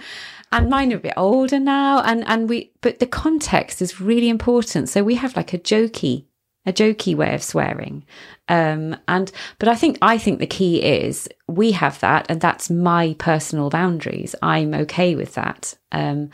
and 0.52 0.68
mine 0.68 0.92
are 0.92 0.96
a 0.96 1.00
bit 1.00 1.14
older 1.16 1.58
now, 1.58 2.02
and 2.02 2.24
and 2.26 2.46
we, 2.46 2.72
but 2.82 2.98
the 2.98 3.06
context 3.06 3.80
is 3.80 4.02
really 4.02 4.28
important. 4.28 4.90
So 4.90 5.02
we 5.02 5.14
have 5.14 5.34
like 5.34 5.54
a 5.54 5.58
jokey, 5.58 6.26
a 6.66 6.72
jokey 6.72 7.16
way 7.16 7.34
of 7.34 7.42
swearing, 7.42 8.04
um, 8.48 8.98
and 9.08 9.32
but 9.58 9.70
I 9.70 9.76
think 9.76 9.96
I 10.02 10.18
think 10.18 10.40
the 10.40 10.46
key 10.46 10.82
is 10.82 11.26
we 11.48 11.72
have 11.72 12.00
that, 12.00 12.26
and 12.28 12.38
that's 12.38 12.68
my 12.68 13.16
personal 13.18 13.70
boundaries. 13.70 14.34
I'm 14.42 14.74
okay 14.74 15.14
with 15.14 15.32
that. 15.36 15.74
Um, 15.90 16.28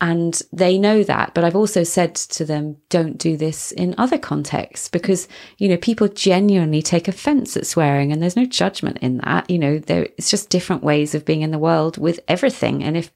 and 0.00 0.42
they 0.52 0.78
know 0.78 1.02
that 1.02 1.34
but 1.34 1.42
i've 1.44 1.56
also 1.56 1.82
said 1.82 2.14
to 2.14 2.44
them 2.44 2.76
don't 2.88 3.18
do 3.18 3.36
this 3.36 3.72
in 3.72 3.94
other 3.98 4.16
contexts 4.18 4.88
because 4.88 5.26
you 5.58 5.68
know 5.68 5.76
people 5.76 6.06
genuinely 6.08 6.80
take 6.82 7.08
offense 7.08 7.56
at 7.56 7.66
swearing 7.66 8.12
and 8.12 8.22
there's 8.22 8.36
no 8.36 8.44
judgment 8.46 8.98
in 8.98 9.18
that. 9.18 9.48
You 9.50 9.58
know 9.58 9.78
there 9.78 10.08
it's 10.16 10.30
just 10.30 10.50
different 10.50 10.82
ways 10.82 11.14
of 11.14 11.24
being 11.24 11.42
in 11.42 11.50
the 11.50 11.58
world 11.58 11.98
with 11.98 12.20
everything. 12.28 12.82
And 12.84 12.96
if 12.96 13.10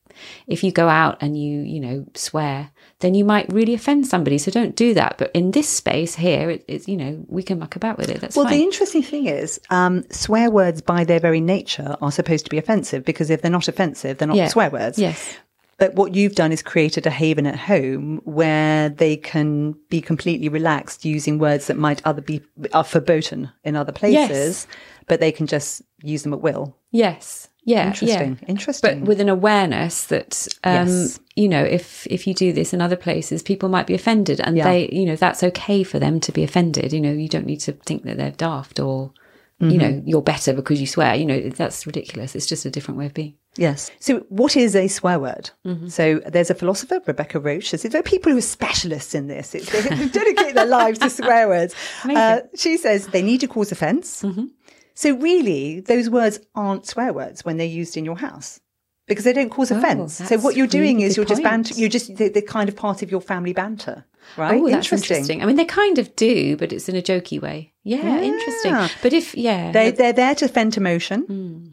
if 0.47 0.63
you 0.65 0.73
go 0.73 0.89
out 0.89 1.19
and 1.23 1.39
you 1.41 1.61
you 1.61 1.81
know 1.81 2.05
swear 2.15 2.71
then 3.01 3.15
you 3.15 3.25
might 3.25 3.53
really 3.53 3.75
offend 3.75 4.07
somebody. 4.07 4.39
So 4.39 4.51
don't 4.51 4.77
do 4.77 4.95
that. 4.95 5.19
But 5.19 5.31
in 5.35 5.51
this 5.51 5.69
space 5.69 6.15
here 6.15 6.51
it, 6.51 6.65
it's 6.69 6.89
you 6.89 6.97
know 6.97 7.25
we 7.29 7.43
can 7.43 7.59
muck 7.59 7.77
about 7.77 7.99
with 7.99 8.09
it. 8.11 8.21
That's 8.21 8.37
Well, 8.37 8.47
fine. 8.47 8.59
the 8.59 8.63
interesting 8.65 9.03
thing 9.03 9.27
is, 9.27 9.61
um, 9.71 10.05
swear 10.11 10.51
words 10.51 10.81
by 10.83 11.05
their 11.05 11.21
very 11.21 11.41
nature 11.41 11.97
are 12.03 12.13
supposed 12.13 12.45
to 12.45 12.51
be 12.51 12.59
offensive 12.59 13.05
because 13.05 13.31
if 13.31 13.41
they're 13.43 13.51
not 13.51 13.69
offensive, 13.69 14.19
they're 14.19 14.29
not 14.29 14.37
Yeah. 14.37 14.49
swear 14.49 14.71
words. 14.71 14.99
yes 14.99 15.37
But 15.79 15.95
what 15.95 16.15
you've 16.15 16.35
done 16.37 16.53
is 16.53 16.63
created 16.63 17.07
a 17.07 17.11
haven 17.11 17.47
at 17.47 17.59
home 17.59 18.21
where 18.25 18.89
they 18.89 19.17
can 19.17 19.73
be 19.89 20.01
completely 20.01 20.49
relaxed 20.49 21.05
using 21.05 21.39
words 21.39 21.67
that 21.67 21.77
might 21.77 22.01
other 22.05 22.23
be 22.23 22.41
are 22.73 22.85
verboten 22.85 23.51
in 23.65 23.75
other 23.75 23.93
places, 23.93 24.67
but 25.09 25.19
they 25.21 25.33
can 25.33 25.47
just 25.47 25.83
use 26.03 26.23
them 26.23 26.33
at 26.35 26.41
will. 26.41 26.77
yes 26.91 27.49
yeah 27.65 27.87
Interesting. 27.87 28.39
yeah. 28.43 28.49
Interesting. 28.49 28.99
but 29.01 29.07
with 29.09 29.21
an 29.21 29.29
awareness 29.29 30.07
that 30.07 30.49
um 30.65 30.89
Yes. 30.89 31.21
you 31.37 31.49
know 31.49 31.63
if 31.63 32.09
if 32.09 32.27
you 32.27 32.35
do 32.35 32.53
this 32.53 32.75
in 32.75 32.81
other 32.81 32.97
places 32.97 33.41
people 33.41 33.69
might 33.69 33.87
be 33.87 33.95
offended 33.95 34.41
and 34.41 34.57
Yeah. 34.57 34.65
they 34.65 34.89
you 34.91 35.07
know 35.07 35.15
that's 35.15 35.45
okay 35.45 35.85
for 35.85 36.01
them 36.01 36.19
to 36.21 36.33
be 36.33 36.43
offended 36.43 36.93
you 36.93 37.01
know 37.01 37.13
you 37.13 37.29
don't 37.29 37.47
need 37.47 37.61
to 37.61 37.73
think 37.87 38.03
that 38.03 38.17
they're 38.17 38.33
daft 38.33 38.81
or 38.81 39.13
you 39.61 39.69
Mm-hmm. 39.69 39.79
know 39.79 40.03
you're 40.05 40.23
better 40.23 40.53
because 40.53 40.81
you 40.81 40.89
swear 40.89 41.15
you 41.15 41.25
know 41.25 41.39
that's 41.51 41.87
ridiculous 41.87 42.35
it's 42.35 42.47
just 42.47 42.65
a 42.67 42.71
different 42.71 42.99
way 42.99 43.07
of 43.07 43.15
being 43.15 43.35
Yes. 43.57 43.91
So, 44.01 44.21
what 44.29 44.57
is 44.57 44.75
a 44.75 44.89
swear 44.89 45.19
word? 45.19 45.51
Mm-hmm. 45.67 45.89
So, 45.89 46.21
there's 46.27 46.51
a 46.51 46.55
philosopher, 46.55 47.01
Rebecca 47.07 47.39
Roache, 47.39 47.65
says 47.69 47.83
there 47.83 48.01
are 48.01 48.03
people 48.03 48.33
who 48.33 48.39
are 48.39 48.43
specialists 48.43 49.15
in 49.15 49.27
this. 49.27 49.55
It's, 49.55 49.71
they 49.71 50.09
dedicate 50.09 50.55
their 50.55 50.67
lives 50.67 50.99
to 51.01 51.11
swear 51.11 51.49
words. 51.49 51.75
Uh, 52.05 52.41
she 52.57 52.77
says 52.79 53.09
they 53.09 53.23
need 53.23 53.41
to 53.41 53.49
cause 53.49 53.71
offense 53.73 54.23
Mm-hmm. 54.23 54.47
So, 54.95 55.17
really, 55.17 55.81
those 55.81 56.11
words 56.11 56.39
aren't 56.55 56.87
swear 56.87 57.13
words 57.13 57.45
when 57.45 57.57
they're 57.57 57.67
used 57.67 57.97
in 57.97 58.05
your 58.05 58.17
house 58.17 58.61
because 59.07 59.25
they 59.25 59.33
don't 59.33 59.51
cause 59.51 59.71
offense. 59.71 60.15
So, 60.15 60.25
Oh, 60.25 60.29
that's 60.29 60.45
what 60.45 60.57
you're 60.57 60.67
doing 60.67 60.97
really 60.97 61.09
is 61.09 61.17
you're 61.17 61.27
just 61.27 61.43
banter. 61.43 61.75
You're 61.75 61.89
just 61.89 62.17
the, 62.17 62.43
kind 62.43 62.69
of 62.69 62.77
part 62.77 63.03
of 63.03 63.11
your 63.11 63.21
family 63.21 63.53
banter, 63.53 64.05
right? 64.37 64.61
oh 64.61 64.69
that's 64.69 64.93
interesting. 64.93 65.43
i 65.43 65.47
mean 65.47 65.57
they 65.57 65.65
kind 65.65 65.99
of 65.99 66.15
do 66.15 66.57
but 66.57 66.73
it's 66.73 66.89
in 66.89 66.95
a 66.97 67.03
jokey 67.03 67.41
way 67.41 67.73
yeah, 67.83 68.21
interesting 68.21 68.73
but 69.03 69.13
if 69.13 69.35
yeah 69.35 69.73
They, 69.73 69.91
they're 69.91 70.13
there 70.13 70.35
to 70.37 70.47
vent 70.49 70.77
emotion. 70.77 71.23
Hmm. 71.23 71.67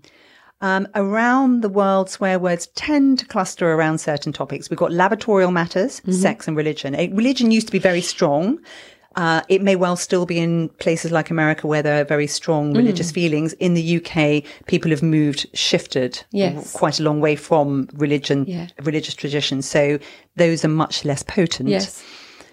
Um, 0.62 0.88
around 0.96 1.62
the 1.62 1.70
world, 1.70 2.10
swear 2.10 2.38
words 2.38 2.68
tend 2.76 3.20
to 3.20 3.26
cluster 3.26 3.72
around 3.72 4.00
certain 4.00 4.34
topics. 4.34 4.70
We've 4.70 4.78
got 4.78 4.92
lavatorial 4.92 5.54
matters, 5.54 6.02
Mm-hmm. 6.02 6.12
sex, 6.12 6.48
and 6.48 6.58
religion. 6.58 6.96
Eh, 6.96 7.08
Religion 7.14 7.52
used 7.52 7.68
to 7.68 7.72
be 7.72 7.80
very 7.80 8.02
strong. 8.02 8.60
Uh, 9.16 9.42
it 9.50 9.62
may 9.62 9.76
well 9.76 9.96
still 9.96 10.26
be 10.26 10.38
in 10.38 10.70
places 10.80 11.12
like 11.12 11.30
America 11.32 11.66
where 11.66 11.82
there 11.82 12.00
are 12.02 12.04
very 12.06 12.28
strong 12.28 12.74
Mm. 12.74 12.78
religious 12.78 13.10
feelings. 13.12 13.54
In 13.54 13.74
the 13.74 13.82
UK, 13.98 14.44
people 14.68 14.92
have 14.92 15.02
moved, 15.02 15.48
shifted 15.54 16.24
Yes. 16.32 16.74
quite 16.74 17.00
a 17.00 17.04
long 17.04 17.20
way 17.22 17.36
from 17.36 17.88
religion, 17.94 18.46
Yeah. 18.48 18.68
religious 18.84 19.16
traditions. 19.16 19.66
So 19.66 19.98
those 20.36 20.64
are 20.66 20.70
much 20.70 21.06
less 21.06 21.24
potent. 21.24 21.70
yes 21.70 22.04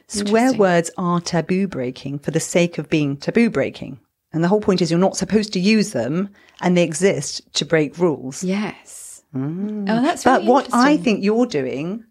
Swear 0.09 0.53
words 0.53 0.88
are 0.97 1.21
taboo 1.21 1.66
breaking 1.66 2.21
for 2.21 2.31
the 2.31 2.38
sake 2.40 2.79
of 2.79 2.88
being 2.88 3.16
taboo 3.16 3.51
breaking. 3.51 3.99
And 4.37 4.44
the 4.44 4.49
whole 4.49 4.61
point 4.61 4.81
is 4.83 4.90
you're 4.90 5.01
not 5.01 5.16
supposed 5.16 5.53
to 5.55 5.59
use 5.59 5.92
them 5.92 6.29
and 6.61 6.77
they 6.77 6.85
exist 6.85 7.40
to 7.55 7.64
break 7.64 7.99
rules. 7.99 8.44
yes 8.44 9.22
oh 9.35 10.03
that's 10.03 10.22
Mm. 10.22 10.25
But 10.25 10.38
really 10.40 10.49
what 10.53 10.68
I 10.72 10.96
think 10.99 11.25
you're 11.25 11.46
doing, 11.46 12.05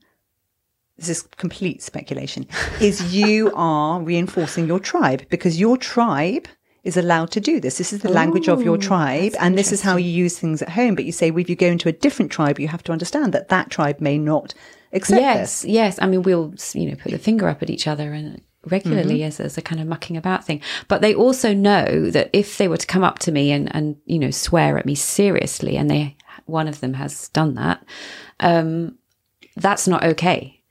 this 0.97 1.09
is 1.09 1.21
complete 1.37 1.81
speculation, 1.81 2.47
is 2.81 3.13
you 3.15 3.51
are 3.55 4.01
reinforcing 4.01 4.67
your 4.67 4.79
tribe 4.79 5.21
because 5.29 5.59
your 5.59 5.77
tribe 5.77 6.47
is 6.83 6.97
allowed 6.97 7.31
to 7.31 7.39
do 7.39 7.59
this. 7.59 7.77
This 7.79 7.91
is 7.93 8.01
the 8.01 8.11
language 8.11 8.47
of 8.47 8.61
your 8.61 8.77
tribe, 8.77 9.33
and 9.39 9.57
this 9.57 9.71
is 9.71 9.81
how 9.81 9.95
you 9.97 10.09
use 10.09 10.37
things 10.37 10.61
at 10.61 10.69
home. 10.69 10.93
But 10.93 11.05
you 11.05 11.11
say, 11.11 11.31
well, 11.31 11.41
if 11.41 11.49
you 11.49 11.55
go 11.55 11.67
into 11.67 11.89
a 11.89 11.91
different 11.91 12.31
tribe, 12.31 12.59
you 12.59 12.67
have 12.67 12.83
to 12.83 12.91
understand 12.91 13.33
that 13.33 13.49
that 13.49 13.71
tribe 13.71 13.99
may 13.99 14.17
not 14.19 14.53
accept 14.93 15.21
yes 15.21 15.61
this. 15.61 15.71
yes 15.71 15.99
i 16.01 16.07
mean 16.07 16.21
we'll 16.21 16.53
you 16.73 16.89
know 16.89 16.95
put 16.95 17.11
the 17.11 17.17
finger 17.17 17.49
up 17.49 17.61
at 17.61 17.69
each 17.69 17.85
other 17.85 18.13
and 18.13 18.41
regularly 18.71 19.19
Mm-hmm. 19.19 19.27
as, 19.27 19.39
as 19.39 19.57
a 19.57 19.61
kind 19.61 19.79
of 19.81 19.87
mucking 19.87 20.17
about 20.17 20.45
thing 20.45 20.61
but 20.87 21.01
they 21.01 21.13
also 21.13 21.53
know 21.53 22.09
that 22.11 22.29
if 22.33 22.57
they 22.57 22.67
were 22.67 22.77
to 22.77 22.87
come 22.87 23.03
up 23.03 23.19
to 23.19 23.31
me 23.31 23.51
and 23.51 23.73
and 23.75 23.95
you 24.05 24.19
know 24.19 24.31
swear 24.31 24.77
at 24.77 24.85
me 24.85 24.95
seriously 24.95 25.77
and 25.77 25.89
they 25.89 26.15
one 26.45 26.67
of 26.67 26.79
them 26.81 26.93
has 26.95 27.29
done 27.29 27.55
that 27.55 27.83
um 28.39 28.97
that's 29.55 29.87
not 29.87 30.03
okay 30.03 30.61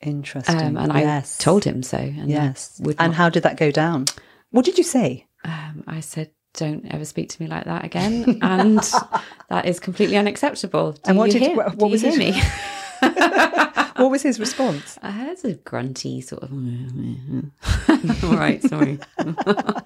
Interesting. 0.00 0.56
um 0.60 0.76
and 0.76 0.92
i 0.92 1.00
yes. 1.00 1.38
told 1.38 1.64
him 1.64 1.82
so 1.82 1.98
and 1.98 2.30
Yes. 2.30 2.80
and 2.98 3.14
how 3.14 3.28
did 3.28 3.42
that 3.42 3.56
go 3.56 3.70
down? 3.70 4.06
What 4.50 4.64
did 4.64 4.78
you 4.78 4.84
say? 4.84 5.26
um, 5.44 5.84
i 5.86 6.00
said 6.00 6.30
don't 6.54 6.84
ever 6.92 7.04
speak 7.04 7.28
to 7.30 7.42
me 7.42 7.48
like 7.48 7.64
that 7.64 7.84
again 7.84 8.38
and 8.42 8.78
that 9.50 9.66
is 9.66 9.78
completely 9.80 10.16
unacceptable 10.16 10.92
Do 10.92 11.00
And 11.06 11.18
what 11.18 11.26
you 11.32 11.32
did- 11.34 11.42
hear, 11.42 11.56
what- 11.56 11.74
what 11.76 11.88
you 11.88 11.92
was 11.92 12.00
hear 12.02 12.10
his- 12.10 12.18
me 12.36 12.42
What 13.00 14.10
was 14.12 14.22
his 14.22 14.38
response? 14.38 14.98
I 15.02 15.10
heard 15.10 15.38
a 15.44 15.54
grunty 15.54 16.20
sort 16.20 16.44
of. 16.44 16.50
Mm, 16.50 16.90
mm, 16.92 17.50
mm. 17.88 18.24
All 18.30 18.36
right, 18.46 18.62
sorry. 18.62 18.98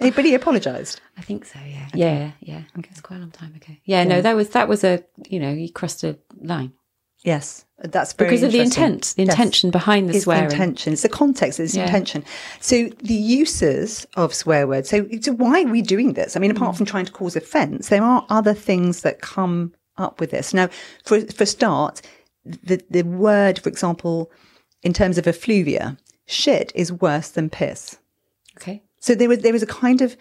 But 0.00 0.24
he 0.24 0.34
apologised. 0.34 1.00
I 1.16 1.22
think 1.22 1.44
so. 1.44 1.58
Yeah, 1.66 1.88
yeah, 1.94 2.30
yeah. 2.40 2.62
Okay. 2.78 2.88
It's 2.90 3.00
quite 3.00 3.16
a 3.16 3.20
long 3.20 3.30
time 3.30 3.54
ago. 3.54 3.74
Yeah, 3.84 4.04
no, 4.04 4.20
that 4.22 4.34
was 4.36 4.50
that 4.50 4.68
was 4.68 4.84
a 4.84 5.02
you 5.28 5.40
know 5.40 5.50
you 5.52 5.72
crossed 5.72 6.04
a 6.04 6.18
line. 6.40 6.72
Yes, 7.24 7.64
that's 7.80 8.12
very 8.12 8.30
because 8.30 8.42
of 8.44 8.52
the 8.52 8.60
intent, 8.60 9.14
the 9.16 9.24
Yes. 9.24 9.30
intention 9.34 9.70
behind 9.70 10.08
the 10.08 10.10
It's 10.10 10.20
the 10.20 10.22
swearing. 10.24 10.50
intention. 10.50 10.92
It's 10.92 11.02
the 11.02 11.08
context. 11.08 11.58
It's 11.58 11.74
Yeah. 11.74 11.84
intention. 11.86 12.24
So 12.60 12.88
the 13.02 13.14
uses 13.14 14.06
of 14.16 14.32
swear 14.34 14.66
words. 14.68 14.88
So, 14.88 15.06
so 15.20 15.32
why 15.32 15.62
are 15.62 15.66
we 15.72 15.82
doing 15.82 16.12
this? 16.12 16.36
I 16.36 16.38
mean, 16.40 16.52
apart 16.52 16.74
Mm. 16.74 16.78
from 16.78 16.86
trying 16.86 17.06
to 17.06 17.12
cause 17.12 17.34
offence, 17.34 17.88
there 17.88 18.02
are 18.04 18.24
other 18.30 18.54
things 18.54 19.00
that 19.02 19.20
come 19.20 19.72
up 19.96 20.20
with 20.20 20.30
this. 20.30 20.54
Now, 20.54 20.68
for 21.04 21.20
for 21.22 21.44
start, 21.46 22.02
the 22.62 22.82
the 22.90 23.02
word, 23.02 23.58
for 23.58 23.68
example, 23.68 24.30
in 24.82 24.92
terms 24.92 25.18
of 25.18 25.26
effluvia, 25.26 25.96
shit 26.26 26.72
is 26.74 26.92
worse 26.92 27.28
than 27.30 27.50
piss. 27.50 27.98
Okay. 28.56 28.82
So 29.00 29.14
there 29.14 29.30
is 29.32 29.40
there 29.40 29.54
is 29.54 29.62
a 29.62 29.66
kind 29.66 30.00
of 30.02 30.16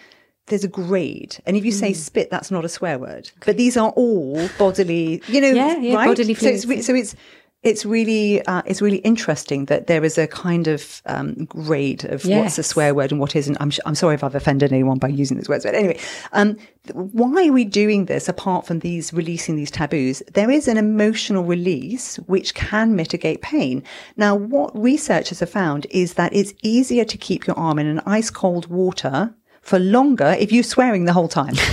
there's 0.47 0.63
a 0.63 0.67
grade, 0.69 1.38
and 1.45 1.57
if 1.57 1.65
you 1.65 1.71
Mm. 1.73 1.80
say 1.80 1.93
spit, 1.93 2.30
that's 2.32 2.51
not 2.51 2.63
a 2.63 2.69
swear 2.69 2.97
word. 2.97 3.32
But 3.45 3.57
these 3.57 3.75
are 3.75 3.89
all 3.91 4.47
bodily, 4.57 5.21
you 5.28 5.41
know, 5.41 5.49
Yeah, 5.51 5.78
yeah, 5.78 5.95
right? 5.95 6.07
bodily 6.07 6.34
so 6.36 6.47
it's 6.47 6.63
fluids. 6.63 6.86
so 6.86 6.95
it's 6.95 7.15
it's 7.64 7.86
really 7.86 8.41
uh, 8.45 8.62
it's 8.66 8.82
really 8.82 8.97
interesting 8.99 9.66
that 9.66 9.88
there 9.88 10.03
is 10.03 10.18
a 10.18 10.28
kind 10.28 10.68
of 10.68 11.01
um, 11.05 11.45
grade 11.45 12.05
of 12.05 12.24
what's 12.41 12.58
a 12.60 12.64
swear 12.64 12.93
word 12.93 13.12
and 13.12 13.20
what 13.20 13.36
isn't. 13.36 13.58
I'm 13.60 13.72
sh- 13.72 13.80
I'm 13.86 13.95
sorry 13.95 14.16
if 14.16 14.24
I've 14.24 14.36
offended 14.36 14.72
anyone 14.72 14.99
by 14.99 15.08
using 15.08 15.38
these 15.38 15.49
words, 15.49 15.66
but 15.66 15.74
anyway, 15.74 15.99
um, 16.34 16.55
th- 16.55 16.93
why 16.93 17.47
are 17.47 17.51
we 17.51 17.66
doing 17.66 18.05
this 18.05 18.30
apart 18.30 18.68
from 18.68 18.80
these 18.80 19.12
releasing 19.12 19.55
these 19.55 19.72
taboos? 19.72 20.22
There 20.34 20.51
is 20.51 20.68
an 20.68 20.78
emotional 20.78 21.43
release 21.43 22.18
which 22.28 22.53
can 22.53 22.95
mitigate 22.95 23.41
pain. 23.41 23.84
Now, 24.18 24.36
what 24.36 24.78
researchers 24.80 25.39
have 25.39 25.49
found 25.49 25.88
is 25.89 26.14
that 26.14 26.34
it's 26.34 26.53
easier 26.62 27.05
to 27.05 27.18
keep 27.18 27.47
your 27.47 27.58
arm 27.58 27.80
in 27.80 27.88
an 27.88 28.01
ice 28.05 28.30
cold 28.30 28.68
water 28.68 29.34
for 29.68 29.80
longer 29.80 30.36
if 30.39 30.51
you're 30.51 30.63
swearing 30.63 31.05
the 31.05 31.13
whole 31.13 31.28
time. 31.30 31.55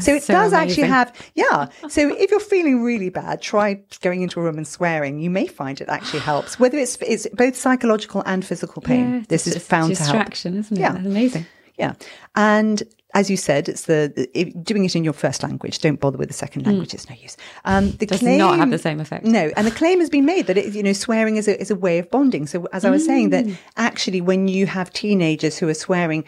So 0.00 0.14
it 0.14 0.22
So 0.22 0.32
does 0.32 0.52
actually 0.52 0.86
have, 0.86 1.12
yeah. 1.34 1.66
So 1.88 2.14
if 2.16 2.30
you're 2.30 2.38
feeling 2.38 2.84
really 2.84 3.08
bad, 3.10 3.42
try 3.42 3.80
going 4.00 4.22
into 4.22 4.38
a 4.38 4.44
room 4.44 4.56
and 4.56 4.64
swearing. 4.68 5.18
You 5.18 5.28
may 5.28 5.48
find 5.48 5.80
it 5.80 5.88
actually 5.88 6.20
helps, 6.20 6.60
whether 6.60 6.78
it's 6.78 6.96
it's 7.04 7.26
both 7.34 7.56
psychological 7.56 8.22
and 8.24 8.44
physical 8.44 8.80
pain. 8.80 9.12
Yeah, 9.14 9.22
this 9.28 9.48
is 9.48 9.56
a 9.56 9.60
found 9.60 9.96
to 9.96 10.00
help. 10.00 10.12
distraction, 10.14 10.56
isn't 10.56 10.76
it? 10.76 10.80
Yeah. 10.80 10.92
That's 10.92 11.04
amazing. 11.06 11.46
Yeah, 11.78 11.94
and 12.36 12.80
as 13.14 13.28
you 13.28 13.36
said, 13.36 13.68
it's 13.68 13.86
the, 13.86 14.28
if, 14.34 14.52
doing 14.62 14.84
it 14.84 14.94
in 14.94 15.02
your 15.02 15.14
first 15.14 15.42
language. 15.42 15.80
Don't 15.80 15.98
bother 15.98 16.18
with 16.18 16.28
the 16.28 16.34
second 16.34 16.64
language; 16.66 16.94
it's 16.94 17.08
no 17.10 17.16
use. 17.20 17.36
Um, 17.64 17.90
the 17.98 18.04
Hmm. 18.06 18.10
Does 18.10 18.20
claim, 18.20 18.38
not 18.38 18.58
have 18.58 18.70
the 18.70 18.78
same 18.78 19.00
effect. 19.00 19.24
No, 19.24 19.50
and 19.56 19.66
the 19.66 19.72
claim 19.72 19.98
has 19.98 20.10
been 20.10 20.26
made 20.26 20.46
that 20.46 20.56
it, 20.58 20.74
you 20.76 20.82
know 20.84 20.92
swearing 20.92 21.34
is 21.36 21.48
a 21.48 21.60
is 21.60 21.72
a 21.72 21.76
way 21.76 21.98
of 21.98 22.08
bonding. 22.08 22.46
So 22.46 22.68
as 22.72 22.84
I 22.84 22.90
was 22.90 23.04
saying, 23.04 23.30
that 23.30 23.44
Mm. 23.46 23.56
actually, 23.76 24.20
when 24.20 24.46
you 24.46 24.66
have 24.66 24.92
teenagers 24.92 25.58
who 25.58 25.66
are 25.68 25.74
swearing. 25.74 26.22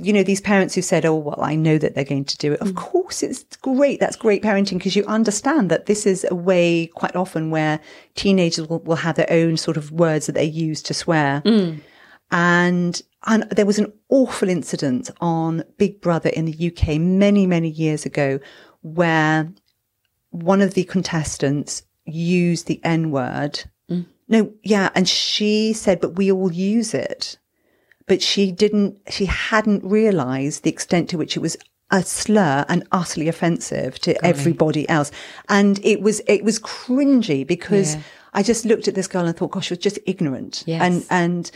You 0.00 0.12
know, 0.12 0.22
these 0.22 0.40
parents 0.40 0.74
who 0.74 0.82
said, 0.82 1.04
Oh, 1.04 1.16
well, 1.16 1.40
I 1.42 1.56
know 1.56 1.76
that 1.78 1.94
they're 1.94 2.04
going 2.04 2.24
to 2.26 2.38
do 2.38 2.52
it. 2.52 2.60
Mm. 2.60 2.68
Of 2.68 2.74
course, 2.76 3.22
it's 3.22 3.44
great. 3.56 3.98
That's 3.98 4.16
great 4.16 4.42
parenting 4.42 4.78
because 4.78 4.94
you 4.94 5.04
understand 5.06 5.70
that 5.70 5.86
this 5.86 6.06
is 6.06 6.26
a 6.30 6.34
way 6.34 6.86
quite 6.94 7.16
often 7.16 7.50
where 7.50 7.80
teenagers 8.14 8.68
will, 8.68 8.78
will 8.80 8.96
have 8.96 9.16
their 9.16 9.30
own 9.30 9.56
sort 9.56 9.76
of 9.76 9.90
words 9.90 10.26
that 10.26 10.32
they 10.32 10.44
use 10.44 10.82
to 10.82 10.94
swear. 10.94 11.42
And, 12.30 13.02
and 13.26 13.42
there 13.50 13.66
was 13.66 13.78
an 13.78 13.92
awful 14.08 14.48
incident 14.48 15.10
on 15.20 15.64
Big 15.78 16.00
Brother 16.00 16.30
in 16.30 16.44
the 16.44 16.72
UK 16.72 16.98
many, 16.98 17.46
many 17.46 17.68
years 17.68 18.06
ago 18.06 18.38
where 18.82 19.52
one 20.30 20.62
of 20.62 20.74
the 20.74 20.84
contestants 20.84 21.82
used 22.04 22.66
the 22.66 22.80
N 22.84 23.10
word. 23.10 23.64
No, 24.28 24.50
yeah. 24.62 24.88
And 24.94 25.08
she 25.08 25.74
said, 25.74 26.00
but 26.00 26.16
we 26.16 26.32
all 26.32 26.50
use 26.50 26.94
it. 26.94 27.38
But 28.06 28.22
she 28.22 28.52
didn't, 28.52 28.98
she 29.08 29.26
hadn't 29.26 29.84
realized 29.84 30.62
the 30.64 30.70
extent 30.70 31.08
to 31.10 31.18
which 31.18 31.36
it 31.36 31.40
was 31.40 31.56
a 31.90 32.02
slur 32.02 32.64
and 32.68 32.86
utterly 32.90 33.28
offensive 33.28 33.98
to 34.00 34.24
everybody 34.24 34.88
else. 34.88 35.10
And 35.48 35.78
it 35.84 36.00
was, 36.00 36.20
it 36.26 36.42
was 36.42 36.58
cringy 36.58 37.46
because 37.46 37.94
Yeah. 37.94 38.02
I 38.34 38.42
just 38.42 38.64
looked 38.64 38.88
at 38.88 38.94
this 38.94 39.06
girl 39.08 39.26
and 39.26 39.36
thought, 39.36 39.50
gosh, 39.50 39.66
she 39.66 39.74
was 39.74 39.78
just 39.78 39.98
ignorant. 40.06 40.64
Yes. 40.66 40.80
And, 40.82 41.06
and, 41.10 41.50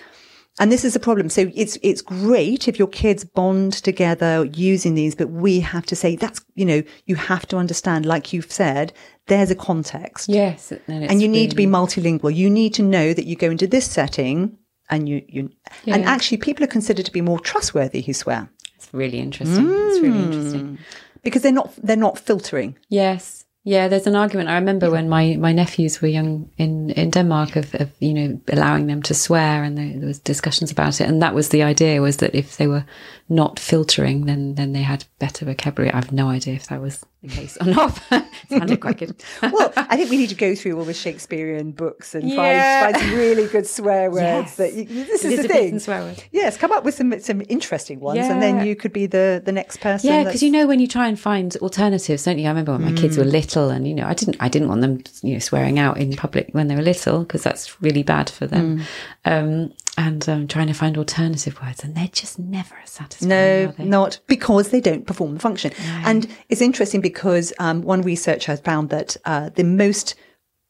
and 0.59 0.73
this 0.73 0.85
is 0.85 0.97
a 0.97 1.01
problem. 1.01 1.29
So 1.29 1.51
it's 1.55 1.77
it's 1.83 2.01
great 2.01 2.67
if 2.67 2.79
your 2.79 2.89
kids 2.89 3.25
bond 3.25 3.75
together 3.75 4.47
using 4.55 4.95
these, 4.95 5.15
but 5.15 5.29
we 5.31 5.61
have 5.61 5.85
to 5.87 5.97
say 5.97 6.17
that's 6.17 6.41
you 6.55 6.65
know 6.65 6.83
you 7.05 7.15
have 7.17 7.47
to 7.49 7.59
understand, 7.59 8.07
like 8.07 8.33
you've 8.33 8.51
said, 8.51 8.93
there's 9.27 9.51
a 9.51 9.55
context, 9.55 10.29
Yes. 10.31 10.73
And, 10.73 11.05
it's 11.05 11.13
and 11.13 11.21
you 11.21 11.29
need 11.29 11.51
to 11.51 11.57
be 11.57 11.67
multilingual. 11.67 12.35
You 12.35 12.49
need 12.49 12.73
to 12.75 12.83
know 12.83 13.13
that 13.13 13.27
you 13.27 13.37
go 13.37 13.51
into 13.51 13.67
this 13.67 13.85
setting, 13.91 14.57
and 14.91 15.09
you 15.09 15.23
you 15.29 15.51
and 15.87 16.05
actually 16.05 16.37
people 16.37 16.65
are 16.65 16.69
considered 16.69 17.07
to 17.07 17.13
be 17.13 17.21
more 17.21 17.41
trustworthy 17.41 18.03
who 18.03 18.13
swear 18.13 18.49
It's 18.77 18.93
really 18.93 19.19
interesting. 19.19 19.67
It's 19.67 20.01
really 20.01 20.19
mm. 20.19 20.25
interesting. 20.25 20.79
because 21.23 21.43
they're 21.43 21.53
not 21.53 21.75
they're 21.83 21.97
not 21.97 22.19
filtering. 22.19 22.77
Yes. 22.89 23.45
Yeah, 23.65 23.89
there's 23.89 24.07
an 24.07 24.15
argument. 24.15 24.49
I 24.49 24.55
remember 24.55 24.93
when 24.93 25.09
my, 25.09 25.35
my 25.41 25.51
nephews 25.51 26.01
were 26.01 26.07
young 26.07 26.49
in, 26.57 26.91
in 26.91 27.11
Denmark 27.11 27.57
of, 27.57 27.75
of, 27.75 27.91
you 27.99 28.15
know, 28.15 28.41
allowing 28.53 28.87
them 28.87 29.03
to 29.03 29.13
swear 29.13 29.65
and 29.65 29.77
there, 29.77 29.93
there 29.99 30.07
was 30.07 30.21
discussions 30.21 30.71
about 30.71 31.01
it. 31.01 31.09
And 31.09 31.21
that 31.21 31.35
was 31.35 31.49
the 31.49 31.65
idea 31.65 32.01
was 32.01 32.19
that 32.19 32.33
if 32.33 32.59
they 32.59 32.69
were 32.69 32.85
not 33.29 33.59
filtering, 33.59 34.27
then, 34.27 34.55
then 34.55 34.73
they 34.73 34.83
had 34.83 35.05
better 35.19 35.45
vocabulary. 35.45 35.93
I 35.93 35.97
have 35.97 36.13
no 36.13 36.29
idea 36.29 36.55
if 36.55 36.69
that 36.69 36.81
was 36.81 37.05
the 37.23 37.29
case 37.29 37.57
or 37.61 37.67
not. 37.67 38.01
sounded 38.49 38.81
quite 38.81 38.99
good. 38.99 39.17
well, 39.43 39.73
I 39.77 39.97
think 39.97 40.11
we 40.11 40.17
need 40.17 40.29
to 40.29 40.37
go 40.37 40.55
through 40.55 40.79
all 40.79 40.85
the 40.85 40.95
Shakespearean 40.95 41.73
books 41.73 42.15
and 42.15 42.29
Yeah. 42.29 42.85
find, 42.85 42.95
find 42.97 43.05
some 43.11 43.19
really 43.19 43.49
good 43.49 43.67
swear 43.67 44.11
words. 44.13 44.21
Yes. 44.23 44.57
That 44.57 44.75
you, 44.75 44.85
this 44.85 45.25
is 45.25 45.43
the 45.43 45.49
thing. 45.49 45.79
swear 45.81 46.03
words. 46.03 46.23
Yes, 46.31 46.57
come 46.57 46.71
up 46.71 46.85
with 46.85 46.95
some 46.95 47.19
some 47.19 47.43
interesting 47.49 47.99
ones, 47.99 48.21
and 48.27 48.41
then 48.41 48.65
you 48.65 48.77
could 48.77 48.93
be 48.93 49.07
the 49.07 49.43
the 49.45 49.51
next 49.53 49.81
person. 49.81 50.09
Yeah, 50.09 50.23
because 50.23 50.43
you 50.43 50.51
know 50.53 50.67
when 50.69 50.79
you 50.79 50.87
try 50.87 51.09
and 51.09 51.19
find 51.19 51.57
alternatives, 51.57 52.23
don't 52.25 52.39
you? 52.39 52.47
I 52.47 52.51
remember 52.51 52.73
when 52.73 52.85
my 52.85 52.93
kids 52.93 53.17
were 53.19 53.25
Mm. 53.25 53.33
little, 53.33 53.71
and 53.71 53.89
you 53.89 53.95
know, 53.95 54.07
I 54.07 54.15
didn't, 54.15 54.37
I 54.39 54.49
didn't 54.49 54.69
want 54.69 54.83
them, 54.83 55.03
you 55.23 55.33
know, 55.33 55.39
swearing 55.41 55.79
out 55.81 55.99
in 55.99 56.15
public 56.15 56.51
when 56.53 56.69
they 56.69 56.77
were 56.77 56.83
little 56.83 57.21
because 57.25 57.43
that's 57.43 57.83
really 57.83 58.05
bad 58.05 58.31
for 58.31 58.47
them. 58.47 58.85
Mm. 59.25 59.65
Um, 59.65 59.73
and 59.97 60.29
um, 60.29 60.47
trying 60.49 60.67
to 60.67 60.75
find 60.75 60.99
alternative 60.99 61.61
words, 61.63 61.83
and 61.83 61.95
they're 61.95 62.09
just 62.09 62.39
never 62.39 62.77
as 62.83 62.91
satisfying. 62.91 63.29
No, 63.29 63.75
not 63.79 64.19
because 64.27 64.71
they 64.71 64.81
don't 64.81 65.07
perform 65.07 65.35
the 65.35 65.41
function. 65.41 65.73
And 66.05 66.29
it's 66.49 66.61
interesting 66.61 67.01
because 67.01 67.53
um, 67.59 67.83
one 67.83 68.03
researcher 68.03 68.53
has 68.53 68.61
found 68.61 68.91
that 68.91 69.17
uh, 69.25 69.51
the 69.55 69.65
most 69.65 70.15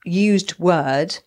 used 0.05 0.59
word 0.59 1.19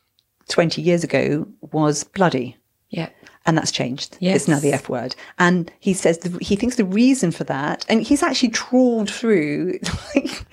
20 0.47 0.81
years 0.81 1.03
ago 1.03 1.47
was 1.71 2.03
bloody. 2.03 2.57
Yeah. 2.89 3.09
And 3.45 3.57
that's 3.57 3.71
changed. 3.71 4.17
Yes. 4.19 4.35
It's 4.35 4.47
now 4.47 4.59
the 4.59 4.73
F 4.73 4.89
word. 4.89 5.15
And 5.37 5.71
he 5.79 5.93
says 5.93 6.19
the, 6.19 6.37
he 6.39 6.55
thinks 6.55 6.75
the 6.75 6.85
reason 6.85 7.31
for 7.31 7.43
that, 7.45 7.85
and 7.89 8.01
he's 8.03 8.23
actually 8.23 8.49
trawled 8.49 9.09
through 9.09 9.79
like 10.15 10.45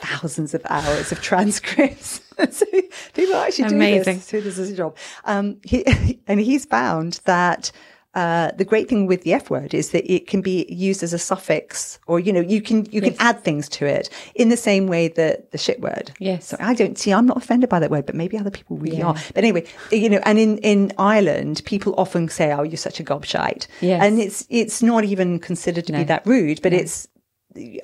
thousands 0.00 0.54
of 0.54 0.62
hours 0.68 1.12
of 1.12 1.20
transcripts. 1.20 2.20
so 2.50 2.66
people 3.14 3.34
actually 3.36 3.68
do 3.68 3.78
this. 3.78 4.30
This 4.30 4.58
is 4.58 4.70
a 4.70 4.76
job. 4.76 4.96
Um, 5.24 5.56
he, 5.64 5.84
and 6.26 6.40
he's 6.40 6.64
found 6.64 7.20
that 7.24 7.70
uh, 8.14 8.52
the 8.56 8.64
great 8.64 8.88
thing 8.88 9.06
with 9.06 9.22
the 9.24 9.32
F 9.32 9.50
word 9.50 9.74
is 9.74 9.90
that 9.90 10.08
it 10.12 10.28
can 10.28 10.40
be 10.40 10.66
used 10.68 11.02
as 11.02 11.12
a 11.12 11.18
suffix, 11.18 11.98
or 12.06 12.20
you 12.20 12.32
know, 12.32 12.40
you 12.40 12.62
can 12.62 12.84
you 12.92 13.00
can 13.00 13.16
add 13.18 13.42
things 13.42 13.68
to 13.68 13.86
it 13.86 14.08
in 14.36 14.50
the 14.50 14.56
same 14.56 14.86
way 14.86 15.08
that 15.08 15.50
the 15.50 15.58
shit 15.58 15.80
word. 15.80 16.12
Yes. 16.20 16.46
So 16.46 16.56
I 16.60 16.74
don't 16.74 16.96
see. 16.96 17.12
I'm 17.12 17.26
not 17.26 17.36
offended 17.36 17.68
by 17.68 17.80
that 17.80 17.90
word, 17.90 18.06
but 18.06 18.14
maybe 18.14 18.38
other 18.38 18.52
people 18.52 18.76
really 18.76 18.98
Yeah. 18.98 19.06
are. 19.08 19.14
But 19.34 19.42
anyway, 19.42 19.64
you 19.90 20.08
know, 20.08 20.20
and 20.24 20.38
in 20.38 20.58
in 20.58 20.92
Ireland, 20.96 21.62
people 21.64 21.92
often 21.98 22.28
say, 22.28 22.52
"Oh, 22.52 22.62
you're 22.62 22.76
such 22.76 23.00
a 23.00 23.04
gobshite," 23.04 23.66
Yes. 23.80 24.00
and 24.04 24.20
it's 24.20 24.46
it's 24.48 24.80
not 24.80 25.02
even 25.04 25.40
considered 25.40 25.86
to 25.86 25.92
be 25.92 26.04
that 26.04 26.24
rude, 26.24 26.62
but 26.62 26.72
it's. 26.72 27.08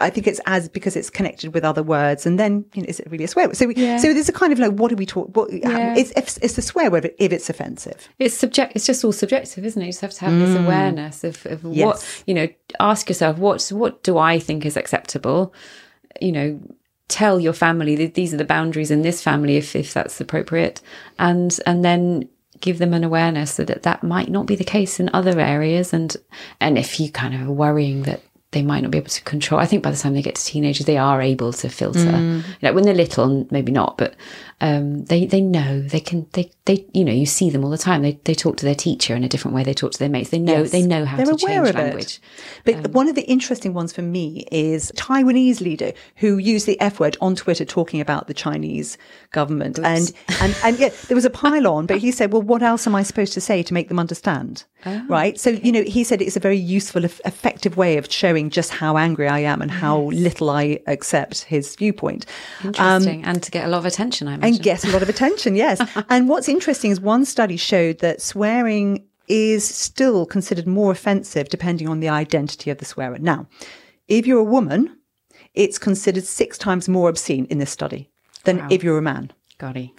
I 0.00 0.10
think 0.10 0.26
it's 0.26 0.40
as 0.46 0.68
because 0.68 0.96
it's 0.96 1.10
connected 1.10 1.54
with 1.54 1.64
other 1.64 1.82
words, 1.82 2.26
and 2.26 2.38
then 2.38 2.64
you 2.74 2.82
know, 2.82 2.86
is 2.88 2.98
it 3.00 3.10
really 3.10 3.24
a 3.24 3.28
swear 3.28 3.46
word? 3.46 3.56
So, 3.56 3.66
we, 3.68 3.74
Yeah. 3.76 3.98
so 3.98 4.12
there's 4.12 4.28
a 4.28 4.32
kind 4.32 4.52
of 4.52 4.58
like, 4.58 4.72
what 4.72 4.88
do 4.90 4.96
we 4.96 5.06
talk? 5.06 5.34
What, 5.36 5.52
Yeah. 5.52 5.94
it's, 5.96 6.10
it's 6.16 6.36
it's 6.38 6.58
a 6.58 6.62
swear 6.62 6.90
word 6.90 7.10
if 7.18 7.32
it's 7.32 7.48
offensive. 7.48 8.08
It's 8.18 8.34
subject. 8.36 8.72
It's 8.74 8.86
just 8.86 9.04
all 9.04 9.12
subjective, 9.12 9.64
isn't 9.64 9.80
it? 9.80 9.86
You 9.86 9.92
just 9.92 10.00
have 10.02 10.12
to 10.14 10.24
have 10.24 10.38
this 10.38 10.56
awareness 10.58 11.22
of, 11.24 11.46
of 11.46 11.60
Mm. 11.62 11.76
Yes. 11.76 11.86
what 11.86 12.22
you 12.26 12.34
know. 12.34 12.48
Ask 12.80 13.08
yourself, 13.08 13.38
what 13.38 13.68
what 13.70 14.02
do 14.02 14.18
I 14.18 14.38
think 14.38 14.66
is 14.66 14.76
acceptable? 14.76 15.54
You 16.20 16.32
know, 16.32 16.60
tell 17.08 17.38
your 17.40 17.52
family 17.52 17.96
that 17.96 18.14
these 18.14 18.32
are 18.34 18.36
the 18.38 18.44
boundaries 18.44 18.90
in 18.90 19.02
this 19.02 19.22
family, 19.22 19.56
if 19.56 19.76
if 19.76 19.92
that's 19.94 20.20
appropriate, 20.20 20.80
and 21.18 21.56
and 21.66 21.84
then 21.84 22.28
give 22.60 22.78
them 22.78 22.92
an 22.92 23.04
awareness 23.04 23.56
that 23.56 23.68
that, 23.68 23.82
that 23.84 24.02
might 24.02 24.28
not 24.28 24.46
be 24.46 24.54
the 24.56 24.64
case 24.64 25.00
in 25.00 25.08
other 25.12 25.38
areas, 25.40 25.92
and 25.92 26.16
and 26.60 26.76
if 26.78 26.98
you 27.00 27.10
kind 27.10 27.34
of 27.34 27.48
are 27.48 27.52
worrying 27.52 28.02
that 28.02 28.20
they 28.52 28.62
might 28.62 28.80
not 28.80 28.90
be 28.90 28.98
able 28.98 29.08
to 29.10 29.22
control. 29.22 29.60
I 29.60 29.66
think 29.66 29.82
by 29.82 29.92
the 29.92 29.96
time 29.96 30.14
they 30.14 30.22
get 30.22 30.34
to 30.34 30.44
teenagers, 30.44 30.86
they 30.86 30.98
are 30.98 31.22
able 31.22 31.52
to 31.52 31.68
filter. 31.68 32.00
Mm. 32.00 32.38
You 32.38 32.44
know, 32.62 32.72
when 32.72 32.84
they're 32.84 32.94
little, 32.94 33.46
maybe 33.50 33.70
not, 33.70 33.96
but 33.96 34.16
um, 34.60 35.04
they 35.04 35.24
they 35.26 35.40
know 35.40 35.80
they 35.82 36.00
can. 36.00 36.26
They 36.32 36.50
they 36.64 36.84
you 36.92 37.04
know 37.04 37.12
you 37.12 37.26
see 37.26 37.48
them 37.50 37.62
all 37.64 37.70
the 37.70 37.78
time. 37.78 38.02
They 38.02 38.18
they 38.24 38.34
talk 38.34 38.56
to 38.58 38.64
their 38.66 38.74
teacher 38.74 39.14
in 39.14 39.22
a 39.24 39.28
different 39.28 39.54
way. 39.54 39.62
They 39.62 39.72
talk 39.74 39.92
to 39.92 39.98
their 39.98 40.08
mates. 40.08 40.30
They 40.30 40.38
know 40.38 40.62
Yes. 40.62 40.72
they 40.72 40.82
know 40.82 41.04
how 41.04 41.16
They're 41.16 41.26
to 41.26 41.32
aware 41.32 41.64
change 41.64 41.68
of 41.68 41.76
it. 41.76 41.78
language. 41.78 42.20
But 42.64 42.90
one 42.90 43.08
of 43.08 43.14
the 43.14 43.22
interesting 43.22 43.72
ones 43.72 43.92
for 43.92 44.02
me 44.02 44.46
is 44.50 44.90
Taiwanese 44.96 45.60
leader 45.60 45.92
who 46.16 46.38
used 46.38 46.66
the 46.66 46.80
F 46.80 46.98
word 47.00 47.16
on 47.20 47.36
Twitter 47.36 47.64
talking 47.64 48.00
about 48.00 48.26
the 48.26 48.34
Chinese 48.34 48.98
government. 49.30 49.78
And, 49.78 50.12
and, 50.40 50.56
and 50.64 50.78
yeah, 50.78 50.90
there 51.08 51.14
was 51.14 51.24
a 51.24 51.30
pile 51.30 51.66
on, 51.68 51.86
but 51.86 51.98
he 51.98 52.10
said, 52.10 52.32
well, 52.32 52.42
what 52.42 52.62
else 52.62 52.86
am 52.86 52.94
I 52.94 53.02
supposed 53.02 53.32
to 53.34 53.40
say 53.40 53.62
to 53.62 53.74
make 53.74 53.88
them 53.88 53.98
understand? 53.98 54.64
Oh, 54.86 55.04
right. 55.08 55.38
So, 55.38 55.50
you 55.50 55.72
know, 55.72 55.82
he 55.82 56.04
said 56.04 56.22
it's 56.22 56.36
a 56.36 56.40
very 56.40 56.56
useful, 56.56 57.04
effective 57.04 57.76
way 57.76 57.96
of 57.98 58.10
showing 58.10 58.39
showing 58.40 58.50
just 58.50 58.70
how 58.70 58.96
angry 58.96 59.28
I 59.28 59.40
am 59.40 59.62
and 59.62 59.70
how 59.70 60.10
little 60.10 60.50
I 60.50 60.80
accept 60.86 61.42
his 61.44 61.76
viewpoint. 61.76 62.26
Interesting. 62.64 63.24
and 63.24 63.42
to 63.42 63.50
get 63.50 63.64
a 63.64 63.68
lot 63.68 63.78
of 63.78 63.86
attention, 63.86 64.28
I 64.28 64.34
imagine. 64.34 64.54
And 64.54 64.62
get 64.64 64.84
a 64.84 64.90
lot 64.92 65.02
of 65.02 65.08
attention, 65.08 65.56
yes. 65.56 65.80
and 66.08 66.28
what's 66.28 66.48
interesting 66.48 66.90
is 66.90 67.00
one 67.00 67.24
study 67.24 67.56
showed 67.56 67.98
that 67.98 68.20
swearing 68.22 69.04
is 69.28 69.64
still 69.64 70.26
considered 70.26 70.66
more 70.66 70.90
offensive 70.92 71.48
depending 71.48 71.88
on 71.88 72.00
the 72.00 72.08
identity 72.08 72.70
of 72.70 72.78
the 72.78 72.84
swearer. 72.84 73.18
Now, 73.18 73.46
if 74.08 74.26
you're 74.26 74.40
a 74.40 74.44
woman, 74.58 74.96
it's 75.54 75.78
considered 75.78 76.24
six 76.24 76.58
times 76.58 76.88
more 76.88 77.08
obscene 77.08 77.46
in 77.50 77.58
this 77.58 77.70
study 77.70 78.10
than 78.44 78.58
Wow. 78.58 78.68
if 78.70 78.82
you're 78.82 78.98
a 78.98 79.02
man. 79.02 79.30
Got 79.58 79.76
it. 79.76 79.90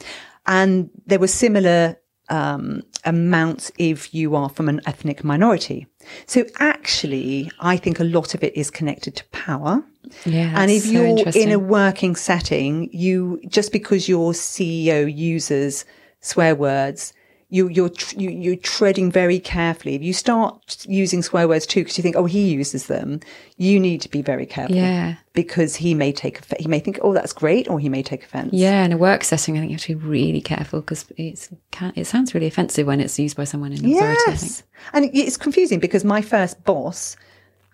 And 0.45 0.89
there 1.05 1.19
were 1.19 1.27
similar 1.27 1.95
um, 2.29 2.81
amounts 3.05 3.71
if 3.77 4.13
you 4.13 4.35
are 4.35 4.49
from 4.49 4.69
an 4.69 4.79
ethnic 4.85 5.23
minority. 5.23 5.85
So 6.25 6.45
actually, 6.59 7.51
I 7.59 7.77
think 7.77 7.99
a 7.99 8.03
lot 8.03 8.33
of 8.35 8.43
it 8.43 8.55
is 8.55 8.69
connected 8.69 9.15
to 9.17 9.25
power. 9.25 9.83
Yeah. 10.25 10.53
and 10.55 10.69
if 10.69 10.83
so 10.83 10.91
you're 10.91 11.29
in 11.29 11.51
a 11.51 11.59
working 11.59 12.15
setting, 12.15 12.89
you 12.91 13.39
just 13.47 13.71
because 13.71 14.09
your 14.09 14.33
CEO 14.33 15.13
uses 15.13 15.85
swear 16.19 16.55
words, 16.55 17.13
you, 17.51 17.67
you're 17.67 17.89
tr- 17.89 18.17
you, 18.17 18.29
you're 18.29 18.55
treading 18.55 19.11
very 19.11 19.37
carefully. 19.37 19.93
If 19.95 20.01
you 20.01 20.13
start 20.13 20.85
using 20.87 21.21
swear 21.21 21.47
words 21.47 21.65
too, 21.65 21.81
because 21.81 21.97
you 21.97 22.01
think, 22.01 22.15
oh, 22.15 22.25
he 22.25 22.49
uses 22.49 22.87
them, 22.87 23.19
you 23.57 23.79
need 23.79 23.99
to 24.01 24.09
be 24.09 24.21
very 24.21 24.45
careful. 24.45 24.75
Yeah. 24.75 25.15
because 25.33 25.75
he 25.75 25.93
may 25.93 26.11
take 26.13 26.39
he 26.59 26.67
may 26.67 26.79
think, 26.79 26.97
oh, 27.01 27.13
that's 27.13 27.33
great, 27.33 27.69
or 27.69 27.77
he 27.77 27.89
may 27.89 28.03
take 28.03 28.23
offence. 28.23 28.53
Yeah, 28.53 28.83
in 28.85 28.93
a 28.93 28.97
work 28.97 29.23
setting, 29.25 29.57
I 29.57 29.59
think 29.59 29.71
you 29.71 29.75
have 29.75 29.83
to 29.83 29.95
be 29.95 30.05
really 30.05 30.41
careful 30.41 30.79
because 30.79 31.05
it's 31.17 31.49
can, 31.71 31.91
it 31.95 32.05
sounds 32.05 32.33
really 32.33 32.47
offensive 32.47 32.87
when 32.87 33.01
it's 33.01 33.19
used 33.19 33.35
by 33.35 33.43
someone 33.43 33.73
in 33.73 33.79
authority. 33.79 34.21
Yes. 34.27 34.63
And 34.93 35.11
it's 35.13 35.37
confusing 35.37 35.79
because 35.79 36.05
my 36.05 36.21
first 36.21 36.63
boss 36.63 37.17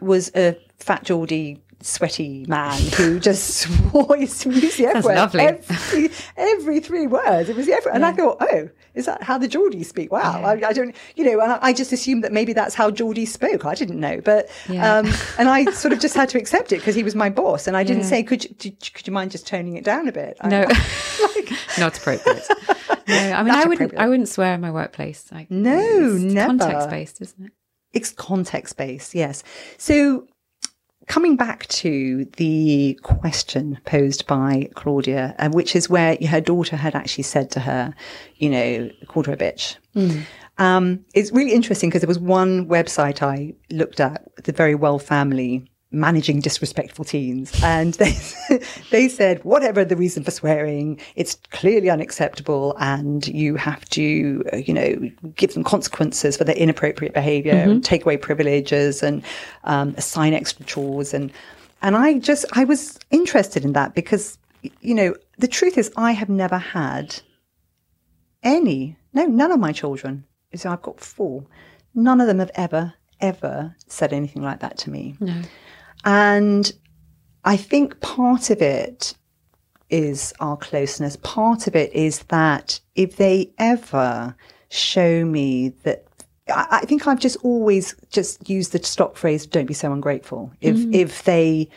was 0.02 0.32
a 0.36 0.58
fat 0.80 1.04
Geordie 1.04 1.62
sweaty 1.82 2.46
man 2.48 2.80
who 2.98 3.20
just 3.20 3.56
swore 3.58 4.16
he 4.16 4.22
used 4.22 4.42
to 4.42 4.52
use 4.52 4.78
the 4.78 4.88
F 4.88 4.94
Sounds 4.94 5.06
word 5.06 5.16
lovely. 5.16 5.42
every, 5.42 6.10
every 6.36 6.80
three 6.80 7.08
words. 7.08 7.50
It 7.50 7.56
was 7.56 7.66
the 7.68 7.74
F 7.74 7.86
word. 7.86 7.94
And 7.96 8.06
I 8.06 8.12
thought, 8.14 8.38
oh, 8.42 8.70
is 8.96 9.06
that 9.06 9.22
how 9.24 9.38
the 9.38 9.48
Geordies 9.48 9.86
speak? 9.86 10.12
Wow. 10.12 10.42
I, 10.44 10.54
I 10.68 10.74
don't, 10.74 10.96
you 11.16 11.24
know, 11.26 11.40
and 11.40 11.52
I, 11.54 11.74
just 11.74 11.92
assumed 11.94 12.24
that 12.24 12.32
maybe 12.32 12.54
that's 12.54 12.74
how 12.74 12.90
Geordies 12.90 13.28
spoke. 13.28 13.64
I 13.66 13.76
didn't 13.76 14.00
know. 14.00 14.20
But, 14.22 14.50
Yeah. 14.68 14.98
um, 14.98 15.06
and 15.38 15.48
I 15.50 15.66
sort 15.72 15.94
of 15.94 16.00
just 16.00 16.16
had 16.16 16.30
to 16.30 16.38
accept 16.40 16.72
it 16.72 16.78
because 16.78 16.96
he 16.96 17.04
was 17.04 17.14
my 17.16 17.30
boss. 17.30 17.68
And 17.68 17.78
I 17.78 17.84
didn't 17.84 18.04
Yeah. 18.04 18.10
say, 18.10 18.24
could 18.24 18.44
you, 18.44 18.50
did- 18.58 18.94
could 18.94 19.06
you 19.06 19.14
mind 19.14 19.32
just 19.32 19.46
toning 19.46 19.76
it 19.78 19.84
down 19.84 20.08
a 20.08 20.12
bit? 20.12 20.38
I- 20.42 20.50
No, 20.50 20.62
like, 21.36 21.52
not 21.78 21.98
appropriate. 21.98 22.44
No, 23.08 23.16
I 23.16 23.38
mean, 23.44 23.48
Not 23.54 23.66
I 23.66 23.68
wouldn't. 23.68 23.96
I 23.98 24.08
wouldn't 24.10 24.28
swear 24.30 24.56
in 24.56 24.62
my 24.62 24.72
workplace. 24.72 25.26
Like, 25.32 25.50
No, 25.52 25.80
it's 25.80 26.34
never. 26.34 26.58
Context 26.58 26.90
based, 26.90 27.22
isn't 27.22 27.46
it? 27.46 27.52
it's 27.94 28.12
context 28.12 28.76
based, 28.78 29.16
yes. 29.16 29.44
So 29.78 30.28
coming 31.08 31.36
back 31.36 31.66
to 31.68 32.26
the 32.38 33.00
question 33.04 33.80
posed 33.86 34.28
by 34.28 34.70
Claudia, 34.76 35.36
uh, 35.40 35.50
which 35.50 35.76
is 35.76 35.90
where 35.90 36.18
her 36.28 36.42
daughter 36.42 36.76
had 36.76 36.96
actually 36.96 37.24
said 37.24 37.50
to 37.52 37.60
her, 37.62 37.94
you 38.36 38.50
know, 38.50 38.90
called 39.08 39.26
her 39.26 39.34
a 39.34 39.38
bitch. 39.38 39.78
Um, 40.60 41.06
it's 41.14 41.32
really 41.32 41.54
interesting 41.54 41.90
because 41.90 42.02
there 42.02 42.08
was 42.08 42.20
one 42.20 42.68
website 42.68 43.22
I 43.22 43.54
looked 43.72 44.00
at, 44.00 44.28
the 44.44 44.54
Verywell 44.54 45.02
Family 45.02 45.70
managing 46.00 46.40
disrespectful 46.40 47.06
teens. 47.06 47.52
And 47.64 47.94
they 47.96 48.16
they 48.92 49.10
said 49.10 49.44
whatever 49.44 49.84
the 49.84 49.96
reason 49.96 50.24
for 50.24 50.32
swearing 50.32 51.00
it's 51.16 51.36
clearly 51.52 51.90
unacceptable 51.90 52.76
and 52.80 53.28
you 53.28 53.56
have 53.56 53.84
to 53.90 54.44
uh, 54.54 54.58
you 54.58 54.74
know 54.74 55.12
give 55.36 55.54
them 55.54 55.64
consequences 55.64 56.38
for 56.38 56.44
their 56.44 56.56
inappropriate 56.56 57.14
behavior 57.14 57.54
and 57.54 57.84
take 57.84 58.04
away 58.04 58.18
privileges 58.18 59.04
and 59.04 59.24
um, 59.64 59.94
assign 59.98 60.34
extra 60.34 60.66
chores. 60.66 61.14
And 61.14 61.32
and 61.82 61.96
I 61.96 62.20
just 62.20 62.46
I 62.54 62.64
was 62.64 63.00
interested 63.12 63.66
in 63.66 63.74
that 63.74 63.96
because 63.96 64.38
you 64.82 64.96
know 64.96 65.16
the 65.38 65.48
truth 65.48 65.78
is 65.78 65.92
I 65.98 66.12
have 66.12 66.30
never 66.30 66.58
had 66.58 67.22
any 68.44 68.98
no 69.14 69.26
none 69.26 69.52
of 69.52 69.60
my 69.60 69.72
children 69.72 70.26
so 70.56 70.72
I've 70.72 70.82
got 70.82 71.00
four 71.00 71.46
none 71.94 72.22
of 72.22 72.28
them 72.28 72.40
have 72.40 72.52
ever 72.56 72.94
ever 73.20 73.76
said 73.88 74.14
anything 74.14 74.44
like 74.44 74.60
that 74.60 74.78
to 74.80 74.90
me. 74.90 75.16
No. 75.20 75.42
And 76.08 76.72
I 77.44 77.58
think 77.58 78.00
part 78.00 78.50
of 78.50 78.62
it 78.62 79.14
is 79.90 80.34
our 80.40 80.56
closeness. 80.56 81.18
Part 81.18 81.68
of 81.68 81.76
it 81.76 81.94
is 81.94 82.20
that 82.30 82.80
if 82.96 83.18
they 83.18 83.52
ever 83.58 84.34
show 84.70 85.26
me 85.26 85.70
that, 85.84 86.06
I, 86.48 86.68
I 86.72 86.86
think 86.86 87.08
I've 87.08 87.20
just 87.20 87.36
always 87.44 87.94
just 88.10 88.50
used 88.50 88.72
the 88.72 88.82
stock 88.82 89.18
phrase, 89.18 89.46
don't 89.46 89.66
be 89.66 89.74
so 89.74 89.92
ungrateful. 89.92 90.50
If, 90.62 90.78
mm. 90.78 90.96
if 90.96 91.24
they, 91.24 91.68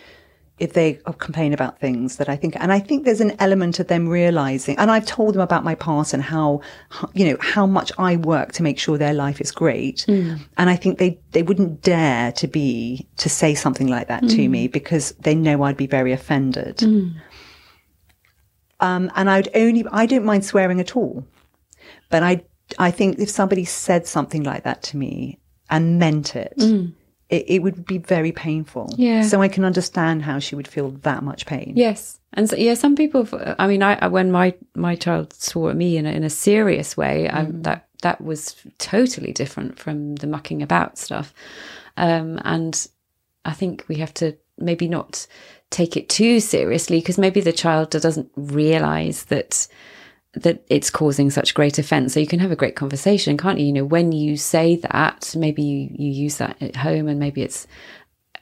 if 0.60 0.74
they 0.74 1.00
complain 1.18 1.54
about 1.54 1.80
things 1.80 2.16
that 2.16 2.28
I 2.28 2.36
think, 2.36 2.54
and 2.60 2.70
I 2.70 2.78
think 2.78 3.04
there's 3.04 3.22
an 3.22 3.34
element 3.38 3.80
of 3.80 3.88
them 3.88 4.06
realizing, 4.08 4.78
and 4.78 4.90
I've 4.90 5.06
told 5.06 5.34
them 5.34 5.40
about 5.40 5.64
my 5.64 5.74
past 5.74 6.12
and 6.12 6.22
how, 6.22 6.60
you 7.14 7.28
know, 7.28 7.38
how 7.40 7.66
much 7.66 7.90
I 7.98 8.16
work 8.16 8.52
to 8.52 8.62
make 8.62 8.78
sure 8.78 8.98
their 8.98 9.14
life 9.14 9.40
is 9.40 9.50
great. 9.50 10.04
Mm. 10.06 10.38
And 10.58 10.68
I 10.68 10.76
think 10.76 10.98
they, 10.98 11.18
they 11.32 11.42
wouldn't 11.42 11.80
dare 11.80 12.30
to 12.32 12.46
be, 12.46 13.08
to 13.16 13.30
say 13.30 13.54
something 13.54 13.86
like 13.86 14.08
that 14.08 14.20
to 14.20 14.36
mm. 14.36 14.50
me 14.50 14.68
because 14.68 15.12
they 15.20 15.34
know 15.34 15.62
I'd 15.62 15.78
be 15.78 15.86
very 15.86 16.12
offended. 16.12 16.76
Mm. 16.76 17.14
Um, 18.80 19.10
and 19.16 19.30
I'd 19.30 19.48
only, 19.54 19.84
I 19.90 20.04
don't 20.04 20.24
mind 20.24 20.44
swearing 20.44 20.78
at 20.78 20.94
all. 20.94 21.26
But 22.10 22.22
I, 22.22 22.44
I 22.78 22.90
think 22.90 23.18
if 23.18 23.30
somebody 23.30 23.64
said 23.64 24.06
something 24.06 24.42
like 24.42 24.64
that 24.64 24.82
to 24.84 24.98
me 24.98 25.38
and 25.70 25.98
meant 25.98 26.36
it, 26.36 26.54
it, 27.30 27.44
it 27.48 27.62
would 27.62 27.84
be 27.86 27.98
very 27.98 28.32
painful. 28.32 28.92
Yeah. 28.96 29.22
So 29.22 29.40
I 29.40 29.48
can 29.48 29.64
understand 29.64 30.22
how 30.22 30.38
she 30.40 30.54
would 30.56 30.68
feel 30.68 30.90
that 31.02 31.22
much 31.22 31.46
pain. 31.46 31.72
Yes, 31.76 32.20
and 32.34 32.48
so, 32.50 32.56
yeah, 32.56 32.74
some 32.74 32.96
people. 32.96 33.26
I 33.58 33.66
mean, 33.66 33.82
I 33.82 33.94
I- 34.02 34.08
when 34.08 34.30
my 34.30 34.54
my 34.74 34.96
child 34.96 35.32
swore 35.32 35.70
at 35.70 35.76
me 35.76 35.96
in 35.96 36.06
a, 36.06 36.10
in 36.10 36.24
a 36.24 36.30
serious 36.30 36.96
way, 36.96 37.28
um, 37.28 37.62
that 37.62 37.86
that 38.02 38.20
was 38.20 38.56
totally 38.78 39.32
different 39.32 39.78
from 39.78 40.16
the 40.16 40.26
mucking 40.26 40.62
about 40.62 40.98
stuff, 40.98 41.32
um, 41.96 42.38
and 42.44 42.88
I 43.44 43.52
think 43.52 43.84
we 43.88 43.96
have 43.96 44.12
to 44.14 44.36
maybe 44.58 44.88
not 44.88 45.26
take 45.70 45.96
it 45.96 46.08
too 46.08 46.40
seriously 46.40 46.98
because 46.98 47.16
maybe 47.20 47.40
the 47.40 47.52
child 47.52 47.90
doesn't 47.90 48.30
realize 48.36 49.24
that 49.26 49.66
that 50.34 50.64
it's 50.68 50.90
causing 50.90 51.30
such 51.30 51.54
great 51.54 51.78
offense. 51.78 52.14
So 52.14 52.20
you 52.20 52.26
can 52.26 52.38
have 52.38 52.52
a 52.52 52.56
great 52.56 52.76
conversation, 52.76 53.36
can't 53.36 53.58
you? 53.58 53.66
You 53.66 53.72
know, 53.72 53.84
when 53.84 54.12
you 54.12 54.36
say 54.36 54.76
that, 54.76 55.34
maybe 55.36 55.62
you, 55.62 55.90
you 55.92 56.10
use 56.10 56.36
that 56.38 56.60
at 56.62 56.76
home 56.76 57.08
and 57.08 57.18
maybe 57.18 57.42
it's, 57.42 57.66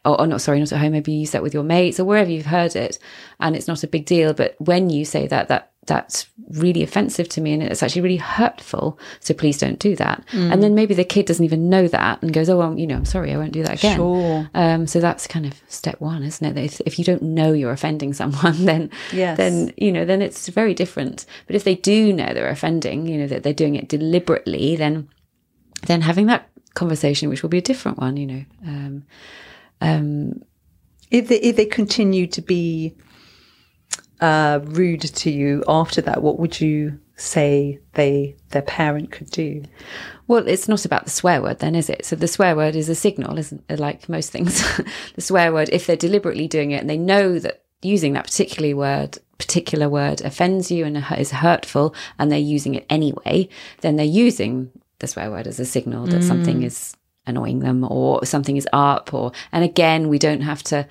or, 0.05 0.21
or 0.21 0.27
not, 0.27 0.41
sorry, 0.41 0.59
not 0.61 0.73
at 0.73 0.81
home, 0.81 0.93
maybe 0.93 1.13
you 1.13 1.21
use 1.21 1.31
that 1.31 1.43
with 1.43 1.55
your 1.55 1.63
mates 1.63 1.99
or 1.99 2.05
wherever 2.05 2.31
you've 2.31 2.47
heard 2.47 2.77
it 2.77 2.99
and 3.41 3.57
it's 3.57 3.69
not 3.69 3.83
a 3.85 3.89
big 3.89 4.05
deal. 4.05 4.35
But 4.35 4.55
when 4.59 4.91
you 4.91 5.05
say 5.05 5.27
that, 5.29 5.49
that, 5.49 5.73
that's 5.89 6.27
really 6.51 6.83
offensive 6.83 7.29
to 7.31 7.41
me 7.41 7.53
and 7.53 7.63
it's 7.63 7.83
actually 7.83 8.03
really 8.03 8.17
hurtful. 8.19 8.99
So 9.21 9.35
please 9.35 9.59
don't 9.59 9.79
do 9.81 9.97
that. 9.97 10.23
And 10.33 10.63
then 10.63 10.75
maybe 10.75 10.95
the 10.95 11.05
kid 11.05 11.27
doesn't 11.27 11.45
even 11.45 11.69
know 11.69 11.89
that 11.89 12.23
and 12.23 12.33
goes, 12.33 12.49
oh, 12.49 12.59
well, 12.59 12.79
you 12.79 12.87
know, 12.87 12.95
I'm 12.95 13.05
sorry, 13.05 13.33
I 13.33 13.37
won't 13.37 13.53
do 13.53 13.63
that 13.65 13.79
again. 13.79 13.97
Sure. 13.97 14.49
Um, 14.55 14.87
so 14.87 15.01
that's 15.01 15.27
kind 15.27 15.45
of 15.47 15.61
step 15.67 16.01
one, 16.01 16.23
isn't 16.23 16.57
it? 16.57 16.63
If, 16.65 16.81
if 16.87 16.99
you 16.99 17.05
don't 17.05 17.23
know 17.23 17.53
you're 17.53 17.73
offending 17.73 18.13
someone, 18.13 18.65
then 18.71 18.91
Yes. 19.13 19.37
then 19.37 19.73
you 19.77 19.91
know 19.91 20.05
then 20.05 20.23
it's 20.23 20.47
very 20.49 20.75
different. 20.75 21.27
But 21.47 21.57
if 21.57 21.65
they 21.65 21.75
do 21.75 22.13
know 22.13 22.33
they're 22.33 22.49
offending, 22.49 23.09
you 23.09 23.19
know 23.19 23.27
that 23.27 23.43
they're 23.43 23.53
doing 23.53 23.75
it 23.75 23.89
deliberately, 23.89 24.77
then 24.77 25.09
then 25.87 26.03
having 26.03 26.27
that 26.27 26.49
conversation, 26.75 27.29
which 27.29 27.43
will 27.43 27.51
be 27.51 27.59
a 27.59 27.63
different 27.73 27.99
one, 27.99 28.17
you 28.17 28.27
know. 28.27 28.45
Um, 28.67 29.05
um, 29.81 30.43
If 31.11 31.29
they, 31.29 31.41
if 31.41 31.57
they 31.57 31.65
continue 31.67 32.27
to 32.27 32.43
be 32.43 32.95
uh, 34.21 34.61
rude 34.65 35.03
to 35.03 35.31
you 35.31 35.65
after 35.69 36.01
that, 36.03 36.23
what 36.23 36.39
would 36.39 36.61
you 36.61 36.99
say 37.17 37.81
they 37.95 38.37
their 38.51 38.63
parent 38.63 39.11
could 39.11 39.31
do? 39.31 39.63
Well, 40.27 40.47
it's 40.47 40.69
not 40.69 40.85
about 40.85 41.05
the 41.05 41.11
swear 41.11 41.43
word, 41.43 41.59
then, 41.61 41.75
is 41.75 41.89
it? 41.89 42.05
So 42.05 42.17
the 42.17 42.29
swear 42.29 42.55
word 42.55 42.77
is 42.77 42.89
a 42.89 42.95
signal, 42.95 43.39
isn't 43.39 43.65
it? 43.69 43.79
Like 43.79 44.09
most 44.09 44.31
things, 44.31 44.63
the 45.15 45.21
swear 45.21 45.53
word, 45.53 45.71
if 45.73 45.87
they're 45.87 45.97
deliberately 45.97 46.47
doing 46.47 46.71
it 46.71 46.81
and 46.81 46.91
they 46.91 46.99
know 46.99 47.39
that 47.39 47.63
using 47.83 48.13
that 48.13 48.27
particular 48.27 48.77
word, 48.77 49.19
particular 49.39 49.89
word 49.89 50.21
offends 50.21 50.71
you 50.71 50.85
and 50.85 51.03
is 51.17 51.31
hurtful, 51.31 51.95
and 52.19 52.31
they're 52.31 52.39
using 52.39 52.75
it 52.75 52.87
anyway, 52.91 53.49
then 53.81 53.97
they're 53.97 54.05
using 54.05 54.71
the 54.99 55.07
swear 55.07 55.31
word 55.31 55.47
as 55.47 55.61
a 55.61 55.65
signal 55.65 56.07
that 56.07 56.25
something 56.25 56.63
is 56.63 56.97
annoying 57.27 57.61
them 57.61 57.85
or 57.85 58.25
something 58.25 58.57
is 58.57 58.69
up. 58.73 59.15
Or 59.15 59.33
and 59.53 59.65
again, 59.65 60.09
we 60.09 60.19
don't 60.19 60.41
have 60.41 60.63
to, 60.65 60.87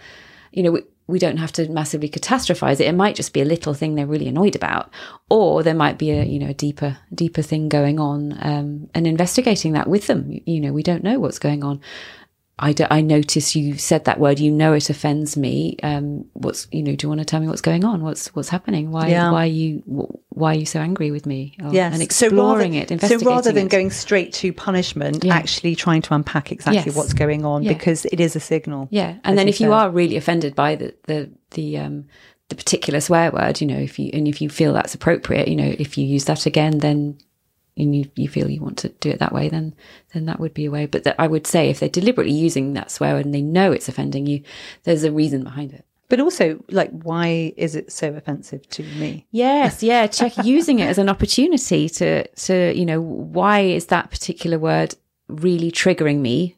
you 0.52 0.64
know. 0.64 0.72
We, 0.72 0.84
we 1.08 1.20
don't 1.20 1.38
have 1.38 1.54
to 1.54 1.70
massively 1.70 2.10
catastrophize 2.10 2.80
it. 2.80 2.88
It 2.88 2.96
might 2.96 3.16
just 3.16 3.34
be 3.34 3.42
a 3.42 3.46
little 3.46 3.74
thing 3.74 3.96
they're 3.96 4.06
really 4.06 4.28
annoyed 4.28 4.56
about, 4.56 4.92
or 5.30 5.64
there 5.64 5.74
might 5.74 5.98
be 5.98 6.12
a 6.12 6.24
you 6.24 6.38
know 6.38 6.50
a 6.50 6.54
deeper 6.54 6.98
deeper 7.14 7.42
thing 7.42 7.70
going 7.70 8.00
on, 8.00 8.38
um, 8.42 8.90
and 8.94 9.08
investigating 9.08 9.74
that 9.74 9.88
with 9.88 10.08
them. 10.08 10.40
You, 10.46 10.60
know, 10.60 10.74
we 10.74 10.84
don't 10.84 11.04
know 11.04 11.20
what's 11.20 11.40
going 11.40 11.64
on. 11.64 11.82
I, 12.60 12.74
do, 12.74 12.88
I 12.90 13.02
notice 13.02 13.56
you 13.56 13.78
said 13.78 14.06
that 14.06 14.20
word. 14.20 14.40
You 14.40 14.52
know 14.52 14.74
it 14.74 14.90
offends 14.90 15.38
me. 15.38 15.78
Um, 15.84 16.26
what's 16.34 16.68
you 16.72 16.82
know? 16.82 16.96
Do 16.96 17.06
you 17.06 17.10
want 17.10 17.20
to 17.20 17.26
tell 17.26 17.40
me 17.40 17.48
what's 17.48 17.62
going 17.62 17.86
on? 17.86 18.02
What's 18.02 18.34
what's 18.34 18.50
happening? 18.50 18.90
Why 18.92 19.10
Yeah. 19.10 19.32
why 19.32 19.44
are 19.44 19.46
you 19.46 19.84
why 20.30 20.54
are 20.56 20.58
you 20.58 20.66
so 20.66 20.80
angry 20.80 21.12
with 21.12 21.26
me? 21.28 21.56
Or- 21.64 21.72
Yes. 21.74 21.94
and 21.94 22.12
so 22.12 22.26
exploring 22.26 22.72
rather, 22.74 22.84
it, 22.84 22.92
investigating 22.92 23.26
So 23.26 23.32
rather 23.32 23.52
than 23.52 23.68
it. 23.68 23.72
going 23.72 23.92
straight 23.92 24.34
to 24.34 24.52
punishment, 24.54 25.24
Yeah. 25.24 25.36
actually 25.36 25.76
trying 25.76 26.02
to 26.04 26.16
unpack 26.16 26.52
exactly 26.52 26.84
Yes. 26.86 26.96
what's 26.96 27.14
going 27.14 27.46
on 27.46 27.62
Yeah. 27.64 27.74
because 27.74 28.06
it 28.06 28.20
is 28.20 28.36
a 28.36 28.40
signal. 28.40 28.88
Yeah, 28.92 29.18
and 29.24 29.38
then 29.38 29.48
you 29.48 29.52
if 29.52 29.62
you 29.62 29.68
said. 29.68 29.74
are 29.74 29.90
really 29.92 30.16
offended 30.16 30.56
by 30.56 30.76
the 30.76 30.96
the 31.06 31.30
the 31.52 31.78
um 31.78 32.06
the 32.50 32.56
particular 32.56 33.02
swear 33.02 33.30
word, 33.32 33.62
you 33.62 33.68
know, 33.68 33.78
if 33.78 34.00
you 34.00 34.10
and 34.14 34.28
if 34.28 34.42
you 34.42 34.50
feel 34.50 34.74
that's 34.74 34.96
appropriate, 34.96 35.48
you 35.48 35.56
know, 35.56 35.76
if 35.78 35.98
you 35.98 36.06
use 36.06 36.26
that 36.26 36.46
again, 36.46 36.80
then 36.80 37.18
and 37.78 37.96
you, 37.96 38.10
you 38.16 38.28
feel 38.28 38.50
you 38.50 38.62
want 38.62 38.78
to 38.80 38.90
do 38.90 39.10
it 39.10 39.20
that 39.20 39.34
way, 39.34 39.50
then 39.50 39.76
then 40.14 40.26
that 40.26 40.40
would 40.40 40.54
be 40.54 40.66
a 40.66 40.72
way. 40.72 40.86
But 40.86 41.04
that 41.04 41.16
I 41.20 41.28
would 41.28 41.48
say 41.48 41.70
if 41.70 41.80
they're 41.80 41.90
deliberately 41.90 42.34
using 42.34 42.74
that 42.74 42.92
swear 42.92 43.16
word 43.16 43.26
and 43.26 43.34
they 43.34 43.42
know 43.42 43.72
it's 43.72 43.90
offending 43.90 44.26
you, 44.26 44.44
there's 44.84 45.04
a 45.04 45.12
reason 45.12 45.44
behind 45.44 45.74
it. 45.74 45.86
But 46.10 46.22
also, 46.22 46.64
like, 46.70 46.92
why 46.92 47.54
is 47.58 47.76
it 47.76 47.92
so 47.92 48.14
offensive 48.14 48.68
to 48.70 48.84
me? 48.84 49.26
Yes, 49.32 49.84
yeah. 49.92 50.08
Check 50.08 50.38
using 50.46 50.80
it 50.80 50.88
as 50.88 50.98
an 50.98 51.10
opportunity 51.10 51.90
to 51.90 52.28
to 52.28 52.74
you 52.76 52.86
know 52.86 53.02
why 53.02 53.62
is 53.62 53.88
that 53.88 54.10
particular 54.10 54.58
word 54.58 54.96
really 55.28 55.70
triggering 55.70 56.20
me, 56.20 56.56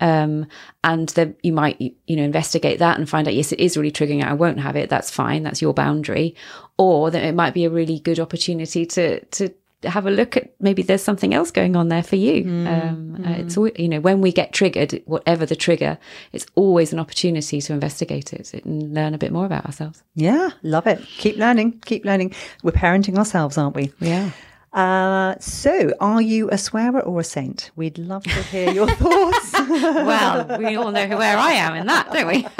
um, 0.00 0.46
and 0.84 1.08
then 1.10 1.34
you 1.42 1.52
might 1.52 1.80
you 1.80 2.16
know 2.16 2.22
investigate 2.22 2.78
that 2.78 2.96
and 2.96 3.08
find 3.08 3.26
out 3.26 3.34
yes 3.34 3.50
it 3.50 3.58
is 3.58 3.76
really 3.76 3.90
triggering. 3.90 4.24
I 4.24 4.34
won't 4.34 4.60
have 4.60 4.76
it. 4.76 4.88
That's 4.88 5.10
fine. 5.10 5.42
That's 5.42 5.60
your 5.60 5.74
boundary. 5.74 6.36
Or 6.78 7.10
that 7.10 7.24
it 7.24 7.34
might 7.34 7.54
be 7.54 7.64
a 7.64 7.70
really 7.70 7.98
good 7.98 8.20
opportunity 8.20 8.86
to 8.86 9.24
to 9.24 9.52
have 9.84 10.06
a 10.06 10.10
look 10.10 10.36
at 10.36 10.52
maybe 10.60 10.82
there's 10.82 11.02
something 11.02 11.34
else 11.34 11.50
going 11.50 11.76
on 11.76 11.88
there 11.88 12.02
for 12.02 12.16
you. 12.16 12.44
Um, 12.66 13.24
uh, 13.26 13.30
it's 13.32 13.56
al- 13.56 13.68
you 13.68 13.88
know 13.88 14.00
when 14.00 14.20
we 14.20 14.32
get 14.32 14.52
triggered, 14.52 15.02
whatever 15.06 15.46
the 15.46 15.56
trigger, 15.56 15.98
it's 16.32 16.46
always 16.54 16.92
an 16.92 16.98
opportunity 16.98 17.60
to 17.60 17.72
investigate 17.72 18.32
it 18.32 18.52
and 18.64 18.94
learn 18.94 19.14
a 19.14 19.18
bit 19.18 19.32
more 19.32 19.46
about 19.46 19.66
ourselves. 19.66 20.02
Yeah, 20.14 20.50
love 20.62 20.86
it. 20.86 21.02
Keep 21.18 21.36
learning, 21.36 21.80
keep 21.84 22.04
learning. 22.04 22.34
We're 22.62 22.72
parenting 22.72 23.16
ourselves, 23.18 23.58
aren't 23.58 23.76
we? 23.76 23.92
Yeah. 24.00 24.30
Uh, 24.72 25.34
so, 25.38 25.92
are 26.00 26.22
you 26.22 26.48
a 26.50 26.56
swearer 26.56 27.00
or 27.00 27.20
a 27.20 27.24
saint? 27.24 27.70
We'd 27.76 27.98
love 27.98 28.22
to 28.24 28.42
hear 28.44 28.70
your 28.72 28.86
thoughts. 28.88 29.52
Well, 29.52 30.58
we 30.58 30.76
all 30.76 30.90
know 30.90 31.08
where 31.18 31.36
I 31.36 31.52
am 31.52 31.74
in 31.74 31.86
that, 31.88 32.10
don't 32.10 32.26
we? 32.26 32.46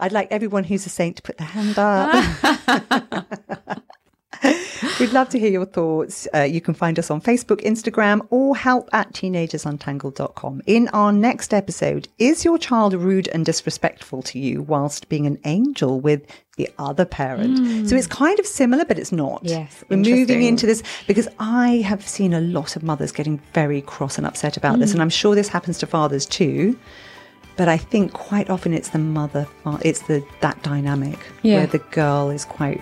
I'd 0.00 0.12
like 0.12 0.28
everyone 0.32 0.64
who's 0.64 0.86
a 0.86 0.88
saint 0.88 1.16
to 1.16 1.22
put 1.22 1.36
their 1.36 1.46
hand 1.48 1.78
up. 1.78 3.78
We'd 4.98 5.12
love 5.12 5.28
to 5.30 5.38
hear 5.38 5.50
your 5.50 5.64
thoughts. 5.64 6.26
Uh, 6.34 6.40
you 6.40 6.60
can 6.60 6.74
find 6.74 6.98
us 6.98 7.10
on 7.10 7.20
Facebook, 7.20 7.62
Instagram, 7.62 8.26
or 8.30 8.56
help 8.56 8.88
at 8.92 9.12
teenagersuntangled.com. 9.12 10.62
In 10.66 10.88
our 10.88 11.12
next 11.12 11.54
episode, 11.54 12.08
is 12.18 12.44
your 12.44 12.58
child 12.58 12.92
rude 12.94 13.28
and 13.28 13.44
disrespectful 13.46 14.22
to 14.24 14.38
you 14.38 14.62
whilst 14.62 15.08
being 15.08 15.26
an 15.26 15.38
angel 15.44 16.00
with 16.00 16.26
the 16.56 16.68
other 16.78 17.04
parent? 17.04 17.88
So 17.88 17.96
it's 17.96 18.06
kind 18.06 18.38
of 18.40 18.46
similar, 18.46 18.84
but 18.84 18.98
it's 18.98 19.12
not. 19.12 19.40
Yes, 19.44 19.84
We're 19.88 19.96
moving 19.98 20.42
into 20.42 20.66
this 20.66 20.82
because 21.06 21.28
I 21.38 21.76
have 21.86 22.06
seen 22.06 22.32
a 22.32 22.40
lot 22.40 22.76
of 22.76 22.82
mothers 22.82 23.12
getting 23.12 23.38
very 23.54 23.82
cross 23.82 24.18
and 24.18 24.26
upset 24.26 24.56
about 24.56 24.78
this, 24.80 24.92
and 24.92 25.00
I'm 25.00 25.10
sure 25.10 25.34
this 25.34 25.48
happens 25.48 25.78
to 25.78 25.86
fathers 25.86 26.26
too. 26.26 26.78
But 27.56 27.68
I 27.68 27.76
think 27.76 28.14
quite 28.14 28.48
often 28.50 28.72
it's 28.72 28.88
the 28.90 28.98
mother, 28.98 29.46
it's 29.82 30.02
the 30.02 30.24
that 30.40 30.62
dynamic 30.62 31.18
Yeah. 31.42 31.58
where 31.58 31.66
the 31.66 31.78
girl 31.78 32.30
is 32.30 32.44
quite, 32.46 32.80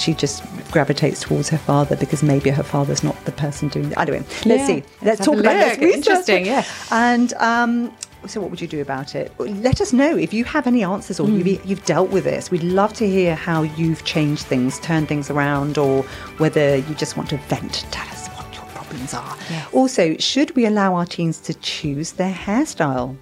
she 0.00 0.14
just 0.14 0.42
gravitates 0.70 1.20
towards 1.20 1.48
her 1.50 1.58
father 1.58 1.96
because 1.96 2.22
maybe 2.22 2.50
her 2.50 2.62
father's 2.62 3.02
not 3.02 3.22
the 3.24 3.32
person 3.32 3.68
doing 3.68 3.92
it. 3.92 3.98
Anyway, 3.98 4.24
let's 4.46 4.66
see. 4.66 4.82
let's 5.02 5.02
Let's 5.02 5.24
talk 5.24 5.38
about 5.38 5.78
this. 5.78 5.94
Interesting, 5.96 6.46
yeah. 6.46 6.64
And 6.90 7.32
um, 7.34 7.92
so, 8.26 8.40
what 8.40 8.50
would 8.50 8.60
you 8.60 8.68
do 8.68 8.80
about 8.80 9.14
it? 9.14 9.32
Let 9.38 9.80
us 9.80 9.92
know 9.92 10.16
if 10.16 10.32
you 10.32 10.44
have 10.44 10.66
any 10.66 10.84
answers 10.84 11.18
or 11.18 11.26
Hmm. 11.26 11.38
you've, 11.40 11.66
you've 11.66 11.84
dealt 11.84 12.10
with 12.10 12.24
this. 12.24 12.50
We'd 12.50 12.62
love 12.62 12.92
to 12.94 13.08
hear 13.08 13.34
how 13.34 13.62
you've 13.62 14.04
changed 14.04 14.44
things, 14.46 14.78
turned 14.80 15.08
things 15.08 15.28
around, 15.30 15.76
or 15.76 16.02
whether 16.38 16.76
you 16.76 16.94
just 16.94 17.16
want 17.16 17.28
to 17.30 17.36
vent. 17.48 17.84
Tell 17.90 18.06
us 18.08 18.28
what 18.28 18.54
your 18.54 18.64
problems 18.66 19.12
are. 19.14 19.36
Also, 19.72 20.16
should 20.18 20.54
we 20.54 20.66
allow 20.66 20.94
our 20.94 21.06
teens 21.06 21.38
to 21.40 21.54
choose 21.54 22.12
their 22.12 22.32
hairstyle 22.32 23.16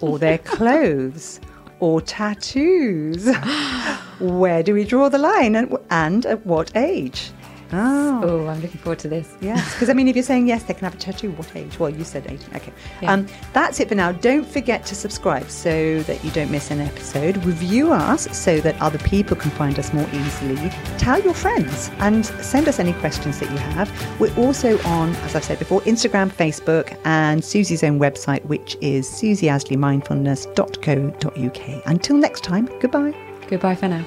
or 0.00 0.18
their 0.20 0.38
clothes 0.56 1.40
or 1.80 2.00
tattoos? 2.00 3.28
Where 4.20 4.62
do 4.62 4.74
we 4.74 4.84
draw 4.84 5.08
the 5.08 5.18
line 5.18 5.54
and, 5.56 5.76
and 5.90 6.26
at 6.26 6.44
what 6.44 6.72
age? 6.76 7.30
Oh. 7.72 8.20
Oh, 8.24 8.46
I'm 8.46 8.60
looking 8.60 8.80
forward 8.80 8.98
to 9.00 9.08
this. 9.08 9.34
Yes, 9.40 9.74
because 9.74 9.90
I 9.90 9.92
mean, 9.92 10.08
if 10.08 10.16
you're 10.16 10.22
saying 10.22 10.48
yes, 10.48 10.62
they 10.64 10.72
can 10.74 10.84
have 10.84 10.94
a 10.94 10.98
tattoo. 10.98 11.30
What 11.32 11.54
age? 11.54 11.78
Well, 11.78 11.90
you 11.90 12.04
said 12.04 12.24
18. 12.28 12.56
Okay. 12.56 12.72
Yeah. 13.02 13.12
Um, 13.12 13.26
that's 13.52 13.78
it 13.80 13.88
for 13.88 13.94
now. 13.94 14.12
Don't 14.12 14.46
forget 14.46 14.86
to 14.86 14.94
subscribe 14.94 15.50
so 15.50 16.00
that 16.02 16.24
you 16.24 16.30
don't 16.30 16.50
miss 16.50 16.70
an 16.70 16.80
episode. 16.80 17.44
Review 17.44 17.92
us 17.92 18.34
so 18.36 18.60
that 18.60 18.80
other 18.80 18.98
people 18.98 19.36
can 19.36 19.50
find 19.52 19.78
us 19.78 19.92
more 19.92 20.08
easily. 20.12 20.70
Tell 20.98 21.20
your 21.20 21.34
friends 21.34 21.90
and 21.98 22.24
send 22.24 22.68
us 22.68 22.78
any 22.78 22.92
questions 22.94 23.38
that 23.40 23.50
you 23.50 23.58
have. 23.58 23.90
We're 24.20 24.34
also 24.36 24.80
on, 24.84 25.14
as 25.16 25.34
I've 25.34 25.44
said 25.44 25.58
before, 25.58 25.80
Instagram, 25.82 26.30
Facebook, 26.30 26.96
and 27.04 27.44
Susie's 27.44 27.84
own 27.84 27.98
website, 27.98 28.42
which 28.46 28.76
is 28.80 29.06
susieasleymindfulness.co.uk. 29.08 31.82
Until 31.86 32.16
next 32.16 32.44
time, 32.44 32.66
goodbye. 32.80 33.14
Goodbye 33.48 33.74
for 33.74 33.88
now. 33.88 34.04